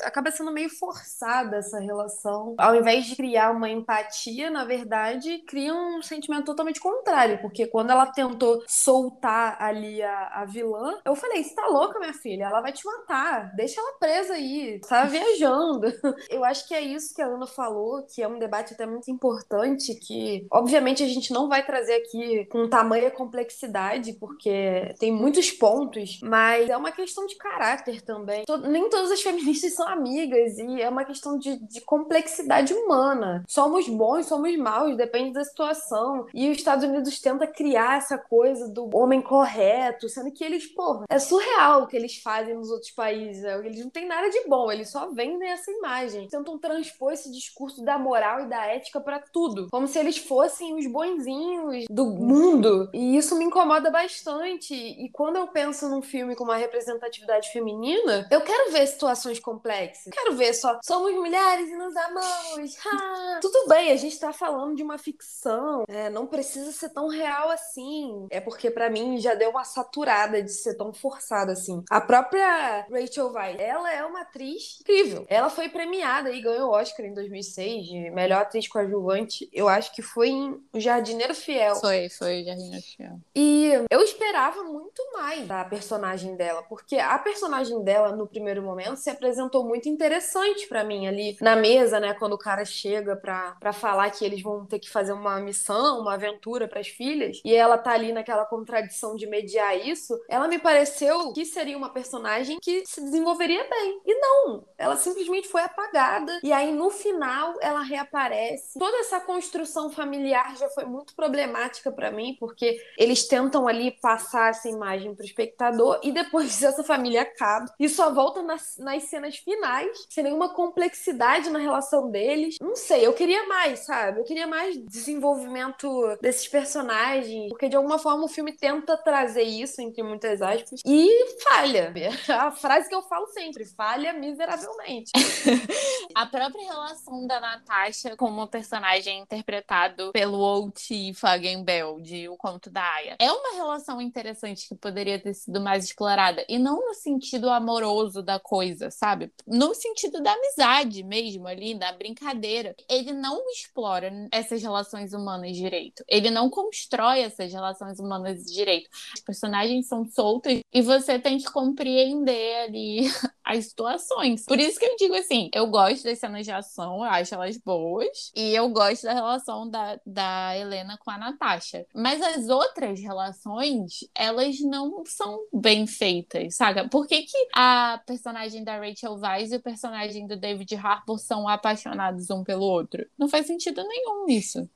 Acaba 0.03 0.31
sendo 0.31 0.51
meio 0.51 0.71
forçada 0.71 1.59
essa 1.59 1.79
relação. 1.79 2.55
Ao 2.59 2.75
invés 2.75 3.05
de 3.05 3.15
criar 3.15 3.51
uma 3.51 3.69
empatia, 3.69 4.51
na 4.51 4.65
verdade, 4.65 5.39
cria 5.47 5.75
um 5.75 6.01
sentimento 6.01 6.47
totalmente 6.47 6.81
contrário. 6.81 7.39
Porque 7.43 7.67
quando 7.67 7.91
ela 7.91 8.07
tentou 8.07 8.63
soltar 8.67 9.57
ali 9.61 10.03
a, 10.03 10.29
a 10.41 10.45
vilã, 10.47 10.99
eu 11.05 11.15
falei: 11.15 11.45
você 11.45 11.55
tá 11.55 11.67
louca, 11.67 11.99
minha 11.99 12.15
filha? 12.15 12.45
Ela 12.45 12.63
vai 12.63 12.73
te 12.73 12.85
matar. 12.87 13.55
Deixa 13.55 13.81
ela 13.81 13.99
presa 13.99 14.35
aí. 14.35 14.81
Tá 14.89 15.05
viajando. 15.07 15.93
Eu 16.31 16.43
acho 16.43 16.67
que 16.67 16.75
é 16.75 16.81
isso 16.81 17.15
que 17.15 17.21
a 17.21 17.27
Ana 17.27 17.47
falou, 17.47 18.03
que 18.07 18.23
é 18.23 18.29
um 18.29 18.39
debate 18.39 18.73
até 18.73 18.87
muito 18.87 19.11
importante, 19.11 19.95
que 19.95 20.47
obviamente 20.51 21.03
a 21.03 21.09
gente 21.09 21.33
não 21.33 21.49
vai 21.49 21.65
trazer 21.65 21.95
aqui 21.97 22.47
com 22.47 22.69
tamanha 22.69 23.11
complexidade, 23.11 24.15
porque 24.15 24.95
tem 24.99 25.13
muitos 25.13 25.51
pontos, 25.51 26.19
mas 26.23 26.71
é 26.71 26.77
uma 26.77 26.93
questão 26.93 27.27
de 27.27 27.37
caráter 27.37 27.90
caráter 27.91 28.01
também. 28.03 28.45
nem 28.69 28.89
todas 28.89 29.11
as 29.11 29.21
feministas 29.23 29.75
são 29.75 29.89
amigas 29.89 30.59
e 30.59 30.81
é 30.81 30.89
uma 30.89 31.05
questão 31.05 31.39
de, 31.39 31.57
de 31.57 31.81
complexidade 31.81 32.73
humana. 32.73 33.45
Somos 33.49 33.89
bons, 33.89 34.27
somos 34.27 34.57
maus, 34.57 34.97
depende 34.97 35.33
da 35.33 35.45
situação. 35.45 36.27
E 36.33 36.49
os 36.51 36.57
Estados 36.57 36.85
Unidos 36.85 37.21
tenta 37.21 37.47
criar 37.47 37.99
essa 37.99 38.17
coisa 38.17 38.69
do 38.69 38.89
homem 38.97 39.21
correto, 39.21 40.09
sendo 40.09 40.31
que 40.31 40.45
eles, 40.45 40.67
porra, 40.67 41.05
é 41.09 41.19
surreal 41.19 41.83
o 41.83 41.87
que 41.87 41.97
eles 41.97 42.19
fazem 42.23 42.55
nos 42.55 42.71
outros 42.71 42.91
países. 42.93 43.45
É, 43.45 43.59
eles 43.59 43.83
não 43.83 43.91
têm 43.91 44.07
nada 44.07 44.29
de 44.29 44.47
bom, 44.47 44.71
eles 44.71 44.91
só 44.91 45.11
vendem 45.11 45.49
essa 45.49 45.71
imagem. 45.71 46.29
Tentam 46.29 46.59
transpor 46.59 47.13
esse 47.13 47.31
discurso 47.31 47.83
da 47.85 47.99
moral 47.99 48.43
e 48.43 48.49
da 48.49 48.67
ética 48.67 49.01
para 49.01 49.21
tudo, 49.21 49.69
como 49.71 49.89
se 49.89 49.99
eles 49.99 50.19
fossem 50.19 50.75
os 50.75 50.87
bonzinhos 50.87 51.85
do 51.91 52.07
mundo. 52.07 52.89
E 52.93 53.17
isso 53.17 53.37
me 53.37 53.45
incomoda 53.45 53.91
bastante. 53.91 54.75
E 54.75 55.09
quando 55.11 55.37
eu 55.37 55.49
penso 55.49 55.89
num 55.89 56.03
filme 56.03 56.35
com 56.35 56.45
uma 56.45 56.57
representatividade 56.57 57.51
feminina, 57.53 57.80
feminina, 57.81 58.29
eu 58.31 58.41
quero 58.43 58.71
ver 58.71 58.87
situações 58.87 59.41
complexas. 59.41 60.13
Quero 60.13 60.35
ver 60.37 60.53
só 60.55 60.79
somos 60.85 61.13
mulheres 61.15 61.71
e 61.71 61.77
nos 61.77 61.97
amamos. 61.97 62.77
Ha! 62.87 63.39
Tudo 63.41 63.67
bem, 63.69 63.91
a 63.91 63.97
gente 63.97 64.19
tá 64.19 64.33
falando 64.33 64.77
de 64.77 64.83
uma 64.83 64.99
ficção. 64.99 65.85
É, 65.89 66.11
não 66.11 66.27
precisa 66.27 66.71
ser 66.73 66.91
tão 66.91 67.09
real 67.09 67.51
assim. 67.51 68.27
É 68.31 68.41
porque 68.41 68.71
para 68.71 68.91
mim 68.91 69.19
já 69.19 69.35
deu 69.35 69.51
uma 69.51 69.65
saturada 69.65 70.43
de 70.43 70.53
ser 70.53 70.75
tão 70.75 70.93
forçada 70.93 71.53
assim. 71.53 71.83
A 71.91 72.01
própria 72.01 72.87
Rachel 72.91 73.33
Weisz, 73.33 73.61
ela 73.61 73.93
é 73.93 74.05
uma 74.05 74.21
atriz 74.23 74.79
incrível. 74.81 75.25
Ela 75.29 75.49
foi 75.49 75.69
premiada 75.69 76.31
e 76.31 76.41
ganhou 76.43 76.71
o 76.71 76.73
Oscar 76.73 77.07
em 77.07 77.15
2006 77.15 77.87
de 77.87 78.11
melhor 78.11 78.43
atriz 78.43 78.69
coadjuvante. 78.69 79.49
Eu 79.53 79.69
acho 79.69 79.95
que 79.95 80.03
foi 80.03 80.29
em 80.29 80.63
O 80.73 80.79
Jardineiro 80.81 81.35
Fiel. 81.35 81.77
Foi, 81.77 82.09
foi 82.11 82.43
o 82.43 82.45
Jardineiro 82.45 82.85
Fiel. 82.85 83.19
E 83.35 83.73
eu 83.91 84.03
esperava 84.03 84.63
muito 84.65 85.03
mais 85.13 85.47
da 85.47 85.65
personagem 85.65 86.37
dela, 86.37 86.63
porque 86.63 86.97
a 86.97 87.19
personagem 87.19 87.70
dela 87.79 88.11
no 88.17 88.27
primeiro 88.27 88.61
momento 88.63 88.97
se 88.97 89.09
apresentou 89.09 89.65
muito 89.65 89.89
interessante 89.89 90.67
para 90.67 90.83
mim 90.83 91.07
ali 91.07 91.37
na 91.41 91.55
mesa, 91.55 92.01
né, 92.01 92.15
quando 92.15 92.33
o 92.33 92.39
cara 92.39 92.65
chega 92.65 93.15
pra 93.15 93.73
falar 93.73 94.11
que 94.11 94.25
eles 94.25 94.43
vão 94.43 94.67
ter 94.67 94.81
que 94.81 94.91
fazer 94.91 95.13
uma 95.13 95.39
missão, 95.39 96.01
uma 96.01 96.15
aventura 96.15 96.67
para 96.67 96.81
as 96.81 96.89
filhas, 96.89 97.41
e 97.45 97.55
ela 97.55 97.79
tá 97.79 97.93
ali 97.93 98.13
naquela 98.13 98.45
contradição 98.45 99.15
de 99.15 99.27
mediar 99.27 99.79
isso. 99.79 100.19
Ela 100.29 100.49
me 100.49 100.59
pareceu 100.59 101.33
que 101.33 101.45
seria 101.45 101.77
uma 101.77 101.91
personagem 101.91 102.59
que 102.61 102.85
se 102.87 103.01
desenvolveria 103.01 103.65
bem. 103.69 104.01
E 104.05 104.15
não, 104.15 104.65
ela 104.77 104.97
simplesmente 104.97 105.49
foi 105.49 105.63
apagada. 105.63 106.41
E 106.43 106.53
aí 106.53 106.73
no 106.73 106.91
final 106.91 107.55
ela 107.61 107.83
reaparece. 107.83 108.79
Toda 108.79 108.97
essa 108.99 109.21
construção 109.21 109.91
familiar 109.91 110.57
já 110.57 110.69
foi 110.71 110.85
muito 110.85 111.15
problemática 111.15 111.93
para 111.93 112.11
mim, 112.11 112.37
porque 112.39 112.81
eles 112.97 113.27
tentam 113.27 113.69
ali 113.69 113.91
passar 113.91 114.51
essa 114.51 114.69
imagem 114.69 115.15
pro 115.15 115.25
espectador 115.25 116.01
e 116.03 116.13
depois 116.13 116.63
essa 116.63 116.83
família 116.83 117.23
acaba 117.23 117.50
e 117.79 117.89
só 117.89 118.13
volta 118.13 118.43
nas, 118.43 118.77
nas 118.79 119.05
cenas 119.05 119.37
finais, 119.37 120.07
sem 120.09 120.25
nenhuma 120.25 120.51
complexidade 120.51 121.51
na 121.51 121.59
relação 121.59 122.11
deles. 122.11 122.57
Não 122.61 122.77
sei, 122.77 123.07
eu 123.07 123.13
queria 123.13 123.47
mais, 123.47 123.81
sabe? 123.81 124.21
Eu 124.21 124.25
queria 124.25 124.47
mais 124.47 124.77
desenvolvimento 124.77 126.17
desses 126.21 126.49
personagens, 126.49 127.49
porque 127.49 127.69
de 127.69 127.77
alguma 127.77 127.99
forma 127.99 128.25
o 128.25 128.29
filme 128.29 128.53
tenta 128.53 128.97
trazer 128.97 129.43
isso, 129.43 129.81
entre 129.81 130.03
muitas 130.03 130.43
aspas, 130.43 130.81
e 130.85 131.09
falha. 131.43 131.93
A 132.29 132.51
frase 132.51 132.89
que 132.89 132.95
eu 132.95 133.03
falo 133.03 133.27
sempre, 133.29 133.65
falha 133.65 134.13
miseravelmente. 134.13 135.11
a 136.15 136.27
própria 136.27 136.65
relação 136.65 137.27
da 137.27 137.41
Natasha 137.41 138.17
com 138.17 138.27
uma 138.27 138.47
personagem 138.47 139.21
interpretado 139.21 140.13
pelo 140.13 140.39
Outi 140.39 141.13
Fagenbel, 141.15 142.01
de 142.01 142.29
O 142.29 142.37
Conto 142.37 142.71
da 142.71 142.83
Aya. 142.83 143.17
É 143.19 143.31
uma 143.31 143.55
relação 143.55 144.01
interessante 144.01 144.69
que 144.69 144.75
poderia 144.75 145.19
ter 145.19 145.35
sido 145.35 145.61
mais 145.61 145.85
explorada, 145.85 146.45
e 146.49 146.59
não 146.59 146.81
no 146.87 146.95
sentido 146.95 147.40
amoroso 147.49 148.23
da 148.23 148.39
coisa, 148.39 148.91
sabe? 148.91 149.33
No 149.47 149.75
sentido 149.75 150.23
da 150.23 150.33
amizade 150.33 151.03
mesmo, 151.03 151.47
ali, 151.47 151.75
da 151.75 151.93
brincadeira. 151.93 152.75
Ele 152.89 153.13
não 153.13 153.43
explora 153.51 154.13
essas 154.33 154.63
relações 154.63 155.13
humanas 155.13 155.57
direito. 155.57 156.05
Ele 156.09 156.31
não 156.31 156.51
constrói 156.51 157.21
essas 157.21 157.53
relações 157.53 157.99
humanas 157.99 158.45
direito. 158.45 158.89
Os 159.15 159.21
personagens 159.21 159.87
são 159.87 160.05
soltos 160.05 160.61
e 160.73 160.83
você 160.83 161.19
tem 161.19 161.39
que 161.39 161.51
compreender 161.51 162.65
ali 162.65 163.01
as 163.45 163.67
situações. 163.67 164.45
Por 164.45 164.59
isso 164.59 164.79
que 164.79 164.85
eu 164.85 164.97
digo 164.97 165.15
assim, 165.15 165.51
eu 165.53 165.67
gosto 165.67 166.05
das 166.05 166.19
cenas 166.19 166.45
de 166.45 166.53
ação, 166.53 166.97
eu 166.97 167.05
acho 167.05 167.35
elas 167.35 167.57
boas, 167.57 168.31
e 168.35 168.55
eu 168.55 168.69
gosto 168.69 169.03
da 169.03 169.13
relação 169.13 169.69
da, 169.69 169.99
da 170.07 170.57
Helena 170.57 170.97
com 170.99 171.11
a 171.11 171.19
Natasha. 171.19 171.85
Mas 171.95 172.21
as 172.21 172.49
outras 172.49 173.01
relações, 173.01 174.01
elas 174.15 174.61
não 174.61 175.03
são 175.07 175.41
bem 175.53 175.87
feitas, 175.87 176.55
sabe? 176.55 176.89
Por 176.89 177.07
que, 177.07 177.23
que 177.31 177.49
a 177.55 178.01
personagem 178.07 178.65
da 178.65 178.79
Rachel 178.79 179.15
Weisz 179.15 179.53
e 179.53 179.57
o 179.57 179.63
personagem 179.63 180.27
do 180.27 180.37
David 180.37 180.75
Harbour 180.75 181.19
são 181.19 181.49
apaixonados 181.49 182.31
um 182.31 182.43
pelo 182.43 182.65
outro? 182.65 183.07
Não 183.19 183.29
faz 183.29 183.47
sentido 183.47 183.83
nenhum 183.87 184.27
isso. 184.29 184.69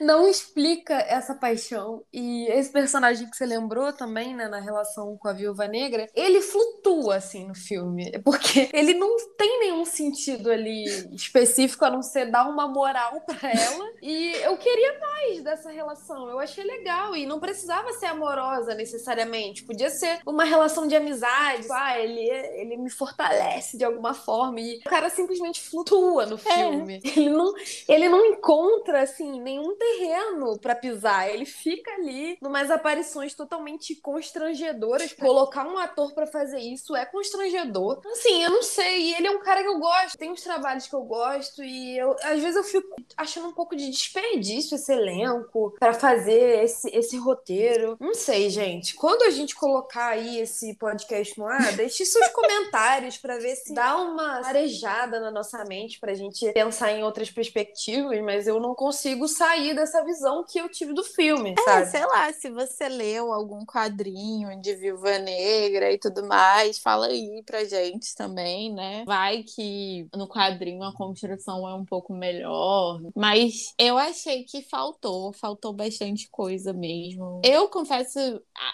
Não 0.00 0.28
explica 0.28 0.94
essa 0.94 1.34
paixão. 1.34 2.02
E 2.12 2.46
esse 2.48 2.70
personagem 2.70 3.28
que 3.28 3.36
você 3.36 3.46
lembrou 3.46 3.92
também, 3.92 4.34
né, 4.34 4.48
na 4.48 4.60
relação 4.60 5.16
com 5.16 5.28
a 5.28 5.32
Viúva 5.32 5.66
Negra, 5.66 6.08
ele 6.14 6.40
flutua, 6.40 7.16
assim, 7.16 7.46
no 7.46 7.54
filme. 7.54 8.10
Porque 8.24 8.68
ele 8.74 8.94
não 8.94 9.16
tem 9.36 9.60
nenhum 9.60 9.84
sentido 9.84 10.50
ali 10.50 10.84
específico 11.14 11.84
a 11.84 11.90
não 11.90 12.02
ser 12.02 12.30
dar 12.30 12.48
uma 12.48 12.66
moral 12.66 13.20
para 13.20 13.50
ela. 13.50 13.90
E 14.02 14.32
eu 14.42 14.56
queria 14.56 14.98
mais 14.98 15.42
dessa 15.42 15.70
relação. 15.70 16.28
Eu 16.28 16.40
achei 16.40 16.64
legal. 16.64 17.14
E 17.14 17.26
não 17.26 17.38
precisava 17.38 17.92
ser 17.92 18.06
amorosa 18.06 18.74
necessariamente. 18.74 19.64
Podia 19.64 19.90
ser 19.90 20.20
uma 20.26 20.44
relação 20.44 20.86
de 20.86 20.96
amizade. 20.96 21.66
Ah, 21.70 21.99
ele, 22.00 22.28
ele 22.28 22.76
me 22.76 22.90
fortalece 22.90 23.76
de 23.76 23.84
alguma 23.84 24.14
forma. 24.14 24.60
E 24.60 24.78
o 24.78 24.90
cara 24.90 25.08
simplesmente 25.10 25.60
flutua 25.60 26.26
no 26.26 26.36
é. 26.36 26.38
filme. 26.38 27.00
É. 27.04 27.10
Ele, 27.20 27.30
não, 27.30 27.52
ele 27.88 28.08
não 28.08 28.24
encontra, 28.24 29.02
assim, 29.02 29.40
nenhum 29.40 29.76
terreno 29.76 30.58
para 30.58 30.74
pisar. 30.74 31.28
Ele 31.28 31.44
fica 31.44 31.90
ali 31.92 32.38
numas 32.40 32.70
aparições 32.70 33.34
totalmente 33.34 33.94
constrangedoras. 33.96 35.12
Colocar 35.12 35.66
um 35.66 35.76
ator 35.76 36.14
para 36.14 36.26
fazer 36.26 36.60
isso 36.60 36.94
é 36.94 37.04
constrangedor. 37.04 38.00
Assim, 38.06 38.42
eu 38.42 38.50
não 38.50 38.62
sei. 38.62 39.02
E 39.02 39.14
ele 39.14 39.26
é 39.26 39.30
um 39.30 39.40
cara 39.40 39.62
que 39.62 39.68
eu 39.68 39.78
gosto. 39.78 40.16
Tem 40.16 40.30
uns 40.30 40.40
trabalhos 40.42 40.86
que 40.86 40.94
eu 40.94 41.02
gosto. 41.02 41.62
E 41.62 41.98
eu, 41.98 42.16
às 42.22 42.40
vezes 42.40 42.56
eu 42.56 42.64
fico 42.64 42.94
achando 43.16 43.48
um 43.48 43.52
pouco 43.52 43.76
de 43.76 43.90
desperdício 43.90 44.76
esse 44.76 44.92
elenco 44.92 45.74
para 45.78 45.92
fazer 45.92 46.64
esse, 46.64 46.88
esse 46.90 47.16
roteiro. 47.16 47.96
Não 48.00 48.14
sei, 48.14 48.48
gente. 48.48 48.94
Quando 48.94 49.22
a 49.22 49.30
gente 49.30 49.54
colocar 49.54 50.10
aí 50.10 50.38
esse 50.38 50.74
podcast 50.74 51.38
no 51.38 51.46
ar, 51.46 51.72
deixe 51.90 52.06
seus 52.06 52.28
comentários 52.28 53.18
para 53.18 53.36
ver 53.38 53.56
se 53.56 53.74
dá 53.74 53.96
uma 53.96 54.46
arejada 54.46 55.18
na 55.18 55.30
nossa 55.30 55.64
mente 55.64 55.98
pra 55.98 56.14
gente 56.14 56.50
pensar 56.52 56.92
em 56.92 57.02
outras 57.02 57.30
perspectivas, 57.30 58.20
mas 58.22 58.46
eu 58.46 58.60
não 58.60 58.74
consigo 58.74 59.26
sair 59.26 59.74
dessa 59.74 60.04
visão 60.04 60.44
que 60.44 60.58
eu 60.58 60.68
tive 60.68 60.92
do 60.92 61.02
filme, 61.02 61.54
é, 61.58 61.62
sabe? 61.62 61.86
sei 61.90 62.06
lá, 62.06 62.32
se 62.32 62.48
você 62.48 62.88
leu 62.88 63.32
algum 63.32 63.64
quadrinho 63.66 64.60
de 64.60 64.74
Viúva 64.76 65.18
Negra 65.18 65.92
e 65.92 65.98
tudo 65.98 66.24
mais, 66.26 66.78
fala 66.78 67.08
aí 67.08 67.42
pra 67.44 67.64
gente 67.64 68.14
também, 68.14 68.72
né? 68.72 69.02
Vai 69.04 69.42
que 69.42 70.08
no 70.14 70.28
quadrinho 70.28 70.84
a 70.84 70.94
construção 70.94 71.68
é 71.68 71.74
um 71.74 71.84
pouco 71.84 72.14
melhor, 72.14 73.00
mas 73.16 73.74
eu 73.76 73.98
achei 73.98 74.44
que 74.44 74.62
faltou, 74.62 75.32
faltou 75.32 75.72
bastante 75.72 76.28
coisa 76.30 76.72
mesmo. 76.72 77.42
Eu 77.44 77.68
confesso, 77.68 78.18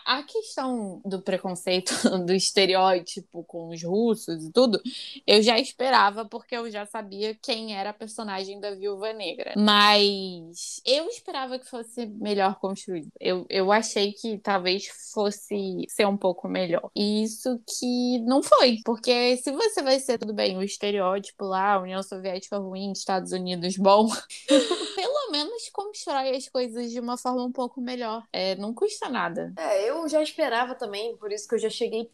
a, 0.05 0.19
a 0.19 0.23
questão 0.23 1.01
do 1.05 1.23
preconceito, 1.23 1.93
do 2.27 2.35
estereótipo 2.35 3.06
com 3.47 3.69
os 3.69 3.83
russos 3.83 4.45
e 4.45 4.53
tudo, 4.53 4.81
eu 5.27 5.43
já 5.43 5.59
esperava 5.59 6.25
porque 6.25 6.57
eu 6.57 6.71
já 6.71 6.87
sabia 6.87 7.35
quem 7.35 7.77
era 7.77 7.91
a 7.91 7.95
personagem 7.95 8.61
da 8.61 8.73
Viúva 8.73 9.13
Negra. 9.13 9.55
Mas 9.57 10.81
eu 10.85 11.07
esperava 11.09 11.59
que 11.59 11.67
fosse 11.67 12.07
melhor 12.07 12.59
construído. 12.59 13.09
Eu, 13.21 13.47
eu 13.49 13.73
achei 13.73 14.13
que 14.13 14.39
talvez 14.39 14.87
fosse 15.13 15.87
ser 15.89 16.07
um 16.07 16.17
pouco 16.17 16.49
melhor. 16.49 16.91
E 16.95 17.23
isso 17.23 17.61
que 17.67 18.19
não 18.21 18.43
foi. 18.43 18.79
Porque 18.85 19.37
se 19.39 19.53
você 19.53 19.83
vai 19.83 19.99
ser 19.99 20.19
tudo 20.19 20.33
bem, 20.33 20.57
o 20.57 20.63
estereótipo 20.63 21.45
lá, 21.45 21.81
União 21.81 22.03
Soviética 22.03 22.59
ruim, 22.59 22.93
Estados 22.93 23.33
Unidos 23.33 23.77
bom, 23.77 24.09
pelo 24.97 25.31
menos 25.31 25.69
constrói 25.71 26.37
as 26.37 26.49
coisas 26.49 26.91
de 26.91 27.01
uma 27.01 27.17
forma 27.17 27.45
um 27.45 27.53
pouco 27.53 27.81
melhor. 27.81 28.25
É, 28.33 28.55
não 28.57 28.73
custa 28.75 29.09
nada. 29.09 29.53
É, 29.59 29.91
eu 29.91 30.09
já 30.09 30.23
esperava 30.23 30.75
também, 30.75 31.17
por 31.17 31.33
isso 31.33 31.49
que 31.49 31.55
eu 31.55 31.59
já 31.59 31.71
cheguei 31.71 32.11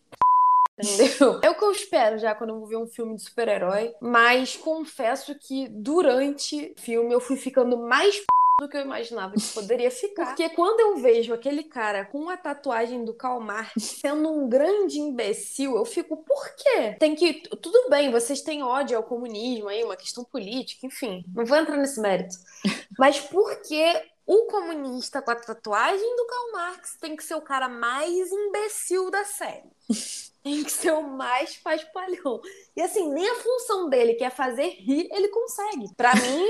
Entendeu? 0.79 1.41
É 1.43 1.51
o 1.51 1.55
que 1.55 1.65
eu 1.65 1.73
espero 1.73 2.19
já 2.19 2.35
quando 2.35 2.51
eu 2.51 2.59
vou 2.59 2.69
ver 2.69 2.77
um 2.77 2.87
filme 2.87 3.17
de 3.17 3.23
super-herói. 3.23 3.95
Mas 4.01 4.57
confesso 4.57 5.35
que 5.35 5.69
durante 5.69 6.75
o 6.77 6.81
filme 6.81 7.13
eu 7.13 7.21
fui 7.21 7.37
ficando 7.37 7.77
mais 7.79 8.23
do 8.61 8.69
que 8.69 8.77
eu 8.77 8.83
imaginava 8.83 9.35
que 9.35 9.53
poderia 9.53 9.91
ficar. 9.91 10.27
Porque 10.27 10.49
quando 10.51 10.81
eu 10.81 10.97
vejo 10.97 11.35
aquele 11.35 11.65
cara 11.65 12.05
com 12.05 12.29
a 12.29 12.37
tatuagem 12.37 13.05
do 13.05 13.15
Karl 13.15 13.41
Marx 13.41 13.83
sendo 14.01 14.31
um 14.31 14.49
grande 14.49 15.01
imbecil, 15.01 15.77
eu 15.77 15.85
fico, 15.85 16.17
por 16.19 16.55
quê? 16.55 16.97
Tem 16.99 17.15
que. 17.15 17.43
Tudo 17.61 17.89
bem, 17.89 18.11
vocês 18.11 18.41
têm 18.41 18.63
ódio 18.63 18.97
ao 18.97 19.03
comunismo 19.03 19.69
aí, 19.69 19.83
uma 19.83 19.97
questão 19.97 20.25
política, 20.25 20.87
enfim. 20.87 21.25
Não 21.35 21.45
vou 21.45 21.59
entrar 21.59 21.77
nesse 21.77 22.01
mérito. 22.01 22.37
Mas 22.99 23.21
por 23.21 23.57
que 23.63 24.03
o 24.27 24.47
comunista 24.47 25.21
com 25.21 25.31
a 25.31 25.37
tatuagem 25.37 26.17
do 26.17 26.27
Karl 26.27 26.53
Marx 26.53 26.97
tem 27.01 27.17
que 27.17 27.25
ser 27.25 27.35
o 27.35 27.43
cara 27.43 27.69
mais 27.69 28.31
imbecil 28.31 29.11
da 29.11 29.25
série? 29.25 29.71
tem 30.43 30.63
que 30.65 30.73
ser 30.73 30.93
o 30.93 31.03
mais 31.03 31.57
paspalhão. 31.57 32.41
E 32.77 32.81
assim, 32.81 33.13
nem 33.13 33.29
a 33.29 33.35
função 33.37 33.89
dele, 33.89 34.15
que 34.15 34.25
é 34.25 34.31
fazer 34.31 34.69
rir, 34.69 35.09
ele 35.13 35.29
consegue. 35.29 35.95
Para 35.97 36.15
mim, 36.15 36.47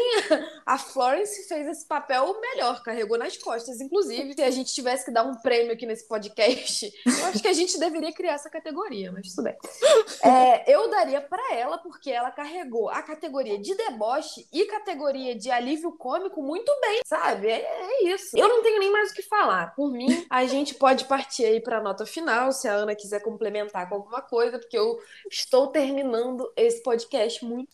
a 0.67 0.79
Florence 0.79 1.47
fez 1.49 1.67
esse 1.67 1.87
papel 1.87 2.41
melhor, 2.41 2.83
carregou 2.83 3.19
nas 3.19 3.37
costas. 3.37 3.81
Inclusive, 3.81 4.35
se 4.35 4.43
a 4.43 4.51
gente 4.51 4.73
tivesse 4.73 5.05
que 5.05 5.11
dar 5.11 5.25
um 5.25 5.35
prêmio 5.35 5.73
aqui 5.73 5.85
nesse 5.85 6.07
podcast, 6.09 6.93
eu 7.07 7.27
acho 7.27 7.43
que 7.43 7.49
a 7.49 7.53
gente 7.53 7.79
deveria 7.79 8.13
criar 8.13 8.35
essa 8.35 8.49
categoria, 8.49 9.13
mas 9.13 9.29
tudo 9.35 9.45
bem. 9.45 9.57
É, 10.25 10.73
eu 10.73 10.89
daria 10.89 11.21
para 11.21 11.55
ela, 11.55 11.79
porque 11.79 12.11
ela 12.11 12.31
carregou 12.31 12.89
a 12.89 13.03
categoria 13.03 13.59
de 13.59 13.75
deboche 13.75 14.47
e 14.53 14.65
categoria 14.67 15.35
de 15.35 15.51
alívio 15.51 15.93
cômico 15.93 16.43
muito 16.43 16.73
bem, 16.81 17.01
sabe? 17.05 17.49
É, 17.49 17.61
é 17.61 18.05
isso. 18.05 18.37
Eu 18.39 18.49
não 18.49 18.63
tenho 18.63 18.79
nem 18.79 18.91
mais 18.91 19.11
o 19.11 19.15
que 19.15 19.23
falar. 19.23 19.75
Por 19.75 19.91
mim, 19.91 20.27
a 20.31 20.45
gente 20.47 20.75
pode 20.75 21.05
partir 21.05 21.45
aí 21.45 21.61
pra 21.61 21.83
nota 21.83 22.07
final, 22.07 22.53
se 22.53 22.69
a 22.69 22.73
Ana 22.73 22.95
quiser 22.95 23.21
complementar 23.21 23.43
complementar 23.53 23.82
com 23.87 23.97
alguma 23.97 24.23
coisa, 24.23 24.59
porque 24.59 24.77
eu 24.79 25.01
estou 25.31 25.69
terminando 25.69 26.53
esse 26.57 26.83
podcast 26.83 27.45
muito 27.45 27.71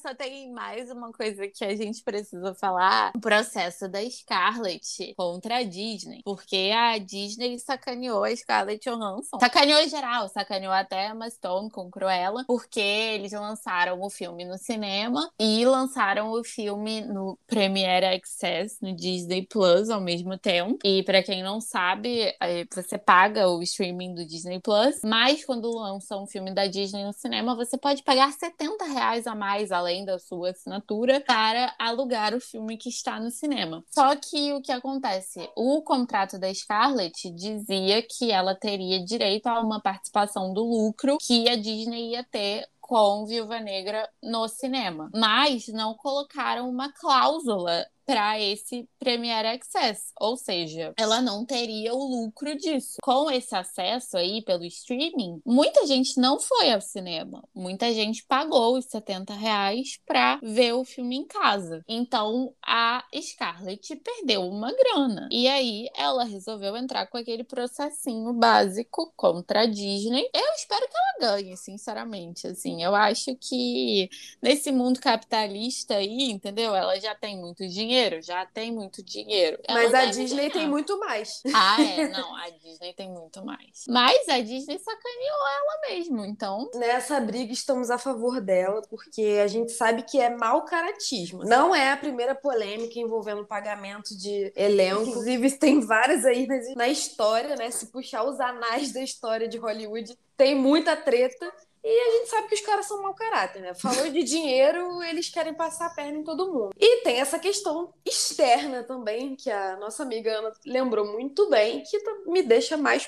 só 0.00 0.14
tem 0.14 0.50
mais 0.50 0.90
uma 0.90 1.12
coisa 1.12 1.46
que 1.46 1.64
a 1.64 1.74
gente 1.76 2.02
precisa 2.02 2.54
falar: 2.54 3.12
o 3.14 3.20
processo 3.20 3.88
da 3.88 4.00
Scarlett 4.08 5.14
contra 5.16 5.58
a 5.58 5.62
Disney. 5.62 6.22
Porque 6.24 6.70
a 6.74 6.98
Disney 6.98 7.58
sacaneou 7.58 8.24
a 8.24 8.34
Scarlett 8.34 8.88
Johansson. 8.88 9.38
Sacaneou 9.38 9.80
em 9.80 9.88
geral, 9.88 10.28
sacaneou 10.28 10.72
até 10.72 11.06
a 11.06 11.10
Emma 11.10 11.28
Stone 11.28 11.70
com 11.70 11.90
Cruella, 11.90 12.44
porque 12.46 12.80
eles 12.80 13.32
lançaram 13.32 14.00
o 14.00 14.08
filme 14.08 14.44
no 14.44 14.56
cinema 14.56 15.30
e 15.38 15.64
lançaram 15.64 16.30
o 16.30 16.42
filme 16.42 17.02
no 17.02 17.38
Premiere 17.46 18.06
Access, 18.06 18.78
no 18.80 18.94
Disney 18.94 19.46
Plus, 19.46 19.90
ao 19.90 20.00
mesmo 20.00 20.38
tempo. 20.38 20.78
E 20.84 21.02
para 21.02 21.22
quem 21.22 21.42
não 21.42 21.60
sabe, 21.60 22.34
é, 22.40 22.64
você 22.72 22.96
paga 22.96 23.48
o 23.48 23.62
streaming 23.62 24.14
do 24.14 24.24
Disney 24.24 24.60
Plus, 24.60 25.00
mas 25.04 25.44
quando 25.44 25.70
lança 25.70 26.16
um 26.16 26.26
filme 26.26 26.54
da 26.54 26.66
Disney 26.66 27.04
no 27.04 27.12
cinema, 27.12 27.54
você 27.54 27.76
pode 27.76 28.02
pagar 28.02 28.32
70 28.32 28.84
reais 28.84 29.26
a 29.26 29.34
mais, 29.34 29.70
além 29.70 29.89
além 29.90 30.04
da 30.04 30.18
sua 30.18 30.50
assinatura, 30.50 31.20
para 31.26 31.74
alugar 31.78 32.32
o 32.34 32.40
filme 32.40 32.76
que 32.76 32.88
está 32.88 33.18
no 33.18 33.30
cinema. 33.30 33.84
Só 33.90 34.14
que 34.14 34.52
o 34.52 34.62
que 34.62 34.70
acontece? 34.70 35.50
O 35.56 35.82
contrato 35.82 36.38
da 36.38 36.52
Scarlett 36.54 37.30
dizia 37.30 38.02
que 38.02 38.30
ela 38.30 38.54
teria 38.54 39.04
direito 39.04 39.48
a 39.48 39.60
uma 39.60 39.80
participação 39.80 40.54
do 40.54 40.62
lucro 40.62 41.18
que 41.20 41.48
a 41.48 41.56
Disney 41.56 42.12
ia 42.12 42.24
ter 42.24 42.66
com 42.80 43.26
Viúva 43.26 43.58
Negra 43.60 44.08
no 44.22 44.48
cinema. 44.48 45.10
Mas 45.12 45.66
não 45.68 45.94
colocaram 45.94 46.68
uma 46.68 46.92
cláusula 46.92 47.86
para 48.10 48.40
esse 48.40 48.88
Premiere 48.98 49.46
Access, 49.46 50.12
ou 50.18 50.36
seja, 50.36 50.92
ela 50.96 51.20
não 51.20 51.46
teria 51.46 51.94
o 51.94 52.04
lucro 52.04 52.56
disso. 52.56 52.96
Com 53.00 53.30
esse 53.30 53.54
acesso 53.54 54.16
aí 54.16 54.42
pelo 54.42 54.64
streaming, 54.64 55.40
muita 55.46 55.86
gente 55.86 56.18
não 56.18 56.40
foi 56.40 56.72
ao 56.72 56.80
cinema, 56.80 57.44
muita 57.54 57.94
gente 57.94 58.24
pagou 58.26 58.76
os 58.76 58.86
70 58.86 59.32
reais 59.32 60.00
para 60.04 60.40
ver 60.42 60.72
o 60.72 60.84
filme 60.84 61.18
em 61.18 61.24
casa. 61.24 61.84
Então 61.86 62.52
a 62.66 63.04
Scarlett 63.14 63.94
perdeu 63.94 64.42
uma 64.42 64.72
grana. 64.72 65.28
E 65.30 65.46
aí 65.46 65.88
ela 65.94 66.24
resolveu 66.24 66.76
entrar 66.76 67.06
com 67.06 67.16
aquele 67.16 67.44
processinho 67.44 68.32
básico 68.32 69.12
contra 69.14 69.60
a 69.60 69.66
Disney. 69.66 70.28
Eu 70.34 70.52
espero 70.56 70.88
que 70.88 70.96
ela 70.96 71.34
ganhe, 71.36 71.56
sinceramente. 71.56 72.48
Assim, 72.48 72.82
eu 72.82 72.92
acho 72.92 73.36
que 73.36 74.10
nesse 74.42 74.72
mundo 74.72 74.98
capitalista 74.98 75.94
aí, 75.94 76.28
entendeu? 76.28 76.74
Ela 76.74 76.98
já 76.98 77.14
tem 77.14 77.38
muito 77.38 77.68
dinheiro 77.68 77.99
dinheiro, 78.00 78.22
já 78.22 78.46
tem 78.46 78.72
muito 78.72 79.02
dinheiro. 79.02 79.58
Ela 79.66 79.82
Mas 79.82 79.94
a 79.94 80.04
Disney 80.06 80.36
ganhar. 80.36 80.52
tem 80.52 80.68
muito 80.68 80.98
mais. 80.98 81.42
Ah, 81.54 81.76
é, 81.80 82.08
não, 82.08 82.34
a 82.36 82.48
Disney 82.50 82.92
tem 82.94 83.10
muito 83.10 83.44
mais. 83.44 83.84
Mas 83.88 84.28
a 84.28 84.40
Disney 84.40 84.78
sacaneou 84.78 85.48
ela 85.48 85.80
mesmo, 85.88 86.24
então. 86.24 86.70
Nessa 86.74 87.20
briga 87.20 87.52
estamos 87.52 87.90
a 87.90 87.98
favor 87.98 88.40
dela, 88.40 88.82
porque 88.88 89.40
a 89.42 89.46
gente 89.46 89.72
sabe 89.72 90.02
que 90.02 90.20
é 90.20 90.30
mau 90.30 90.64
caratismo. 90.64 91.44
Não 91.44 91.74
é 91.74 91.92
a 91.92 91.96
primeira 91.96 92.34
polêmica 92.34 92.98
envolvendo 92.98 93.44
pagamento 93.44 94.16
de 94.16 94.52
elenco. 94.56 95.02
Inclusive, 95.02 95.50
tem 95.58 95.80
várias 95.80 96.24
aí 96.24 96.46
na 96.74 96.88
história, 96.88 97.56
né? 97.56 97.70
Se 97.70 97.86
puxar 97.86 98.24
os 98.24 98.40
anais 98.40 98.92
da 98.92 99.02
história 99.02 99.48
de 99.48 99.58
Hollywood, 99.58 100.16
tem 100.36 100.54
muita 100.54 100.96
treta. 100.96 101.52
E 101.82 101.88
a 101.88 102.10
gente 102.18 102.28
sabe 102.28 102.48
que 102.48 102.54
os 102.54 102.60
caras 102.60 102.86
são 102.86 103.02
mau 103.02 103.14
caráter, 103.14 103.62
né? 103.62 103.74
Falou 103.74 104.10
de 104.10 104.22
dinheiro, 104.22 105.02
eles 105.02 105.30
querem 105.30 105.54
passar 105.54 105.86
a 105.86 105.90
perna 105.90 106.18
em 106.18 106.24
todo 106.24 106.52
mundo. 106.52 106.70
E 106.78 107.02
tem 107.02 107.20
essa 107.20 107.38
questão 107.38 107.94
externa 108.04 108.82
também, 108.82 109.34
que 109.34 109.50
a 109.50 109.76
nossa 109.76 110.02
amiga 110.02 110.30
Ana 110.38 110.52
lembrou 110.66 111.10
muito 111.10 111.48
bem, 111.48 111.82
que 111.82 111.98
me 112.26 112.42
deixa 112.42 112.76
mais 112.76 113.06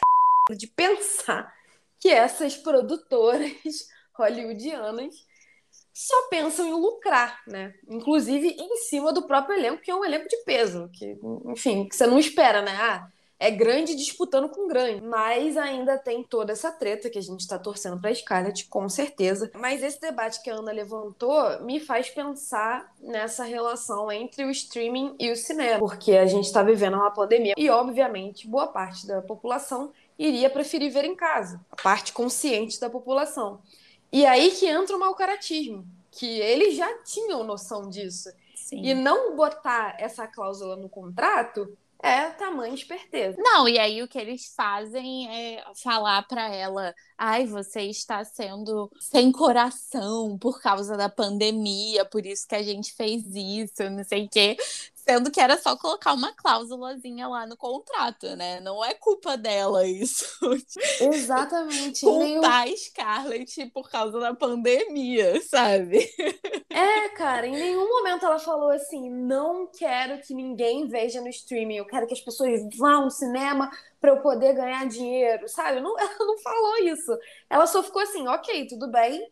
de 0.56 0.66
pensar 0.66 1.52
que 2.00 2.08
essas 2.08 2.56
produtoras 2.56 3.52
hollywoodianas 4.16 5.14
só 5.92 6.28
pensam 6.28 6.66
em 6.66 6.72
lucrar, 6.72 7.42
né? 7.46 7.74
Inclusive 7.86 8.56
em 8.58 8.76
cima 8.78 9.12
do 9.12 9.26
próprio 9.26 9.56
elenco, 9.56 9.82
que 9.82 9.90
é 9.90 9.94
um 9.94 10.04
elenco 10.04 10.26
de 10.26 10.36
peso, 10.44 10.90
que, 10.92 11.18
enfim, 11.46 11.86
que 11.86 11.94
você 11.94 12.06
não 12.06 12.18
espera, 12.18 12.62
né? 12.62 12.72
Ah, 12.80 13.08
é 13.43 13.51
grande 13.51 13.97
disputando 13.97 14.49
com 14.49 14.68
grande. 14.68 15.05
Mas 15.05 15.57
ainda 15.57 15.99
tem 15.99 16.22
toda 16.22 16.53
essa 16.53 16.70
treta 16.70 17.11
que 17.11 17.18
a 17.18 17.22
gente 17.22 17.40
está 17.40 17.59
torcendo 17.59 18.01
para 18.01 18.14
Scarlett, 18.14 18.66
com 18.66 18.88
certeza. 18.88 19.51
Mas 19.55 19.82
esse 19.82 20.01
debate 20.01 20.40
que 20.40 20.49
a 20.49 20.55
Ana 20.55 20.70
levantou 20.70 21.61
me 21.61 21.80
faz 21.80 22.09
pensar 22.09 22.95
nessa 23.01 23.43
relação 23.43 24.12
entre 24.12 24.45
o 24.45 24.51
streaming 24.51 25.16
e 25.18 25.32
o 25.32 25.36
cinema, 25.36 25.80
porque 25.80 26.12
a 26.12 26.26
gente 26.26 26.45
está 26.45 26.62
vivendo 26.62 26.95
uma 26.95 27.11
pandemia 27.11 27.55
e, 27.57 27.68
obviamente, 27.68 28.47
boa 28.47 28.68
parte 28.68 29.09
da 29.09 29.20
população 29.20 29.90
iria 30.16 30.49
preferir 30.49 30.93
ver 30.93 31.05
em 31.05 31.16
casa, 31.16 31.61
a 31.72 31.82
parte 31.82 32.12
consciente 32.12 32.78
da 32.78 32.88
população. 32.88 33.61
E 34.12 34.24
aí 34.24 34.53
que 34.53 34.66
entra 34.66 34.97
o 34.97 35.01
mau 35.01 35.16
caratismo, 35.16 35.84
que 36.12 36.38
eles 36.38 36.76
já 36.76 36.99
tinham 36.99 37.43
noção 37.43 37.88
disso. 37.88 38.30
Sim. 38.55 38.84
E 38.84 38.95
não 38.95 39.34
botar 39.34 39.97
essa 39.99 40.28
cláusula 40.28 40.76
no 40.76 40.88
contrato 40.88 41.76
é 42.03 42.30
tamanho 42.30 42.74
esperteza. 42.74 43.36
Não, 43.38 43.68
e 43.68 43.78
aí 43.78 44.03
o 44.03 44.09
que 44.09 44.18
eles 44.18 44.53
fazem 44.57 45.28
é 45.30 45.64
falar 45.82 46.26
para 46.26 46.53
ela: 46.53 46.92
ai, 47.16 47.46
você 47.46 47.82
está 47.82 48.24
sendo 48.24 48.90
sem 48.98 49.30
coração 49.30 50.36
por 50.38 50.61
causa 50.61 50.96
da 50.96 51.09
pandemia, 51.09 52.05
por 52.05 52.26
isso 52.26 52.46
que 52.46 52.57
a 52.57 52.62
gente 52.62 52.92
fez 52.94 53.22
isso, 53.34 53.88
não 53.90 54.03
sei 54.05 54.24
o 54.24 54.28
quê. 54.28 54.57
Sendo 55.05 55.32
que 55.32 55.40
era 55.40 55.57
só 55.59 55.76
colocar 55.76 56.12
uma 56.12 56.32
cláusulazinha 56.32 57.26
lá 57.26 57.44
no 57.44 57.57
contrato, 57.57 58.36
né? 58.36 58.61
Não 58.61 58.84
é 58.84 58.94
culpa 58.94 59.36
dela 59.36 59.84
isso. 59.84 60.24
Exatamente. 61.00 62.03
Culpar 62.03 62.64
nenhum... 62.64 62.76
Scarlett 62.76 63.66
por 63.70 63.90
causa 63.90 64.20
da 64.20 64.32
pandemia, 64.32 65.40
sabe? 65.42 66.09
É, 66.74 67.11
cara, 67.11 67.46
em 67.46 67.53
nenhum 67.53 67.86
momento 67.86 68.24
ela 68.24 68.38
falou 68.38 68.70
assim: 68.70 69.11
não 69.11 69.66
quero 69.66 70.22
que 70.22 70.32
ninguém 70.34 70.88
veja 70.88 71.20
no 71.20 71.28
streaming, 71.28 71.76
eu 71.76 71.84
quero 71.84 72.07
que 72.07 72.14
as 72.14 72.20
pessoas 72.20 72.62
vão 72.78 73.05
ao 73.05 73.11
cinema 73.11 73.70
para 74.00 74.11
eu 74.11 74.22
poder 74.22 74.55
ganhar 74.55 74.88
dinheiro, 74.88 75.46
sabe? 75.48 75.80
Não, 75.80 75.94
ela 76.00 76.18
não 76.18 76.38
falou 76.38 76.78
isso. 76.78 77.16
Ela 77.50 77.66
só 77.66 77.82
ficou 77.82 78.00
assim: 78.00 78.26
ok, 78.26 78.66
tudo 78.68 78.90
bem, 78.90 79.22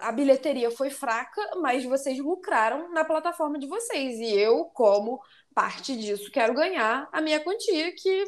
a 0.00 0.12
bilheteria 0.12 0.70
foi 0.70 0.90
fraca, 0.90 1.40
mas 1.60 1.84
vocês 1.84 2.18
lucraram 2.18 2.92
na 2.92 3.04
plataforma 3.04 3.58
de 3.58 3.66
vocês. 3.66 4.18
E 4.18 4.32
eu, 4.32 4.66
como 4.66 5.20
parte 5.54 5.96
disso, 5.96 6.30
quero 6.30 6.54
ganhar 6.54 7.08
a 7.12 7.20
minha 7.20 7.40
quantia 7.40 7.94
que 7.94 8.24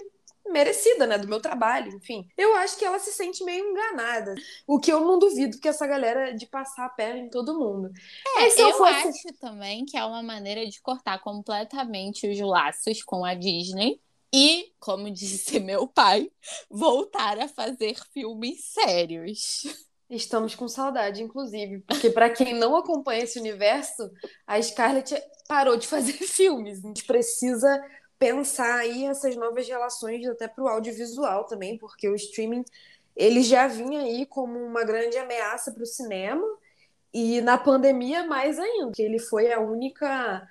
merecida, 0.48 1.06
né, 1.06 1.18
do 1.18 1.28
meu 1.28 1.40
trabalho, 1.40 1.94
enfim. 1.96 2.26
Eu 2.36 2.54
acho 2.56 2.76
que 2.76 2.84
ela 2.84 2.98
se 2.98 3.12
sente 3.12 3.44
meio 3.44 3.70
enganada. 3.70 4.34
O 4.66 4.78
que 4.80 4.92
eu 4.92 5.00
não 5.00 5.18
duvido 5.18 5.58
que 5.58 5.68
essa 5.68 5.86
galera 5.86 6.34
de 6.34 6.46
passar 6.46 6.86
a 6.86 6.90
perna 6.90 7.20
em 7.20 7.30
todo 7.30 7.58
mundo. 7.58 7.90
É, 8.38 8.60
eu, 8.60 8.68
eu 8.68 8.76
fosse... 8.76 9.08
acho 9.08 9.38
também 9.40 9.84
que 9.84 9.96
é 9.96 10.04
uma 10.04 10.22
maneira 10.22 10.66
de 10.66 10.80
cortar 10.80 11.20
completamente 11.20 12.28
os 12.28 12.40
laços 12.40 13.02
com 13.02 13.24
a 13.24 13.34
Disney. 13.34 14.00
E, 14.34 14.72
como 14.80 15.10
disse 15.10 15.60
meu 15.60 15.86
pai, 15.86 16.30
voltar 16.70 17.38
a 17.38 17.48
fazer 17.48 17.96
filmes 18.12 18.64
sérios. 18.64 19.62
Estamos 20.14 20.54
com 20.54 20.68
saudade, 20.68 21.22
inclusive, 21.22 21.78
porque 21.88 22.10
para 22.10 22.28
quem 22.28 22.52
não 22.52 22.76
acompanha 22.76 23.24
esse 23.24 23.38
universo, 23.38 24.10
a 24.46 24.60
Scarlett 24.60 25.18
parou 25.48 25.74
de 25.78 25.88
fazer 25.88 26.12
filmes. 26.28 26.84
A 26.84 26.88
gente 26.88 27.04
precisa 27.04 27.82
pensar 28.18 28.80
aí 28.80 29.06
essas 29.06 29.34
novas 29.36 29.66
relações 29.66 30.26
até 30.28 30.46
para 30.46 30.64
o 30.64 30.68
audiovisual 30.68 31.44
também, 31.44 31.78
porque 31.78 32.10
o 32.10 32.14
streaming 32.14 32.62
ele 33.16 33.42
já 33.42 33.66
vinha 33.66 34.02
aí 34.02 34.26
como 34.26 34.58
uma 34.58 34.84
grande 34.84 35.16
ameaça 35.16 35.72
para 35.72 35.82
o 35.82 35.86
cinema 35.86 36.46
e 37.12 37.40
na 37.40 37.56
pandemia 37.56 38.26
mais 38.26 38.58
ainda, 38.58 38.92
que 38.92 39.02
ele 39.02 39.18
foi 39.18 39.50
a 39.50 39.60
única 39.60 40.46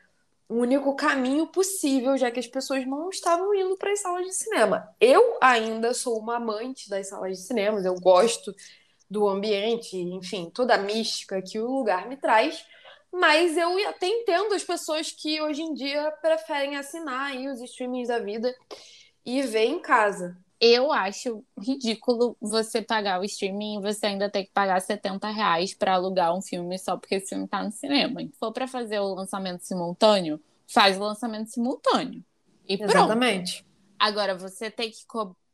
o 0.49 0.55
único 0.55 0.93
caminho 0.95 1.47
possível, 1.47 2.17
já 2.17 2.29
que 2.29 2.39
as 2.39 2.47
pessoas 2.47 2.85
não 2.85 3.09
estavam 3.09 3.53
indo 3.55 3.77
para 3.77 3.93
as 3.93 4.01
salas 4.01 4.25
de 4.25 4.33
cinema. 4.33 4.93
Eu 4.99 5.37
ainda 5.39 5.93
sou 5.93 6.19
uma 6.19 6.35
amante 6.35 6.89
das 6.89 7.07
salas 7.07 7.37
de 7.37 7.43
cinema, 7.43 7.79
eu 7.79 7.95
gosto 7.95 8.53
do 9.11 9.27
ambiente, 9.27 9.97
enfim, 9.97 10.49
toda 10.49 10.75
a 10.75 10.77
mística 10.77 11.41
que 11.41 11.59
o 11.59 11.69
lugar 11.69 12.07
me 12.07 12.15
traz. 12.15 12.65
Mas 13.11 13.57
eu 13.57 13.89
até 13.89 14.07
entendo 14.07 14.53
as 14.53 14.63
pessoas 14.63 15.11
que 15.11 15.41
hoje 15.41 15.61
em 15.61 15.73
dia 15.73 16.09
preferem 16.21 16.77
assinar 16.77 17.31
aí 17.31 17.49
os 17.49 17.59
streamings 17.59 18.07
da 18.07 18.19
vida 18.19 18.55
e 19.25 19.41
ver 19.41 19.65
em 19.65 19.81
casa. 19.81 20.37
Eu 20.61 20.93
acho 20.93 21.43
ridículo 21.59 22.37
você 22.39 22.81
pagar 22.81 23.19
o 23.19 23.25
streaming 23.25 23.79
e 23.79 23.81
você 23.81 24.05
ainda 24.05 24.29
ter 24.29 24.45
que 24.45 24.51
pagar 24.53 24.79
70 24.79 25.27
reais 25.29 25.73
para 25.73 25.95
alugar 25.95 26.33
um 26.33 26.41
filme 26.41 26.79
só 26.79 26.95
porque 26.95 27.15
esse 27.15 27.29
filme 27.29 27.49
tá 27.49 27.61
no 27.61 27.71
cinema. 27.71 28.21
Se 28.21 28.31
for 28.39 28.53
para 28.53 28.65
fazer 28.65 28.99
o 28.99 29.13
lançamento 29.13 29.61
simultâneo, 29.65 30.39
faz 30.71 30.95
o 30.95 31.01
lançamento 31.01 31.49
simultâneo. 31.49 32.23
E 32.65 32.81
Exatamente. 32.81 33.63
Pronto. 33.63 33.71
Agora, 33.99 34.37
você 34.37 34.71
tem 34.71 34.89
que 34.89 35.05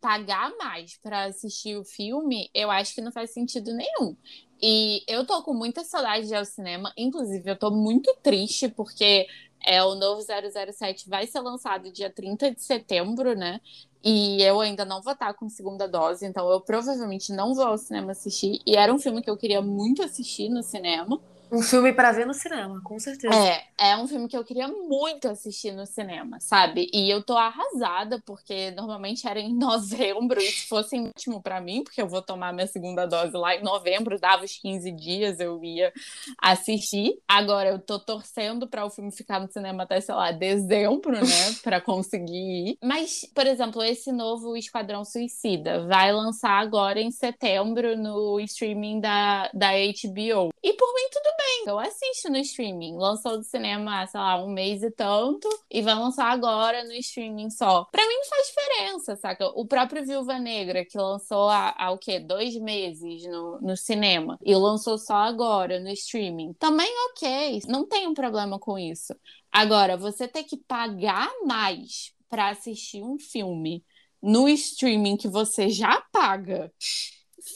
pagar 0.01 0.51
mais 0.57 0.97
para 0.97 1.25
assistir 1.25 1.77
o 1.77 1.83
filme, 1.85 2.49
eu 2.53 2.69
acho 2.71 2.93
que 2.95 3.01
não 3.01 3.11
faz 3.11 3.31
sentido 3.31 3.73
nenhum. 3.73 4.15
E 4.61 5.03
eu 5.07 5.25
tô 5.25 5.43
com 5.43 5.53
muita 5.53 5.83
saudade 5.83 6.27
de 6.27 6.33
ir 6.33 6.35
ao 6.37 6.45
cinema, 6.45 6.91
inclusive 6.97 7.49
eu 7.49 7.57
tô 7.57 7.71
muito 7.71 8.13
triste 8.23 8.69
porque 8.69 9.27
É, 9.65 9.83
o 9.83 9.95
novo 9.95 10.21
007 10.21 11.09
vai 11.09 11.27
ser 11.27 11.39
lançado 11.41 11.91
dia 11.91 12.09
30 12.11 12.51
de 12.53 12.61
setembro, 12.61 13.35
né? 13.35 13.59
E 14.03 14.41
eu 14.41 14.61
ainda 14.61 14.85
não 14.85 15.01
vou 15.01 15.13
estar 15.13 15.33
com 15.33 15.49
segunda 15.49 15.87
dose, 15.87 16.25
então 16.25 16.49
eu 16.49 16.61
provavelmente 16.61 17.33
não 17.33 17.53
vou 17.55 17.65
ao 17.65 17.77
cinema 17.77 18.11
assistir. 18.11 18.61
E 18.65 18.75
era 18.77 18.93
um 18.93 18.99
filme 18.99 19.21
que 19.21 19.29
eu 19.29 19.35
queria 19.37 19.61
muito 19.61 20.03
assistir 20.03 20.47
no 20.49 20.63
cinema. 20.63 21.19
Um 21.51 21.61
filme 21.61 21.93
para 21.93 22.11
ver 22.11 22.25
no 22.25 22.33
cinema, 22.33 22.81
com 22.83 22.99
certeza. 22.99 23.33
É, 23.33 23.91
é 23.91 23.97
um 23.97 24.07
filme 24.07 24.27
que 24.27 24.35
eu 24.35 24.43
queria 24.43 24.67
muito 24.67 25.27
assistir 25.29 25.71
no 25.71 25.85
cinema, 25.85 26.39
sabe? 26.39 26.89
E 26.93 27.09
eu 27.09 27.23
tô 27.23 27.37
arrasada, 27.37 28.21
porque 28.25 28.71
normalmente 28.71 29.27
era 29.27 29.39
em 29.39 29.53
novembro, 29.57 30.41
e 30.41 30.51
se 30.51 30.67
fosse 30.67 30.99
ótimo 30.99 31.41
para 31.41 31.61
mim, 31.61 31.83
porque 31.83 32.01
eu 32.01 32.07
vou 32.07 32.21
tomar 32.21 32.53
minha 32.53 32.67
segunda 32.67 33.05
dose 33.05 33.33
lá 33.33 33.55
em 33.55 33.63
novembro, 33.63 34.19
dava 34.19 34.43
os 34.43 34.57
15 34.57 34.91
dias, 34.91 35.39
eu 35.39 35.63
ia 35.63 35.93
assistir. 36.41 37.17
Agora 37.27 37.69
eu 37.69 37.79
tô 37.79 37.99
torcendo 37.99 38.67
para 38.67 38.85
o 38.85 38.89
filme 38.89 39.11
ficar 39.11 39.39
no 39.39 39.51
cinema 39.51 39.83
até, 39.83 40.01
sei 40.01 40.15
lá, 40.15 40.31
dezembro, 40.31 41.13
né? 41.13 41.21
para 41.63 41.79
conseguir 41.79 42.71
ir. 42.71 42.77
Mas, 42.83 43.25
por 43.33 43.47
exemplo, 43.47 43.83
esse 43.83 44.11
novo 44.11 44.55
Esquadrão 44.57 45.05
Suicida 45.05 45.85
vai 45.87 46.11
lançar 46.11 46.59
agora 46.59 46.99
em 46.99 47.11
setembro 47.11 47.95
no 47.95 48.39
streaming 48.41 48.99
da, 48.99 49.49
da 49.53 49.71
HBO. 49.71 50.49
E 50.63 50.73
por 50.73 50.93
mim, 50.93 51.09
tudo 51.11 51.36
bem. 51.37 51.63
Eu 51.67 51.79
assisto 51.79 52.29
no 52.29 52.37
streaming. 52.37 52.97
Lançou 52.97 53.37
do 53.37 53.43
cinema, 53.43 54.05
sei 54.07 54.19
lá, 54.19 54.43
um 54.43 54.49
mês 54.49 54.83
e 54.83 54.91
tanto. 54.91 55.47
E 55.69 55.81
vai 55.81 55.95
lançar 55.95 56.31
agora 56.31 56.83
no 56.83 56.93
streaming 56.93 57.49
só. 57.49 57.85
Pra 57.91 58.05
mim 58.07 58.15
faz 58.29 58.47
diferença, 58.47 59.15
saca? 59.15 59.47
O 59.55 59.65
próprio 59.65 60.05
Viúva 60.05 60.39
Negra, 60.39 60.85
que 60.85 60.97
lançou 60.97 61.49
há, 61.49 61.75
há 61.77 61.91
o 61.91 61.97
quê? 61.97 62.19
Dois 62.19 62.55
meses 62.55 63.23
no, 63.25 63.59
no 63.61 63.77
cinema. 63.77 64.37
E 64.43 64.55
lançou 64.55 64.97
só 64.97 65.15
agora 65.15 65.79
no 65.79 65.89
streaming. 65.89 66.53
Também 66.53 66.91
ok. 67.09 67.61
Não 67.67 67.85
tem 67.87 68.07
um 68.07 68.13
problema 68.13 68.59
com 68.59 68.77
isso. 68.77 69.15
Agora, 69.51 69.97
você 69.97 70.27
ter 70.27 70.43
que 70.43 70.57
pagar 70.57 71.29
mais 71.45 72.13
para 72.29 72.49
assistir 72.49 73.01
um 73.03 73.17
filme 73.17 73.83
no 74.21 74.49
streaming 74.49 75.17
que 75.17 75.27
você 75.27 75.69
já 75.69 76.01
paga 76.11 76.71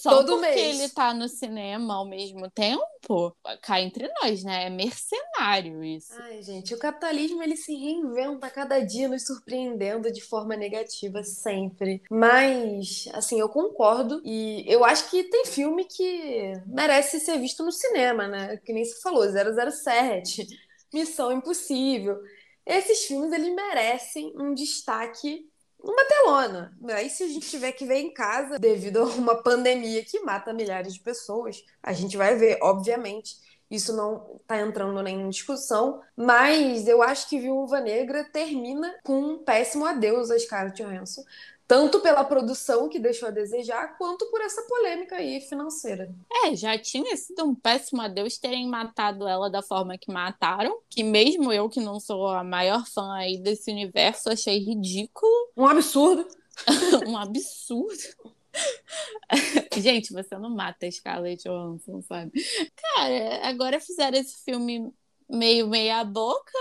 só 0.01 0.09
Todo 0.09 0.33
porque 0.33 0.47
mês. 0.47 0.79
ele 0.79 0.89
tá 0.89 1.13
no 1.13 1.27
cinema 1.29 1.95
ao 1.95 2.07
mesmo 2.07 2.49
tempo, 2.49 3.35
cá 3.61 3.79
entre 3.79 4.07
nós, 4.21 4.43
né? 4.43 4.65
É 4.65 4.69
mercenário 4.69 5.83
isso. 5.83 6.13
Ai, 6.19 6.41
gente, 6.41 6.73
o 6.73 6.79
capitalismo 6.79 7.43
ele 7.43 7.55
se 7.55 7.73
reinventa 7.75 8.47
a 8.47 8.49
cada 8.49 8.79
dia, 8.79 9.07
nos 9.07 9.25
surpreendendo 9.25 10.11
de 10.11 10.21
forma 10.21 10.55
negativa 10.55 11.23
sempre. 11.23 12.01
Mas, 12.09 13.07
assim, 13.13 13.39
eu 13.39 13.47
concordo 13.49 14.21
e 14.25 14.63
eu 14.67 14.83
acho 14.83 15.09
que 15.09 15.23
tem 15.25 15.45
filme 15.45 15.85
que 15.85 16.53
merece 16.65 17.19
ser 17.19 17.37
visto 17.39 17.63
no 17.63 17.71
cinema, 17.71 18.27
né? 18.27 18.57
Que 18.57 18.73
nem 18.73 18.83
você 18.83 18.99
falou, 19.01 19.23
007, 19.23 20.47
Missão 20.93 21.31
Impossível. 21.31 22.17
Esses 22.65 23.05
filmes 23.05 23.31
eles 23.31 23.53
merecem 23.53 24.33
um 24.35 24.53
destaque 24.53 25.50
uma 25.83 26.05
telona. 26.05 26.77
Aí, 26.89 27.09
se 27.09 27.23
a 27.23 27.27
gente 27.27 27.49
tiver 27.49 27.71
que 27.71 27.85
ver 27.85 27.99
em 27.99 28.13
casa, 28.13 28.59
devido 28.59 28.99
a 28.99 29.05
uma 29.05 29.41
pandemia 29.41 30.03
que 30.05 30.19
mata 30.21 30.53
milhares 30.53 30.93
de 30.93 30.99
pessoas, 30.99 31.63
a 31.81 31.93
gente 31.93 32.17
vai 32.17 32.35
ver, 32.35 32.59
obviamente. 32.61 33.35
Isso 33.69 33.95
não 33.95 34.41
tá 34.45 34.59
entrando 34.59 35.01
nem 35.01 35.21
em 35.21 35.29
discussão, 35.29 36.01
mas 36.13 36.89
eu 36.89 37.01
acho 37.01 37.29
que 37.29 37.39
Viúva 37.39 37.79
Negra 37.79 38.25
termina 38.25 38.93
com 39.01 39.17
um 39.17 39.43
péssimo 39.45 39.85
adeus 39.85 40.29
a 40.29 40.37
Scarlett 40.37 40.83
Johansson, 40.83 41.23
tanto 41.71 42.01
pela 42.01 42.25
produção 42.25 42.89
que 42.89 42.99
deixou 42.99 43.29
a 43.29 43.31
desejar, 43.31 43.97
quanto 43.97 44.29
por 44.29 44.41
essa 44.41 44.61
polêmica 44.63 45.15
aí 45.15 45.39
financeira. 45.39 46.13
É, 46.43 46.53
já 46.53 46.77
tinha 46.77 47.15
sido 47.15 47.45
um 47.45 47.55
péssimo 47.55 48.01
adeus 48.01 48.37
terem 48.37 48.67
matado 48.67 49.25
ela 49.25 49.49
da 49.49 49.61
forma 49.61 49.97
que 49.97 50.11
mataram, 50.11 50.81
que 50.89 51.01
mesmo 51.01 51.49
eu 51.49 51.69
que 51.69 51.79
não 51.79 51.97
sou 51.97 52.27
a 52.27 52.43
maior 52.43 52.85
fã 52.85 53.13
aí 53.13 53.37
desse 53.37 53.71
universo, 53.71 54.29
achei 54.29 54.59
ridículo, 54.59 55.31
Um 55.55 55.65
absurdo. 55.65 56.27
um 57.07 57.17
absurdo. 57.17 58.03
Gente, 59.77 60.11
você 60.11 60.37
não 60.37 60.49
mata 60.49 60.85
a 60.85 60.91
Scarlett 60.91 61.47
Johansson, 61.47 62.01
sabe? 62.01 62.33
Cara, 62.75 63.47
agora 63.47 63.79
fizeram 63.79 64.17
esse 64.17 64.43
filme 64.43 64.91
meio 65.29 65.69
meia 65.69 66.03
boca, 66.03 66.51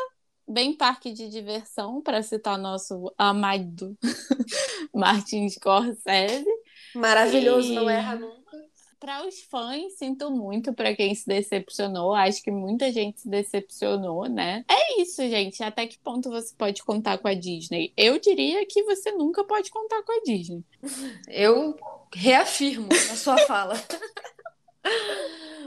bem 0.50 0.74
parque 0.76 1.12
de 1.12 1.28
diversão, 1.28 2.02
para 2.02 2.22
citar 2.22 2.58
nosso 2.58 3.12
amado 3.16 3.96
Martin 4.94 5.48
Scorsese. 5.48 6.44
Maravilhoso, 6.94 7.72
E- 7.72 7.74
não 7.74 7.88
erra 7.88 8.16
nunca. 8.16 8.40
Para 8.98 9.26
os 9.26 9.40
fãs, 9.44 9.94
sinto 9.96 10.30
muito 10.30 10.74
para 10.74 10.94
quem 10.94 11.14
se 11.14 11.26
decepcionou. 11.26 12.12
Acho 12.14 12.42
que 12.42 12.50
muita 12.50 12.92
gente 12.92 13.18
se 13.22 13.28
decepcionou, 13.30 14.28
né? 14.28 14.62
É 14.68 15.00
isso, 15.00 15.22
gente. 15.22 15.62
Até 15.62 15.86
que 15.86 15.98
ponto 15.98 16.28
você 16.28 16.54
pode 16.54 16.82
contar 16.84 17.16
com 17.16 17.26
a 17.26 17.32
Disney? 17.32 17.94
Eu 17.96 18.18
diria 18.20 18.66
que 18.66 18.82
você 18.82 19.10
nunca 19.12 19.42
pode 19.42 19.70
contar 19.70 20.02
com 20.02 20.12
a 20.12 20.20
Disney. 20.22 20.62
Eu 21.28 21.74
reafirmo 22.14 22.88
a 22.92 23.16
sua 23.16 23.38
fala. 23.46 23.72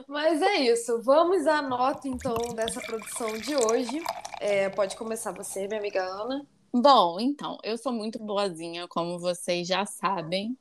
Mas 0.07 0.41
é 0.41 0.57
isso. 0.57 1.01
Vamos 1.01 1.47
à 1.47 1.61
nota, 1.61 2.07
então, 2.07 2.35
dessa 2.55 2.81
produção 2.81 3.37
de 3.37 3.55
hoje. 3.55 4.01
É, 4.39 4.69
pode 4.69 4.95
começar 4.95 5.31
você, 5.31 5.67
minha 5.67 5.79
amiga 5.79 6.03
Ana. 6.03 6.45
Bom, 6.75 7.19
então, 7.19 7.57
eu 7.63 7.77
sou 7.77 7.93
muito 7.93 8.17
boazinha, 8.17 8.87
como 8.87 9.19
vocês 9.19 9.67
já 9.67 9.85
sabem. 9.85 10.57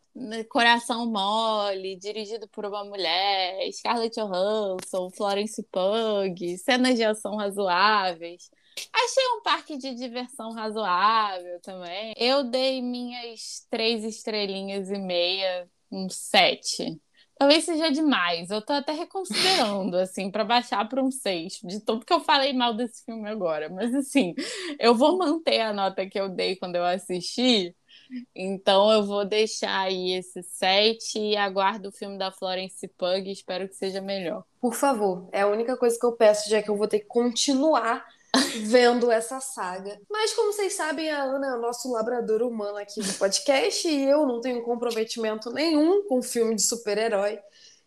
Coração 0.51 1.11
Mole, 1.11 1.97
dirigido 1.97 2.47
por 2.49 2.67
uma 2.67 2.85
mulher, 2.85 3.67
Scarlett 3.73 4.21
Johansson, 4.21 5.11
Florence 5.11 5.63
Pugh, 5.73 6.59
cenas 6.63 6.97
de 6.97 7.05
ação 7.05 7.37
razoáveis. 7.37 8.51
Achei 8.93 9.27
um 9.37 9.43
parque 9.43 9.79
de 9.79 9.95
diversão 9.95 10.53
razoável 10.53 11.59
também. 11.63 12.13
Eu 12.17 12.45
dei 12.45 12.83
minhas 12.83 13.67
três 13.71 14.05
estrelinhas 14.05 14.91
e 14.91 14.99
meia, 14.99 15.67
um 15.91 16.11
sete. 16.11 17.01
Talvez 17.43 17.65
seja 17.65 17.91
demais. 17.91 18.51
Eu 18.51 18.63
tô 18.63 18.73
até 18.73 18.93
reconsiderando, 18.93 19.97
assim, 19.97 20.31
para 20.31 20.45
baixar 20.45 20.89
para 20.89 21.03
um 21.03 21.11
seis, 21.11 21.59
de 21.65 21.81
tanto 21.81 22.07
que 22.07 22.13
eu 22.13 22.21
falei 22.21 22.53
mal 22.53 22.73
desse 22.73 23.05
filme 23.05 23.29
agora. 23.29 23.69
Mas, 23.69 23.93
assim, 23.93 24.33
eu 24.79 24.95
vou 24.95 25.19
manter 25.19 25.61
a 25.61 25.73
nota 25.73 26.09
que 26.09 26.21
eu 26.21 26.29
dei 26.29 26.55
quando 26.55 26.77
eu 26.77 26.85
assisti. 26.85 27.75
Então 28.33 28.93
eu 28.93 29.03
vou 29.03 29.25
deixar 29.25 29.77
aí 29.81 30.13
esse 30.13 30.41
7 30.41 31.19
e 31.19 31.37
aguardo 31.37 31.89
o 31.89 31.93
filme 31.93 32.17
da 32.17 32.31
Florence 32.31 32.87
Pugh 32.97 33.27
e 33.27 33.33
espero 33.33 33.69
que 33.69 33.75
seja 33.75 34.01
melhor. 34.01 34.45
Por 34.61 34.75
favor, 34.75 35.29
é 35.33 35.41
a 35.41 35.49
única 35.49 35.77
coisa 35.77 35.99
que 35.99 36.07
eu 36.07 36.13
peço, 36.13 36.49
já 36.49 36.63
que 36.63 36.71
eu 36.71 36.77
vou 36.77 36.87
ter 36.87 37.01
que 37.01 37.07
continuar 37.07 38.07
vendo 38.65 39.11
essa 39.11 39.41
saga. 39.41 40.01
Mas 40.11 40.33
como 40.33 40.53
vocês 40.53 40.75
sabem, 40.75 41.11
a 41.11 41.23
Ana 41.23 41.49
é 41.49 41.55
o 41.57 41.61
nosso 41.61 41.91
labrador 41.93 42.43
humano 42.43 42.79
aqui 42.79 43.01
do 43.01 43.13
podcast 43.15 43.87
e 43.87 44.05
eu 44.05 44.27
não 44.27 44.41
tenho 44.41 44.63
comprometimento 44.63 45.51
nenhum 45.51 46.07
com 46.07 46.23
filme 46.23 46.55
de 46.55 46.63
super-herói 46.63 47.39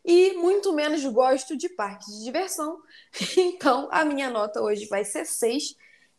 e 0.03 0.33
muito 0.33 0.71
menos 0.71 1.03
gosto 1.05 1.57
de 1.57 1.67
parques 1.69 2.07
de 2.07 2.23
diversão. 2.23 2.79
Então, 3.37 3.87
a 3.91 4.05
minha 4.05 4.29
nota 4.29 4.61
hoje 4.61 4.85
vai 4.87 5.03
ser 5.03 5.25
6, 5.25 5.75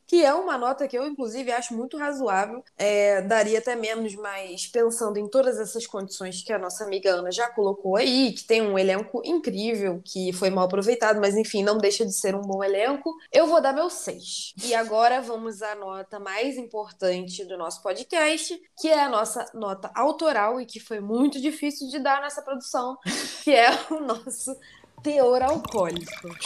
que 0.07 0.24
é 0.24 0.32
uma 0.32 0.57
nota 0.57 0.86
que 0.86 0.96
eu, 0.96 1.07
inclusive, 1.07 1.50
acho 1.52 1.74
muito 1.74 1.96
razoável. 1.96 2.62
É, 2.78 3.22
daria 3.22 3.59
até 3.59 3.74
menos, 3.74 4.14
mas 4.14 4.66
pensando 4.66 5.18
em 5.18 5.28
todas 5.28 5.59
essas 5.59 5.86
condições 5.86 6.42
que 6.42 6.52
a 6.52 6.59
nossa 6.59 6.84
amiga 6.84 7.11
Ana 7.11 7.30
já 7.30 7.48
colocou 7.48 7.96
aí, 7.96 8.32
que 8.32 8.44
tem 8.44 8.62
um 8.62 8.78
elenco 8.78 9.20
incrível, 9.24 10.00
que 10.04 10.32
foi 10.32 10.50
mal 10.50 10.66
aproveitado, 10.66 11.20
mas 11.20 11.36
enfim, 11.36 11.62
não 11.62 11.78
deixa 11.78 12.04
de 12.04 12.12
ser 12.12 12.34
um 12.34 12.42
bom 12.42 12.62
elenco, 12.62 13.14
eu 13.32 13.46
vou 13.46 13.61
dar 13.61 13.72
meu 13.72 13.90
6. 13.90 14.54
E 14.64 14.74
agora 14.74 15.20
vamos 15.20 15.62
à 15.62 15.74
nota 15.74 16.18
mais 16.20 16.57
importante 16.57 17.44
do 17.44 17.57
nosso 17.57 17.82
podcast, 17.82 18.61
que 18.78 18.88
é 18.88 19.02
a 19.02 19.09
nossa 19.09 19.44
nota 19.54 19.90
autoral 19.94 20.61
e 20.61 20.66
que 20.66 20.78
foi 20.78 21.00
muito 21.00 21.40
difícil 21.40 21.88
de 21.88 21.98
dar 21.98 22.20
nessa 22.20 22.42
produção, 22.42 22.96
que 23.42 23.52
é 23.52 23.68
o 23.90 24.00
nosso 24.00 24.57
teor 25.07 25.40
alcoólico. 25.40 26.36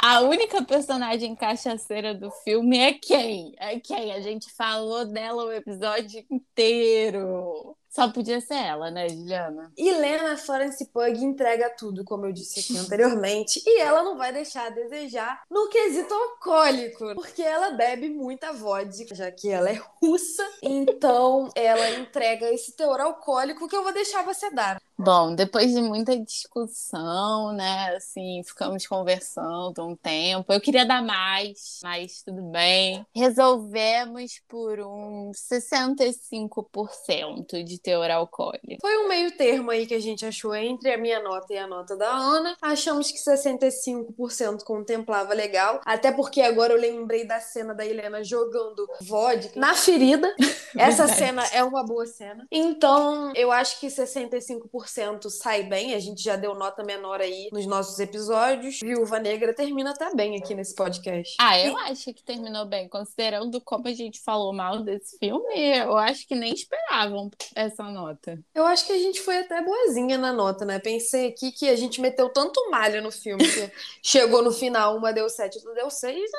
A 0.00 0.22
única 0.22 0.64
personagem 0.64 1.36
cachaceira 1.36 2.14
do 2.14 2.30
filme 2.30 2.78
é 2.78 2.94
quem? 2.94 3.54
É 3.58 3.78
quem? 3.78 4.10
A 4.10 4.20
gente 4.22 4.50
falou 4.54 5.04
dela 5.04 5.44
o 5.44 5.52
episódio 5.52 6.24
inteiro. 6.30 7.76
Só 7.90 8.10
podia 8.10 8.40
ser 8.40 8.54
ela, 8.54 8.90
né, 8.90 9.08
Juliana? 9.08 9.70
Helena 9.76 10.36
Florence 10.36 10.84
Pug 10.86 11.22
entrega 11.22 11.70
tudo, 11.78 12.04
como 12.04 12.26
eu 12.26 12.32
disse 12.32 12.58
aqui 12.58 12.76
anteriormente, 12.76 13.62
e 13.64 13.80
ela 13.80 14.02
não 14.02 14.16
vai 14.16 14.32
deixar 14.32 14.66
a 14.66 14.70
desejar 14.70 15.42
no 15.48 15.68
quesito 15.68 16.12
alcoólico, 16.12 17.14
porque 17.14 17.42
ela 17.42 17.70
bebe 17.70 18.08
muita 18.08 18.52
vodka, 18.52 19.14
já 19.14 19.30
que 19.30 19.48
ela 19.48 19.70
é 19.70 19.80
russa, 20.02 20.42
então 20.60 21.50
ela 21.54 21.88
entrega 21.90 22.52
esse 22.52 22.74
teor 22.74 23.00
alcoólico 23.00 23.68
que 23.68 23.76
eu 23.76 23.84
vou 23.84 23.92
deixar 23.92 24.24
você 24.24 24.50
dar. 24.50 24.80
Bom, 24.96 25.34
depois 25.34 25.72
de 25.72 25.82
muita 25.82 26.16
discussão, 26.16 27.52
né? 27.52 27.96
Assim, 27.96 28.40
ficamos 28.44 28.86
conversando 28.86 29.84
um 29.84 29.96
tempo. 29.96 30.52
Eu 30.52 30.60
queria 30.60 30.86
dar 30.86 31.02
mais, 31.02 31.80
mas 31.82 32.22
tudo 32.22 32.42
bem. 32.42 33.04
Resolvemos 33.14 34.40
por 34.48 34.78
um 34.80 35.32
65% 35.34 37.64
de 37.64 37.80
teor 37.80 38.08
alcoólico. 38.10 38.78
Foi 38.80 38.96
um 38.98 39.08
meio 39.08 39.36
termo 39.36 39.72
aí 39.72 39.84
que 39.86 39.94
a 39.94 40.00
gente 40.00 40.24
achou 40.24 40.54
entre 40.54 40.92
a 40.92 40.98
minha 40.98 41.20
nota 41.20 41.52
e 41.52 41.58
a 41.58 41.66
nota 41.66 41.96
da 41.96 42.08
Ana. 42.08 42.56
Achamos 42.62 43.10
que 43.10 43.18
65% 43.18 44.62
contemplava 44.64 45.34
legal, 45.34 45.80
até 45.84 46.12
porque 46.12 46.40
agora 46.40 46.72
eu 46.72 46.80
lembrei 46.80 47.26
da 47.26 47.40
cena 47.40 47.74
da 47.74 47.84
Helena 47.84 48.22
jogando 48.22 48.88
vodka 49.00 49.58
na 49.58 49.74
ferida. 49.74 50.32
Essa 50.76 51.08
cena 51.08 51.42
é 51.52 51.64
uma 51.64 51.84
boa 51.84 52.06
cena. 52.06 52.46
Então, 52.50 53.32
eu 53.34 53.50
acho 53.50 53.80
que 53.80 53.86
65% 53.86 54.83
sai 55.30 55.62
bem, 55.64 55.94
a 55.94 55.98
gente 55.98 56.22
já 56.22 56.36
deu 56.36 56.54
nota 56.54 56.82
menor 56.82 57.20
aí 57.20 57.48
nos 57.52 57.66
nossos 57.66 57.98
episódios. 57.98 58.80
Viúva 58.82 59.18
Negra 59.18 59.54
termina 59.54 59.90
até 59.90 60.14
bem 60.14 60.36
aqui 60.36 60.54
nesse 60.54 60.74
podcast. 60.74 61.36
Ah, 61.40 61.58
eu 61.58 61.76
acho 61.78 62.12
que 62.12 62.22
terminou 62.22 62.66
bem, 62.66 62.88
considerando 62.88 63.60
como 63.60 63.88
a 63.88 63.92
gente 63.92 64.20
falou 64.20 64.52
mal 64.52 64.82
desse 64.82 65.18
filme, 65.18 65.76
eu 65.76 65.96
acho 65.96 66.26
que 66.26 66.34
nem 66.34 66.52
esperavam 66.52 67.30
essa 67.54 67.84
nota. 67.84 68.38
Eu 68.54 68.64
acho 68.66 68.86
que 68.86 68.92
a 68.92 68.98
gente 68.98 69.20
foi 69.20 69.38
até 69.38 69.62
boazinha 69.62 70.18
na 70.18 70.32
nota, 70.32 70.64
né? 70.64 70.78
Pensei 70.78 71.28
aqui 71.28 71.52
que 71.52 71.68
a 71.68 71.76
gente 71.76 72.00
meteu 72.00 72.28
tanto 72.28 72.70
malha 72.70 73.00
no 73.00 73.10
filme 73.10 73.44
que 73.46 73.70
chegou 74.02 74.42
no 74.42 74.52
final, 74.52 74.96
uma 74.96 75.12
deu 75.12 75.28
sete, 75.28 75.58
outra 75.58 75.74
deu 75.74 75.90
seis, 75.90 76.30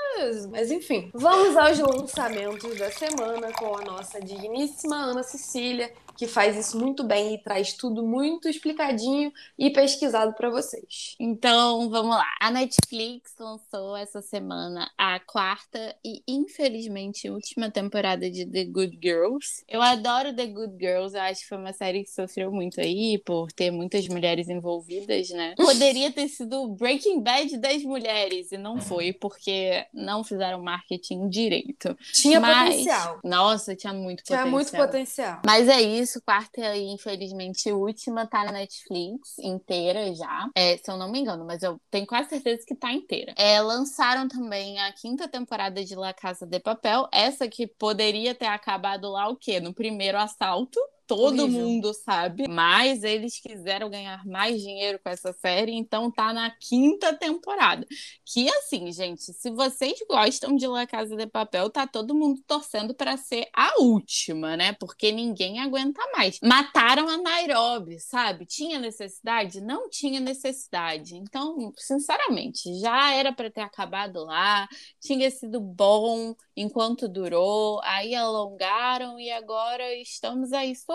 mas 0.50 0.72
enfim. 0.72 1.10
Vamos 1.14 1.56
aos 1.56 1.80
lançamentos 1.80 2.78
da 2.78 2.92
semana 2.92 3.52
com 3.54 3.76
a 3.78 3.82
nossa 3.82 4.20
digníssima 4.20 4.96
Ana 4.96 5.24
Cecília 5.24 5.92
que 6.18 6.28
faz 6.28 6.56
isso 6.58 6.78
muito 6.80 7.04
bem 7.04 7.36
e 7.36 7.38
traz 7.38 7.74
tudo 7.74 8.06
muito 8.06 8.48
explicadinho 8.48 9.32
e 9.58 9.70
pesquisado 9.70 10.34
para 10.34 10.50
vocês. 10.50 11.16
Então, 11.20 11.90
vamos 11.90 12.16
lá. 12.16 12.26
A 12.42 12.52
Netflix 12.52 13.34
lançou 13.40 13.96
essa 13.96 14.22
semana 14.22 14.90
a 14.98 15.20
quarta 15.20 15.96
e, 16.04 16.24
infelizmente, 16.28 17.30
última 17.30 17.70
temporada 17.70 18.30
de 18.30 18.46
The 18.46 18.66
Good 18.66 19.00
Girls. 19.02 19.64
Eu 19.68 19.82
adoro 19.82 20.34
The 20.34 20.48
Good 20.48 20.76
Girls, 20.80 21.16
eu 21.16 21.22
acho 21.22 21.42
que 21.42 21.48
foi 21.48 21.58
uma 21.58 21.74
série 21.74 22.04
que 22.04 22.10
sofreu 22.10 22.52
muito 22.52 22.80
aí 22.80 23.18
por 23.26 23.52
ter 23.52 23.72
muitas 23.72 24.08
mulheres 24.08 24.48
envolvidas, 24.50 25.30
né? 25.30 25.56
Poderia 25.58 26.12
ter 26.12 26.28
sido 26.28 26.68
Breaking 26.70 27.22
Bad 27.22 27.58
das 27.58 27.84
mulheres 27.84 28.52
e 28.52 28.58
não 28.58 28.80
foi, 28.80 29.12
porque 29.12 29.86
não 29.94 30.24
fizeram 30.24 30.62
marketing 30.62 31.28
direito. 31.28 31.98
Tinha 32.14 32.40
Mas... 32.40 32.70
potencial. 32.70 33.20
Nossa, 33.24 33.76
tinha 33.76 33.94
muito 33.94 34.24
tinha 34.24 34.40
potencial. 34.40 34.46
Tinha 34.46 34.52
muito 34.52 34.72
potencial. 34.72 35.42
Mas 35.46 35.68
é 35.68 35.82
isso 35.82 36.05
isso, 36.06 36.22
quarta 36.22 36.76
e 36.76 36.88
infelizmente 36.88 37.72
última 37.72 38.26
tá 38.26 38.44
na 38.46 38.52
Netflix 38.52 39.38
inteira 39.40 40.14
já. 40.14 40.48
É, 40.56 40.78
se 40.78 40.90
eu 40.90 40.98
não 40.98 41.12
me 41.12 41.20
engano, 41.20 41.44
mas 41.46 41.64
eu 41.64 41.80
tenho 41.90 42.06
quase 42.06 42.30
certeza 42.30 42.64
que 42.66 42.76
tá 42.76 42.92
inteira. 42.94 43.34
É, 43.38 43.60
lançaram 43.60 44.28
também 44.28 44.80
a 44.80 44.94
quinta 44.94 45.28
temporada 45.28 45.84
de 45.84 45.96
La 45.96 46.14
Casa 46.14 46.46
de 46.46 46.60
Papel, 46.60 47.08
essa 47.12 47.48
que 47.48 47.68
poderia 47.68 48.34
ter 48.36 48.46
acabado 48.46 49.10
lá 49.10 49.28
o 49.28 49.36
quê? 49.36 49.60
No 49.60 49.74
primeiro 49.74 50.18
assalto 50.18 50.80
todo 51.08 51.44
Horrível. 51.44 51.62
mundo 51.62 51.94
sabe, 51.94 52.48
mas 52.48 53.04
eles 53.04 53.40
quiseram 53.40 53.90
ganhar 53.90 54.26
mais 54.26 54.62
dinheiro 54.62 55.00
com 55.04 55.10
essa 55.10 55.32
série, 55.34 55.74
então 55.74 56.12
tá 56.12 56.34
na 56.34 56.50
quinta 56.52 57.14
temporada. 57.14 57.86
Que 58.26 58.50
assim, 58.50 58.92
gente, 58.92 59.22
se 59.22 59.52
vocês 59.52 60.00
gostam 60.10 60.56
de 60.56 60.68
La 60.68 60.88
Casa 60.88 61.16
de 61.16 61.28
Papel, 61.28 61.70
tá 61.70 61.86
todo 61.88 62.16
mundo 62.16 62.42
torcendo 62.48 62.94
para 62.94 63.18
ser 63.18 63.48
a 63.54 63.82
última, 63.82 64.58
né? 64.58 64.74
Porque 64.74 65.12
ninguém 65.12 65.60
aguenta 65.60 66.02
mais. 66.16 66.40
Mataram 66.42 67.08
a 67.08 67.18
Nairobi, 67.18 68.00
sabe? 68.00 68.46
Tinha 68.46 68.80
necessidade? 68.80 69.62
Não 69.62 69.90
tinha 69.90 70.20
necessidade. 70.20 71.16
Então, 71.16 71.72
sinceramente, 71.78 72.80
já 72.80 73.14
era 73.14 73.32
para 73.32 73.52
ter 73.52 73.62
acabado 73.62 74.24
lá, 74.26 74.68
tinha 75.00 75.30
sido 75.30 75.60
bom 75.60 76.36
enquanto 76.56 77.08
durou, 77.08 77.80
aí 77.84 78.16
alongaram 78.16 79.20
e 79.20 79.30
agora 79.30 79.94
estamos 79.96 80.52
aí 80.52 80.76
sofrendo. 80.76 80.95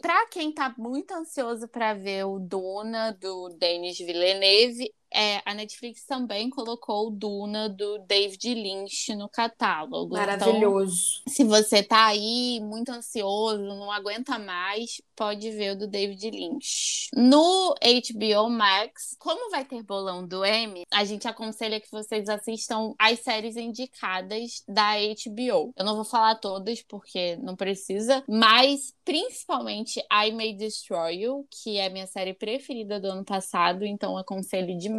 Para 0.00 0.26
quem 0.28 0.52
tá 0.52 0.74
muito 0.78 1.12
ansioso 1.12 1.68
para 1.68 1.94
ver 1.94 2.24
o 2.24 2.38
Duna 2.38 3.12
do 3.12 3.48
Denis 3.50 3.98
Villeneuve, 3.98 4.92
é, 5.12 5.40
a 5.44 5.54
Netflix 5.54 6.04
também 6.04 6.50
colocou 6.50 7.08
o 7.08 7.10
Duna 7.10 7.68
do 7.68 7.98
David 7.98 8.54
Lynch 8.54 9.14
no 9.14 9.28
catálogo. 9.28 10.16
Então, 10.16 10.26
Maravilhoso. 10.26 11.20
Então, 11.22 11.34
se 11.34 11.44
você 11.44 11.82
tá 11.82 12.06
aí 12.06 12.60
muito 12.60 12.90
ansioso, 12.90 13.62
não 13.62 13.90
aguenta 13.90 14.38
mais, 14.38 15.00
pode 15.14 15.50
ver 15.50 15.72
o 15.72 15.78
do 15.78 15.86
David 15.86 16.30
Lynch. 16.30 17.08
No 17.14 17.74
HBO 17.74 18.50
Max, 18.50 19.16
como 19.18 19.50
vai 19.50 19.64
ter 19.64 19.82
bolão 19.82 20.26
do 20.26 20.44
M, 20.44 20.82
a 20.92 21.04
gente 21.04 21.26
aconselha 21.26 21.80
que 21.80 21.90
vocês 21.90 22.28
assistam 22.28 22.94
as 22.98 23.20
séries 23.20 23.56
indicadas 23.56 24.62
da 24.68 24.94
HBO. 24.96 25.72
Eu 25.76 25.84
não 25.84 25.94
vou 25.94 26.04
falar 26.04 26.34
todas 26.36 26.82
porque 26.82 27.36
não 27.36 27.56
precisa, 27.56 28.22
mas 28.28 28.92
principalmente 29.04 30.00
I 30.12 30.32
May 30.32 30.52
Destroy 30.52 31.22
You, 31.22 31.46
que 31.50 31.78
é 31.78 31.86
a 31.86 31.90
minha 31.90 32.06
série 32.06 32.34
preferida 32.34 33.00
do 33.00 33.08
ano 33.08 33.24
passado, 33.24 33.84
então 33.84 34.18
aconselho 34.18 34.76
demais. 34.76 34.95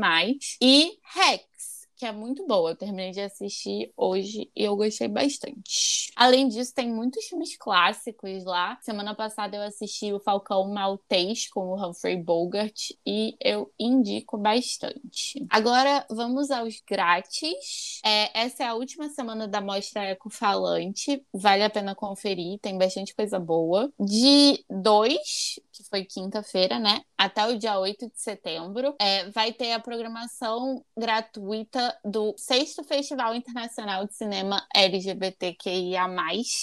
E 0.62 0.98
Rex, 1.14 1.88
que 1.98 2.06
é 2.06 2.12
muito 2.12 2.46
boa. 2.46 2.72
Eu 2.72 2.76
terminei 2.76 3.12
de 3.12 3.22
assistir 3.22 3.92
hoje 3.98 4.52
e 4.56 4.64
eu 4.64 4.76
gostei 4.76 5.08
bastante. 5.08 6.12
Além 6.16 6.48
disso, 6.48 6.74
tem 6.74 6.92
muitos 6.92 7.26
filmes 7.26 7.58
clássicos 7.58 8.46
lá. 8.46 8.78
Semana 8.82 9.16
passada 9.16 9.58
eu 9.58 9.64
assisti 9.64 10.14
o 10.14 10.20
Falcão 10.20 10.70
Maltês 10.72 11.50
com 11.50 11.62
o 11.62 11.76
Humphrey 11.76 12.16
Bogart 12.16 12.92
e 13.06 13.36
eu 13.44 13.74
indico 13.80 14.38
bastante. 14.38 15.46
Agora 15.50 16.06
vamos 16.10 16.52
aos 16.52 16.82
grátis. 16.88 18.00
É, 18.06 18.42
essa 18.42 18.64
é 18.64 18.68
a 18.68 18.76
última 18.76 19.10
semana 19.10 19.48
da 19.48 19.60
Mostra 19.60 20.06
Ecofalante. 20.12 21.26
Vale 21.34 21.64
a 21.64 21.70
pena 21.70 21.96
conferir, 21.96 22.60
tem 22.60 22.78
bastante 22.78 23.16
coisa 23.16 23.40
boa. 23.40 23.92
De 24.00 24.64
2, 24.70 25.60
que 25.78 25.90
foi 25.90 26.04
quinta-feira, 26.04 26.80
né? 26.80 27.02
Até 27.18 27.48
o 27.48 27.58
dia 27.58 27.80
8 27.80 28.08
de 28.08 28.20
setembro, 28.20 28.96
é, 29.00 29.30
vai 29.32 29.52
ter 29.54 29.74
a 29.74 29.80
programação 29.80 30.84
gratuita 30.98 31.98
do 32.04 32.34
sexto 32.38 32.84
Festival 32.84 33.36
Internacional 33.36 34.06
de 34.06 34.16
Cinema 34.16 34.66
LGBTQIA+, 34.76 36.08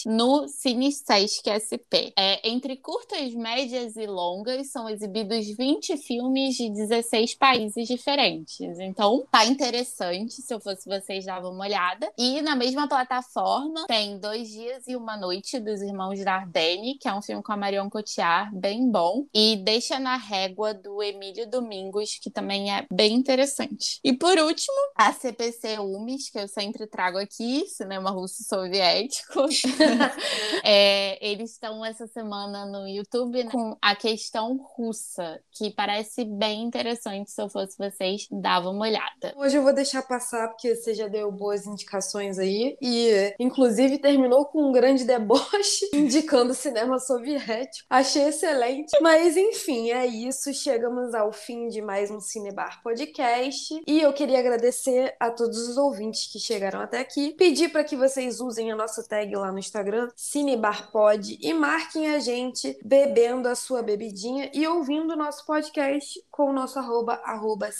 no 0.06 0.46
Cine 0.48 0.92
Sesc 0.92 1.50
SP. 1.50 2.12
É, 2.16 2.48
entre 2.48 2.76
curtas, 2.76 3.34
médias 3.34 3.96
e 3.96 4.06
longas, 4.06 4.70
são 4.70 4.88
exibidos 4.88 5.46
20 5.56 5.96
filmes 5.98 6.54
de 6.54 6.70
16 6.70 7.34
países 7.36 7.86
diferentes. 7.86 8.78
Então, 8.78 9.26
tá 9.30 9.44
interessante, 9.44 10.34
se 10.34 10.54
eu 10.54 10.60
fosse 10.60 10.88
vocês, 10.88 11.24
dava 11.24 11.48
uma 11.48 11.64
olhada. 11.64 12.10
E 12.16 12.40
na 12.42 12.54
mesma 12.54 12.88
plataforma, 12.88 13.86
tem 13.86 14.18
Dois 14.18 14.48
Dias 14.48 14.86
e 14.86 14.96
Uma 14.96 15.16
Noite, 15.16 15.58
dos 15.60 15.82
Irmãos 15.82 16.22
Dardenne, 16.24 16.98
que 16.98 17.08
é 17.08 17.14
um 17.14 17.22
filme 17.22 17.42
com 17.42 17.52
a 17.52 17.56
Marion 17.56 17.88
Cotillard, 17.90 18.54
bem 18.56 18.90
bom. 18.90 19.03
E 19.34 19.56
Deixa 19.56 19.98
na 19.98 20.16
Régua, 20.16 20.74
do 20.74 21.02
Emílio 21.02 21.48
Domingos, 21.48 22.18
que 22.20 22.30
também 22.30 22.74
é 22.74 22.86
bem 22.92 23.14
interessante. 23.14 24.00
E 24.04 24.12
por 24.12 24.38
último, 24.38 24.76
a 24.96 25.12
CPC 25.12 25.78
UMIS, 25.78 26.30
que 26.30 26.38
eu 26.38 26.48
sempre 26.48 26.86
trago 26.86 27.18
aqui, 27.18 27.66
cinema 27.68 28.10
russo 28.10 28.42
soviético. 28.44 29.44
é, 30.64 31.18
eles 31.26 31.52
estão 31.52 31.84
essa 31.84 32.06
semana 32.06 32.66
no 32.66 32.86
YouTube 32.88 33.44
com 33.50 33.76
a 33.80 33.94
questão 33.94 34.56
russa, 34.56 35.40
que 35.52 35.70
parece 35.70 36.24
bem 36.24 36.62
interessante. 36.62 37.30
Se 37.30 37.40
eu 37.40 37.48
fosse 37.48 37.76
vocês, 37.78 38.26
dava 38.30 38.70
uma 38.70 38.86
olhada. 38.86 39.34
Hoje 39.36 39.56
eu 39.56 39.62
vou 39.62 39.74
deixar 39.74 40.02
passar, 40.02 40.48
porque 40.48 40.74
você 40.74 40.94
já 40.94 41.08
deu 41.08 41.30
boas 41.30 41.66
indicações 41.66 42.38
aí. 42.38 42.76
E, 42.80 43.34
inclusive, 43.38 43.98
terminou 43.98 44.44
com 44.46 44.68
um 44.68 44.72
grande 44.72 45.04
deboche 45.04 45.88
indicando 45.94 46.54
cinema 46.54 46.98
soviético. 46.98 47.86
Achei 47.88 48.24
excelente. 48.24 48.93
Mas, 49.00 49.36
enfim, 49.36 49.90
é 49.90 50.06
isso. 50.06 50.52
Chegamos 50.52 51.14
ao 51.14 51.32
fim 51.32 51.68
de 51.68 51.80
mais 51.82 52.10
um 52.10 52.20
Cinebar 52.20 52.82
Podcast. 52.82 53.82
E 53.86 54.00
eu 54.00 54.12
queria 54.12 54.38
agradecer 54.38 55.14
a 55.18 55.30
todos 55.30 55.68
os 55.68 55.76
ouvintes 55.76 56.30
que 56.30 56.38
chegaram 56.38 56.80
até 56.80 57.00
aqui. 57.00 57.34
Pedir 57.34 57.70
para 57.70 57.84
que 57.84 57.96
vocês 57.96 58.40
usem 58.40 58.70
a 58.70 58.76
nossa 58.76 59.02
tag 59.06 59.34
lá 59.36 59.50
no 59.50 59.58
Instagram, 59.58 60.08
CineBarPod, 60.14 61.38
e 61.40 61.52
marquem 61.52 62.14
a 62.14 62.18
gente 62.18 62.78
bebendo 62.84 63.48
a 63.48 63.54
sua 63.54 63.82
bebidinha 63.82 64.50
e 64.54 64.66
ouvindo 64.66 65.12
o 65.12 65.16
nosso 65.16 65.44
podcast 65.46 66.22
com 66.30 66.50
o 66.50 66.52
nosso 66.52 66.78
arroba, 66.78 67.20
arroba. 67.24 67.70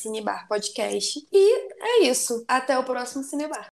E 1.32 1.68
é 1.80 2.02
isso. 2.04 2.44
Até 2.48 2.78
o 2.78 2.84
próximo 2.84 3.22
Cinebar. 3.22 3.72